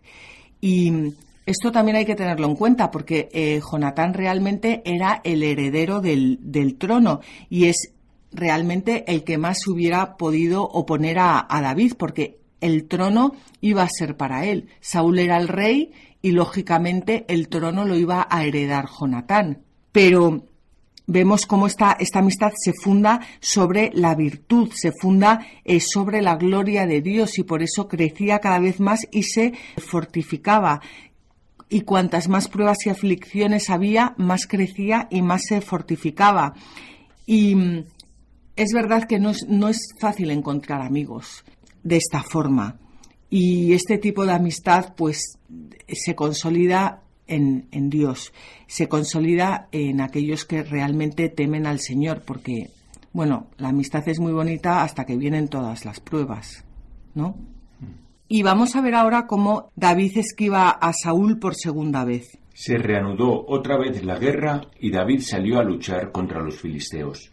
Y 0.60 1.14
Esto 1.44 1.72
también 1.72 1.96
hay 1.96 2.04
que 2.04 2.14
tenerlo 2.14 2.46
en 2.46 2.54
cuenta 2.54 2.90
porque 2.92 3.28
eh, 3.32 3.60
Jonatán 3.60 4.14
realmente 4.14 4.82
era 4.84 5.20
el 5.24 5.42
heredero 5.42 6.00
del, 6.00 6.76
trono 6.78 7.20
y 7.50 7.64
es 7.64 7.92
realmente 8.30 9.04
el 9.12 9.24
que 9.24 9.38
más 9.38 9.66
hubiera 9.66 10.16
podido 10.16 10.62
oponer 10.62 11.18
a, 11.18 11.44
a 11.48 11.60
David 11.60 11.94
porque 11.98 12.38
el 12.60 12.86
trono 12.86 13.32
iba 13.60 13.82
a 13.82 13.88
ser 13.88 14.16
para 14.16 14.46
él. 14.46 14.68
Saúl 14.80 15.18
era 15.18 15.36
el 15.36 15.48
rey 15.48 15.92
y 16.22 16.30
lógicamente 16.30 17.24
el 17.26 17.48
trono 17.48 17.84
lo 17.84 17.96
iba 17.96 18.28
a 18.30 18.44
heredar 18.44 18.86
Jonatán. 18.88 19.62
Pero 19.90 20.44
vemos 21.06 21.46
cómo 21.46 21.66
esta, 21.66 21.92
esta 21.98 22.20
amistad 22.20 22.52
se 22.56 22.72
funda 22.72 23.20
sobre 23.40 23.90
la 23.94 24.14
virtud, 24.14 24.70
se 24.74 24.92
funda 24.92 25.46
eh, 25.64 25.80
sobre 25.80 26.22
la 26.22 26.36
gloria 26.36 26.86
de 26.86 27.00
Dios 27.00 27.38
y 27.38 27.44
por 27.44 27.62
eso 27.62 27.88
crecía 27.88 28.38
cada 28.38 28.58
vez 28.58 28.80
más 28.80 29.06
y 29.10 29.24
se 29.24 29.52
fortificaba. 29.78 30.80
Y 31.68 31.82
cuantas 31.82 32.28
más 32.28 32.48
pruebas 32.48 32.86
y 32.86 32.90
aflicciones 32.90 33.70
había, 33.70 34.14
más 34.18 34.46
crecía 34.46 35.08
y 35.10 35.22
más 35.22 35.42
se 35.48 35.60
fortificaba. 35.60 36.54
Y 37.26 37.54
mm, 37.54 37.84
es 38.56 38.72
verdad 38.72 39.04
que 39.04 39.18
no 39.18 39.30
es, 39.30 39.46
no 39.48 39.68
es 39.68 39.94
fácil 39.98 40.30
encontrar 40.30 40.82
amigos 40.82 41.44
de 41.82 41.96
esta 41.96 42.22
forma. 42.22 42.78
Y 43.30 43.72
este 43.72 43.96
tipo 43.96 44.26
de 44.26 44.32
amistad, 44.32 44.94
pues, 44.94 45.38
se 45.88 46.14
consolida 46.14 47.02
en, 47.26 47.68
en, 47.70 47.90
Dios, 47.90 48.32
se 48.66 48.88
consolida 48.88 49.68
en 49.72 50.00
aquellos 50.00 50.44
que 50.44 50.62
realmente 50.62 51.28
temen 51.28 51.66
al 51.66 51.80
Señor, 51.80 52.22
porque, 52.26 52.70
bueno, 53.12 53.46
la 53.56 53.68
amistad 53.68 54.08
es 54.08 54.20
muy 54.20 54.32
bonita 54.32 54.82
hasta 54.82 55.04
que 55.04 55.16
vienen 55.16 55.48
todas 55.48 55.84
las 55.84 56.00
pruebas, 56.00 56.64
¿no? 57.14 57.36
Y 58.28 58.42
vamos 58.42 58.76
a 58.76 58.80
ver 58.80 58.94
ahora 58.94 59.26
cómo 59.26 59.70
David 59.76 60.16
esquiva 60.16 60.70
a 60.70 60.92
Saúl 60.94 61.38
por 61.38 61.54
segunda 61.54 62.02
vez. 62.04 62.38
Se 62.54 62.78
reanudó 62.78 63.44
otra 63.46 63.76
vez 63.76 64.02
la 64.04 64.18
guerra 64.18 64.62
y 64.80 64.90
David 64.90 65.20
salió 65.20 65.58
a 65.58 65.64
luchar 65.64 66.12
contra 66.12 66.42
los 66.42 66.58
filisteos. 66.58 67.30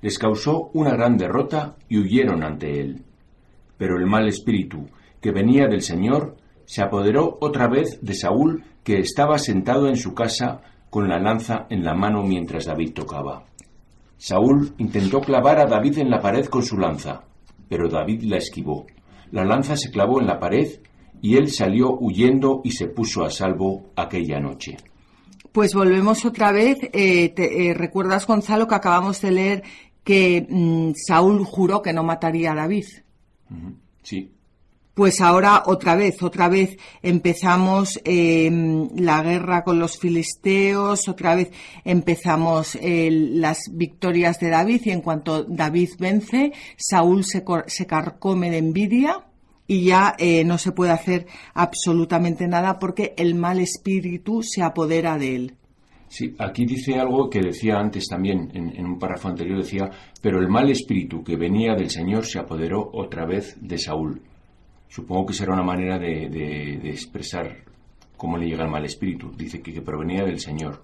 Les 0.00 0.16
causó 0.16 0.70
una 0.74 0.90
gran 0.90 1.16
derrota 1.16 1.76
y 1.88 1.98
huyeron 1.98 2.44
ante 2.44 2.80
él. 2.80 3.02
Pero 3.76 3.96
el 3.96 4.06
mal 4.06 4.28
espíritu 4.28 4.86
que 5.20 5.32
venía 5.32 5.66
del 5.66 5.82
Señor 5.82 6.36
se 6.66 6.82
apoderó 6.82 7.38
otra 7.40 7.66
vez 7.66 7.98
de 8.00 8.14
Saúl, 8.14 8.62
que 8.82 8.98
estaba 8.98 9.38
sentado 9.38 9.88
en 9.88 9.96
su 9.96 10.14
casa 10.14 10.60
con 10.90 11.08
la 11.08 11.18
lanza 11.18 11.66
en 11.70 11.84
la 11.84 11.94
mano 11.94 12.22
mientras 12.22 12.66
David 12.66 12.92
tocaba. 12.94 13.44
Saúl 14.16 14.74
intentó 14.78 15.20
clavar 15.20 15.60
a 15.60 15.66
David 15.66 15.98
en 15.98 16.10
la 16.10 16.20
pared 16.20 16.46
con 16.46 16.62
su 16.62 16.76
lanza, 16.76 17.22
pero 17.68 17.88
David 17.88 18.22
la 18.22 18.38
esquivó. 18.38 18.86
La 19.30 19.44
lanza 19.44 19.76
se 19.76 19.90
clavó 19.90 20.20
en 20.20 20.26
la 20.26 20.40
pared 20.40 20.80
y 21.20 21.36
él 21.36 21.50
salió 21.50 21.96
huyendo 21.98 22.62
y 22.64 22.72
se 22.72 22.88
puso 22.88 23.24
a 23.24 23.30
salvo 23.30 23.90
aquella 23.96 24.40
noche. 24.40 24.76
Pues 25.52 25.74
volvemos 25.74 26.24
otra 26.24 26.52
vez. 26.52 26.78
Eh, 26.92 27.34
eh, 27.36 27.74
¿Recuerdas, 27.74 28.26
Gonzalo, 28.26 28.66
que 28.66 28.74
acabamos 28.74 29.20
de 29.20 29.30
leer 29.30 29.62
que 30.02 30.46
mm, 30.48 30.92
Saúl 30.94 31.44
juró 31.44 31.82
que 31.82 31.92
no 31.92 32.02
mataría 32.02 32.52
a 32.52 32.56
David? 32.56 32.86
Sí 34.02 34.37
pues 34.98 35.20
ahora 35.20 35.62
otra 35.66 35.94
vez, 35.94 36.20
otra 36.24 36.48
vez 36.48 36.76
empezamos 37.04 38.00
em, 38.02 38.88
la 38.96 39.22
guerra 39.22 39.62
con 39.62 39.78
los 39.78 39.96
filisteos, 39.96 41.06
otra 41.06 41.36
vez 41.36 41.52
empezamos 41.84 42.76
las 42.82 43.60
victorias 43.70 44.40
de 44.40 44.50
David 44.50 44.80
y 44.86 44.90
en 44.90 45.00
cuanto 45.00 45.44
David 45.44 45.90
vence, 46.00 46.52
Saúl 46.76 47.24
se, 47.24 47.44
se 47.68 47.86
carcome 47.86 48.50
de 48.50 48.58
envidia 48.58 49.24
y 49.68 49.84
ya 49.84 50.16
eh, 50.18 50.42
no 50.42 50.58
se 50.58 50.72
puede 50.72 50.90
hacer 50.90 51.28
absolutamente 51.54 52.48
nada 52.48 52.80
porque 52.80 53.14
el 53.18 53.36
mal 53.36 53.60
espíritu 53.60 54.42
se 54.42 54.64
apodera 54.64 55.16
de 55.16 55.36
él. 55.36 55.54
Sí, 56.08 56.34
aquí 56.40 56.66
dice 56.66 56.98
algo 56.98 57.30
que 57.30 57.40
decía 57.40 57.78
antes 57.78 58.08
también, 58.08 58.50
en, 58.52 58.76
en, 58.76 58.84
un 58.84 58.98
párrafo 58.98 59.28
anterior 59.28 59.58
decía, 59.58 59.88
pero 60.20 60.40
el 60.40 60.48
mal 60.48 60.68
espíritu 60.70 61.22
que 61.22 61.36
venía 61.36 61.76
del 61.76 61.90
Señor 61.90 62.26
se 62.26 62.40
apoderó 62.40 62.90
otra 62.92 63.26
vez 63.26 63.56
de 63.60 63.78
Saúl. 63.78 64.22
Supongo 64.88 65.26
que 65.26 65.34
será 65.34 65.52
una 65.52 65.62
manera 65.62 65.98
de, 65.98 66.80
expresar 66.84 67.64
cómo 68.16 68.36
le 68.36 68.46
llega 68.46 68.64
el 68.64 68.70
mal 68.70 68.84
espíritu. 68.84 69.32
Dice 69.36 69.60
que, 69.60 69.80
provenía 69.82 70.24
del 70.24 70.40
Señor. 70.40 70.82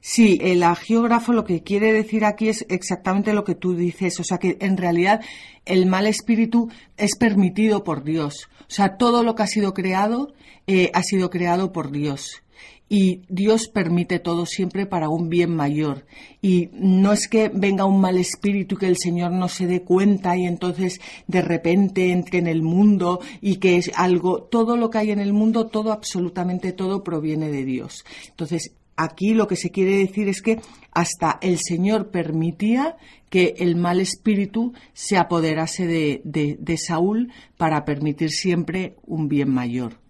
Sí, 0.00 0.38
el 0.42 0.62
agiógrafo 0.62 1.32
lo 1.32 1.44
que 1.44 1.62
quiere 1.62 1.92
decir 1.92 2.24
aquí 2.24 2.48
es 2.48 2.66
exactamente 2.68 3.32
lo 3.32 3.44
que 3.44 3.54
tú 3.54 3.74
dices, 3.74 4.18
o 4.18 4.24
sea 4.24 4.38
que 4.38 4.56
en 4.60 4.76
realidad 4.76 5.20
el 5.64 5.86
mal 5.86 6.06
espíritu 6.06 6.68
es 6.96 7.16
permitido 7.16 7.84
por 7.84 8.02
Dios, 8.02 8.48
o 8.62 8.70
sea, 8.70 8.96
todo 8.96 9.22
lo 9.22 9.36
que 9.36 9.44
ha 9.44 9.46
sido 9.46 9.72
creado 9.72 10.32
eh, 10.66 10.90
ha 10.92 11.02
sido 11.04 11.30
creado 11.30 11.70
por 11.70 11.92
Dios 11.92 12.42
y 12.92 13.22
Dios 13.28 13.68
permite 13.68 14.18
todo 14.18 14.46
siempre 14.46 14.84
para 14.84 15.08
un 15.08 15.28
bien 15.28 15.54
mayor. 15.54 16.06
Y 16.42 16.70
no 16.72 17.12
es 17.12 17.28
que 17.28 17.48
venga 17.48 17.84
un 17.84 18.00
mal 18.00 18.18
espíritu 18.18 18.76
que 18.76 18.88
el 18.88 18.96
Señor 18.96 19.30
no 19.30 19.48
se 19.48 19.68
dé 19.68 19.82
cuenta 19.82 20.36
y 20.36 20.44
entonces 20.44 21.00
de 21.28 21.40
repente 21.40 22.10
entre 22.10 22.40
en 22.40 22.48
el 22.48 22.62
mundo 22.62 23.20
y 23.40 23.56
que 23.56 23.76
es 23.76 23.92
algo, 23.94 24.42
todo 24.42 24.76
lo 24.76 24.90
que 24.90 24.98
hay 24.98 25.12
en 25.12 25.20
el 25.20 25.32
mundo, 25.32 25.68
todo, 25.68 25.92
absolutamente 25.92 26.72
todo 26.72 27.04
proviene 27.04 27.48
de 27.52 27.64
Dios. 27.64 28.04
Entonces, 28.28 28.72
aquí 28.96 29.34
lo 29.34 29.46
que 29.46 29.54
se 29.54 29.70
quiere 29.70 29.96
decir 29.96 30.28
es 30.28 30.42
que 30.42 30.60
hasta 30.90 31.38
el 31.42 31.58
Señor 31.58 32.10
permitía 32.10 32.96
que 33.28 33.54
el 33.58 33.76
mal 33.76 34.00
espíritu 34.00 34.72
se 34.94 35.16
apoderase 35.16 35.86
de, 35.86 36.22
de 36.24 36.76
Saúl 36.76 37.32
para 37.56 37.84
permitir 37.84 38.30
siempre 38.30 38.96
un 39.06 39.28
bien 39.28 39.50
mayor. 39.50 40.09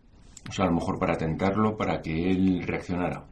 O 0.50 0.52
sea, 0.52 0.64
a 0.64 0.68
lo 0.68 0.74
mejor 0.74 0.98
para 0.98 1.16
tentarlo, 1.16 1.76
para 1.76 2.02
que 2.02 2.32
él 2.32 2.64
reaccionara. 2.66 3.24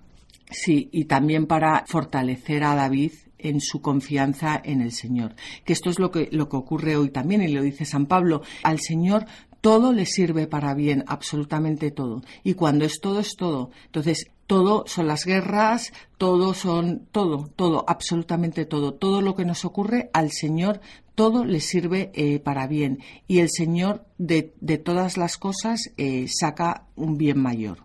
Sí, 0.51 0.89
y 0.93 1.07
también 1.07 1.47
para 1.47 1.85
fortalecer 1.89 2.63
a 2.63 2.77
David 2.77 3.11
en 3.39 3.61
su 3.61 3.83
confianza 3.83 4.61
en 4.65 4.81
el 4.81 4.93
Señor. 4.93 5.35
Que 5.65 5.73
esto 5.73 5.91
es 5.91 5.99
lo 5.99 6.13
que, 6.13 6.29
lo 6.31 6.49
que 6.49 6.57
ocurre 6.57 6.97
hoy 6.97 7.11
también, 7.11 7.43
y 7.43 7.49
lo 7.49 7.61
dice 7.61 7.85
San 7.85 8.07
Pablo. 8.07 8.43
Al 8.63 8.79
Señor 8.79 9.27
todo 9.61 9.93
le 9.93 10.07
sirve 10.07 10.47
para 10.47 10.75
bien, 10.75 11.03
absolutamente 11.09 11.91
todo. 11.91 12.23
Y 12.45 12.55
cuando 12.55 12.85
es 12.85 13.01
todo, 13.01 13.19
es 13.19 13.35
todo. 13.35 13.71
Entonces, 13.87 14.31
todo 14.47 14.85
son 14.87 15.09
las 15.09 15.25
guerras, 15.25 15.93
todo 16.19 16.55
son, 16.55 17.09
todo, 17.11 17.51
todo, 17.57 17.85
absolutamente 17.89 18.65
todo. 18.65 18.95
Todo 18.95 19.21
lo 19.23 19.35
que 19.35 19.45
nos 19.45 19.65
ocurre 19.65 20.11
al 20.13 20.31
Señor, 20.31 20.81
todo 21.19 21.45
le 21.45 21.61
sirve 21.61 22.13
eh, 22.15 22.39
para 22.39 22.69
bien. 22.69 23.01
Y 23.27 23.41
el 23.41 23.51
Señor 23.51 24.05
de, 24.19 24.53
todas 24.79 25.17
las 25.17 25.37
cosas 25.37 25.91
eh, 25.97 26.27
saca 26.29 26.85
un 26.95 27.19
bien 27.19 27.41
mayor. 27.41 27.79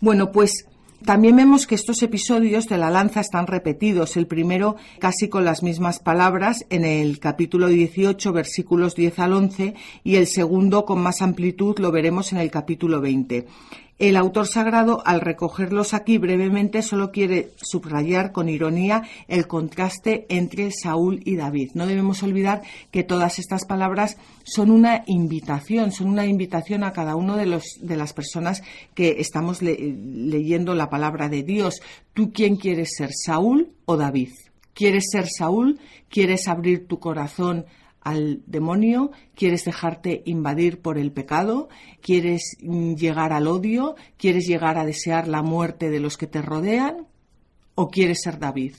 Bueno, 0.00 0.32
pues 0.32 0.66
también 1.04 1.36
vemos 1.36 1.68
que 1.68 1.76
estos 1.76 2.02
episodios 2.02 2.66
de 2.66 2.78
la 2.78 2.90
lanza 2.90 3.20
están 3.20 3.46
repetidos. 3.46 4.16
El 4.16 4.26
primero 4.26 4.74
casi 4.98 5.28
con 5.28 5.44
las 5.44 5.62
mismas 5.62 6.00
palabras 6.00 6.64
en 6.70 6.84
el 6.84 7.20
capítulo 7.20 7.68
18, 7.68 8.32
versículos 8.32 8.96
10 8.96 9.18
al 9.20 9.32
11, 9.32 9.74
y 10.02 10.16
el 10.16 10.26
segundo 10.26 10.84
con 10.84 11.00
más 11.00 11.22
amplitud 11.22 11.78
lo 11.78 11.92
veremos 11.92 12.32
en 12.32 12.38
el 12.38 12.50
capítulo 12.50 13.00
20. 13.00 13.46
El 14.02 14.16
autor 14.16 14.48
sagrado, 14.48 15.00
al 15.06 15.20
recogerlos 15.20 15.94
aquí 15.94 16.18
brevemente, 16.18 16.82
solo 16.82 17.12
quiere 17.12 17.52
subrayar 17.54 18.32
con 18.32 18.48
ironía 18.48 19.04
el 19.28 19.46
contraste 19.46 20.26
entre 20.28 20.72
Saúl 20.72 21.20
y 21.24 21.36
David. 21.36 21.70
No 21.74 21.86
debemos 21.86 22.20
olvidar 22.24 22.62
que 22.90 23.04
todas 23.04 23.38
estas 23.38 23.64
palabras 23.64 24.16
son 24.42 24.72
una 24.72 25.04
invitación, 25.06 25.92
son 25.92 26.08
una 26.08 26.26
invitación 26.26 26.82
a 26.82 26.92
cada 26.92 27.14
uno 27.14 27.36
de, 27.36 27.62
de 27.80 27.96
las 27.96 28.12
personas 28.12 28.64
que 28.92 29.20
estamos 29.20 29.62
leyendo 29.62 30.74
la 30.74 30.90
palabra 30.90 31.28
de 31.28 31.44
Dios. 31.44 31.80
¿Tú 32.12 32.32
quién 32.32 32.56
quieres 32.56 32.96
ser, 32.96 33.10
Saúl 33.12 33.68
o 33.84 33.96
David? 33.96 34.30
¿Quieres 34.74 35.10
ser 35.12 35.28
Saúl? 35.28 35.78
¿Quieres 36.08 36.48
abrir 36.48 36.88
tu 36.88 36.98
corazón 36.98 37.66
al 38.02 38.42
demonio, 38.46 39.12
quieres 39.34 39.64
dejarte 39.64 40.22
invadir 40.26 40.80
por 40.80 40.98
el 40.98 41.12
pecado, 41.12 41.68
quieres 42.00 42.56
llegar 42.60 43.32
al 43.32 43.46
odio, 43.46 43.96
quieres 44.16 44.46
llegar 44.46 44.78
a 44.78 44.84
desear 44.84 45.28
la 45.28 45.42
muerte 45.42 45.90
de 45.90 46.00
los 46.00 46.16
que 46.16 46.26
te 46.26 46.42
rodean, 46.42 47.06
o 47.74 47.88
quieres 47.88 48.22
ser 48.22 48.38
David. 48.38 48.74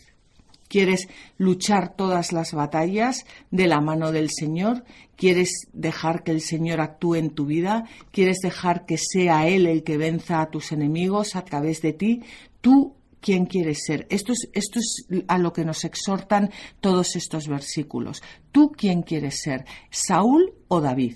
¿Quieres 0.67 1.07
luchar 1.37 1.95
todas 1.95 2.31
las 2.31 2.53
batallas 2.53 3.25
de 3.51 3.67
la 3.67 3.79
mano 3.79 4.11
del 4.11 4.31
Señor? 4.31 4.83
¿Quieres 5.15 5.67
dejar 5.71 6.23
que 6.23 6.31
el 6.31 6.41
Señor 6.41 6.81
actúe 6.81 7.15
en 7.15 7.29
tu 7.29 7.45
vida? 7.45 7.85
¿Quieres 8.11 8.39
dejar 8.39 8.85
que 8.85 8.97
sea 8.97 9.47
Él 9.47 9.67
el 9.67 9.83
que 9.83 9.97
venza 9.97 10.41
a 10.41 10.49
tus 10.49 10.71
enemigos 10.71 11.35
a 11.35 11.45
través 11.45 11.81
de 11.83 11.93
ti? 11.93 12.23
Tú 12.59 12.95
quién 13.23 13.45
quieres 13.45 13.85
ser. 13.85 14.05
Esto 14.09 14.33
es, 14.33 15.07
a 15.27 15.37
lo 15.37 15.53
que 15.53 15.65
nos 15.65 15.85
exhortan 15.85 16.51
todos 16.81 17.15
estos 17.15 17.47
versículos. 17.47 18.21
¿Tú 18.51 18.71
quién 18.71 19.01
quieres 19.01 19.41
ser? 19.41 19.65
¿Saúl 19.89 20.53
o 20.67 20.81
David? 20.81 21.15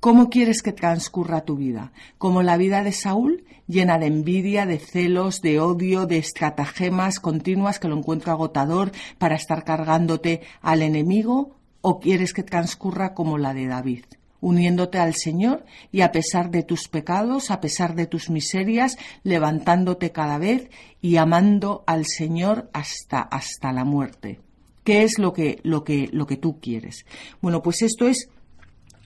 ¿Cómo 0.00 0.28
quieres 0.28 0.60
que 0.60 0.72
transcurra 0.72 1.46
tu 1.46 1.56
vida? 1.56 1.92
¿Como 2.18 2.42
la 2.42 2.58
vida 2.58 2.82
de 2.82 2.92
Saúl, 2.92 3.44
llena 3.66 3.98
de 3.98 4.06
envidia, 4.06 4.66
de 4.66 4.78
celos, 4.78 5.40
de 5.40 5.60
odio, 5.60 6.04
de 6.04 6.18
estratagemas 6.18 7.20
continuas 7.20 7.78
que 7.78 7.88
lo 7.88 7.96
encuentro 7.96 8.32
agotador 8.32 8.92
para 9.16 9.36
estar 9.36 9.64
cargándote 9.64 10.42
al 10.60 10.82
enemigo? 10.82 11.56
¿O 11.80 12.00
quieres 12.00 12.34
que 12.34 12.42
transcurra 12.42 13.14
como 13.14 13.38
la 13.38 13.54
de 13.54 13.66
David? 13.66 14.04
Uniéndote 14.44 14.98
al 14.98 15.14
Señor 15.14 15.64
y 15.90 16.02
a 16.02 16.12
pesar 16.12 16.50
de 16.50 16.62
tus 16.62 16.88
pecados, 16.88 17.50
a 17.50 17.60
pesar 17.60 17.94
de 17.94 18.06
tus 18.06 18.28
miserias, 18.28 18.98
levantándote 19.22 20.12
cada 20.12 20.36
vez 20.36 20.68
y 21.00 21.16
amando 21.16 21.82
al 21.86 22.04
Señor 22.04 22.68
hasta, 22.74 23.20
hasta 23.20 23.72
la 23.72 23.84
muerte. 23.84 24.40
¿Qué 24.84 25.02
es 25.02 25.18
lo 25.18 25.32
que, 25.32 25.60
lo 25.62 25.82
que, 25.82 26.10
lo 26.12 26.26
que 26.26 26.36
tú 26.36 26.60
quieres? 26.60 27.06
Bueno, 27.40 27.62
pues 27.62 27.80
esto 27.80 28.06
es 28.06 28.28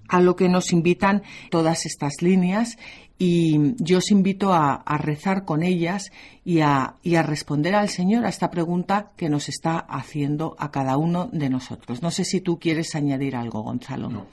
a 0.08 0.20
lo 0.20 0.34
que 0.34 0.48
nos 0.48 0.72
invitan 0.72 1.22
todas 1.50 1.86
estas 1.86 2.20
líneas 2.20 2.76
y 3.18 3.74
yo 3.82 3.98
os 3.98 4.12
invito 4.12 4.52
a, 4.52 4.82
rezar 4.98 5.44
con 5.44 5.64
ellas 5.64 6.12
y 6.44 6.60
a, 6.60 6.94
responder 7.02 7.74
al 7.74 7.88
Señor 7.88 8.24
a 8.24 8.28
esta 8.28 8.50
pregunta 8.50 9.10
que 9.16 9.28
nos 9.28 9.48
está 9.48 9.78
haciendo 9.78 10.54
a 10.58 10.70
cada 10.70 10.96
uno 10.96 11.28
de 11.32 11.50
nosotros. 11.50 12.00
No 12.00 12.12
sé 12.12 12.24
si 12.24 12.40
tú 12.40 12.58
quieres 12.60 12.94
añadir 12.94 13.34
algo, 13.34 13.62
Gonzalo. 13.62 14.26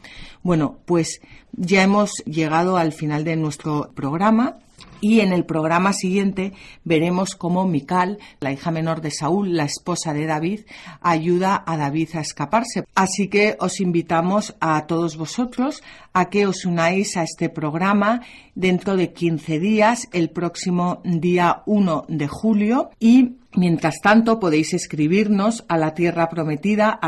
Bueno, 0.44 0.78
pues 0.86 1.20
ya 1.54 1.82
hemos 1.82 2.12
llegado 2.26 2.78
al 2.78 2.94
final 2.94 3.24
de 3.24 3.36
nuestro 3.36 3.92
programa. 3.96 4.60
Y 5.02 5.20
en 5.20 5.34
el 5.34 5.46
programa 5.46 5.94
siguiente 5.94 6.54
veremos 6.84 7.36
cómo 7.36 7.68
Mical, 7.68 8.18
la 8.40 8.52
hija 8.52 8.72
menor 8.72 9.02
de 9.02 9.12
Saúl, 9.12 9.56
la 9.56 9.66
esposa 9.66 10.14
de 10.14 10.26
David, 10.26 10.62
ayuda 11.02 11.64
a 11.66 11.78
David 11.78 12.10
a 12.16 12.22
escaparse. 12.22 12.86
Así 12.96 13.28
que 13.28 13.56
os 13.60 13.82
invitamos 13.82 14.56
a 14.60 14.88
todos 14.88 15.18
vosotros 15.18 15.84
a 16.14 16.30
que 16.30 16.48
os 16.48 16.66
unáis 16.66 17.18
a 17.18 17.24
este 17.24 17.50
programa 17.50 18.22
dentro 18.56 18.96
de 18.96 19.14
15 19.14 19.60
días, 19.60 20.08
el 20.12 20.30
próximo 20.30 21.02
día 21.04 21.62
1 21.66 22.06
de 22.08 22.28
julio. 22.28 22.90
Y 23.00 23.36
Mientras 23.58 24.02
tanto, 24.02 24.38
podéis 24.38 24.74
escribirnos 24.74 25.64
a 25.70 25.78
la 25.78 25.94
tierra 25.94 26.28
prometida. 26.28 27.00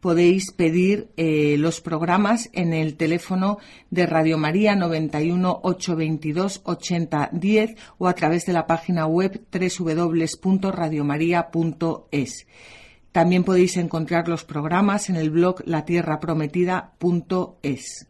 Podéis 0.00 0.52
pedir 0.52 1.08
eh, 1.16 1.56
los 1.58 1.80
programas 1.80 2.48
en 2.52 2.72
el 2.72 2.96
teléfono 2.96 3.58
de 3.90 4.06
Radio 4.06 4.38
María 4.38 4.76
91 4.76 5.62
822 5.64 6.60
8010 6.62 7.74
o 7.98 8.06
a 8.06 8.14
través 8.14 8.46
de 8.46 8.52
la 8.52 8.68
página 8.68 9.06
web 9.06 9.44
www.radiomaria.es. 9.52 12.46
También 13.10 13.42
podéis 13.42 13.76
encontrar 13.76 14.28
los 14.28 14.44
programas 14.44 15.10
en 15.10 15.16
el 15.16 15.30
blog 15.30 15.66
latierraprometida.es 15.66 18.09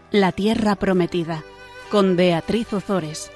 la 0.11 0.33
Tierra 0.33 0.75
Prometida, 0.75 1.41
con 1.89 2.17
Beatriz 2.17 2.73
Ozores. 2.73 3.31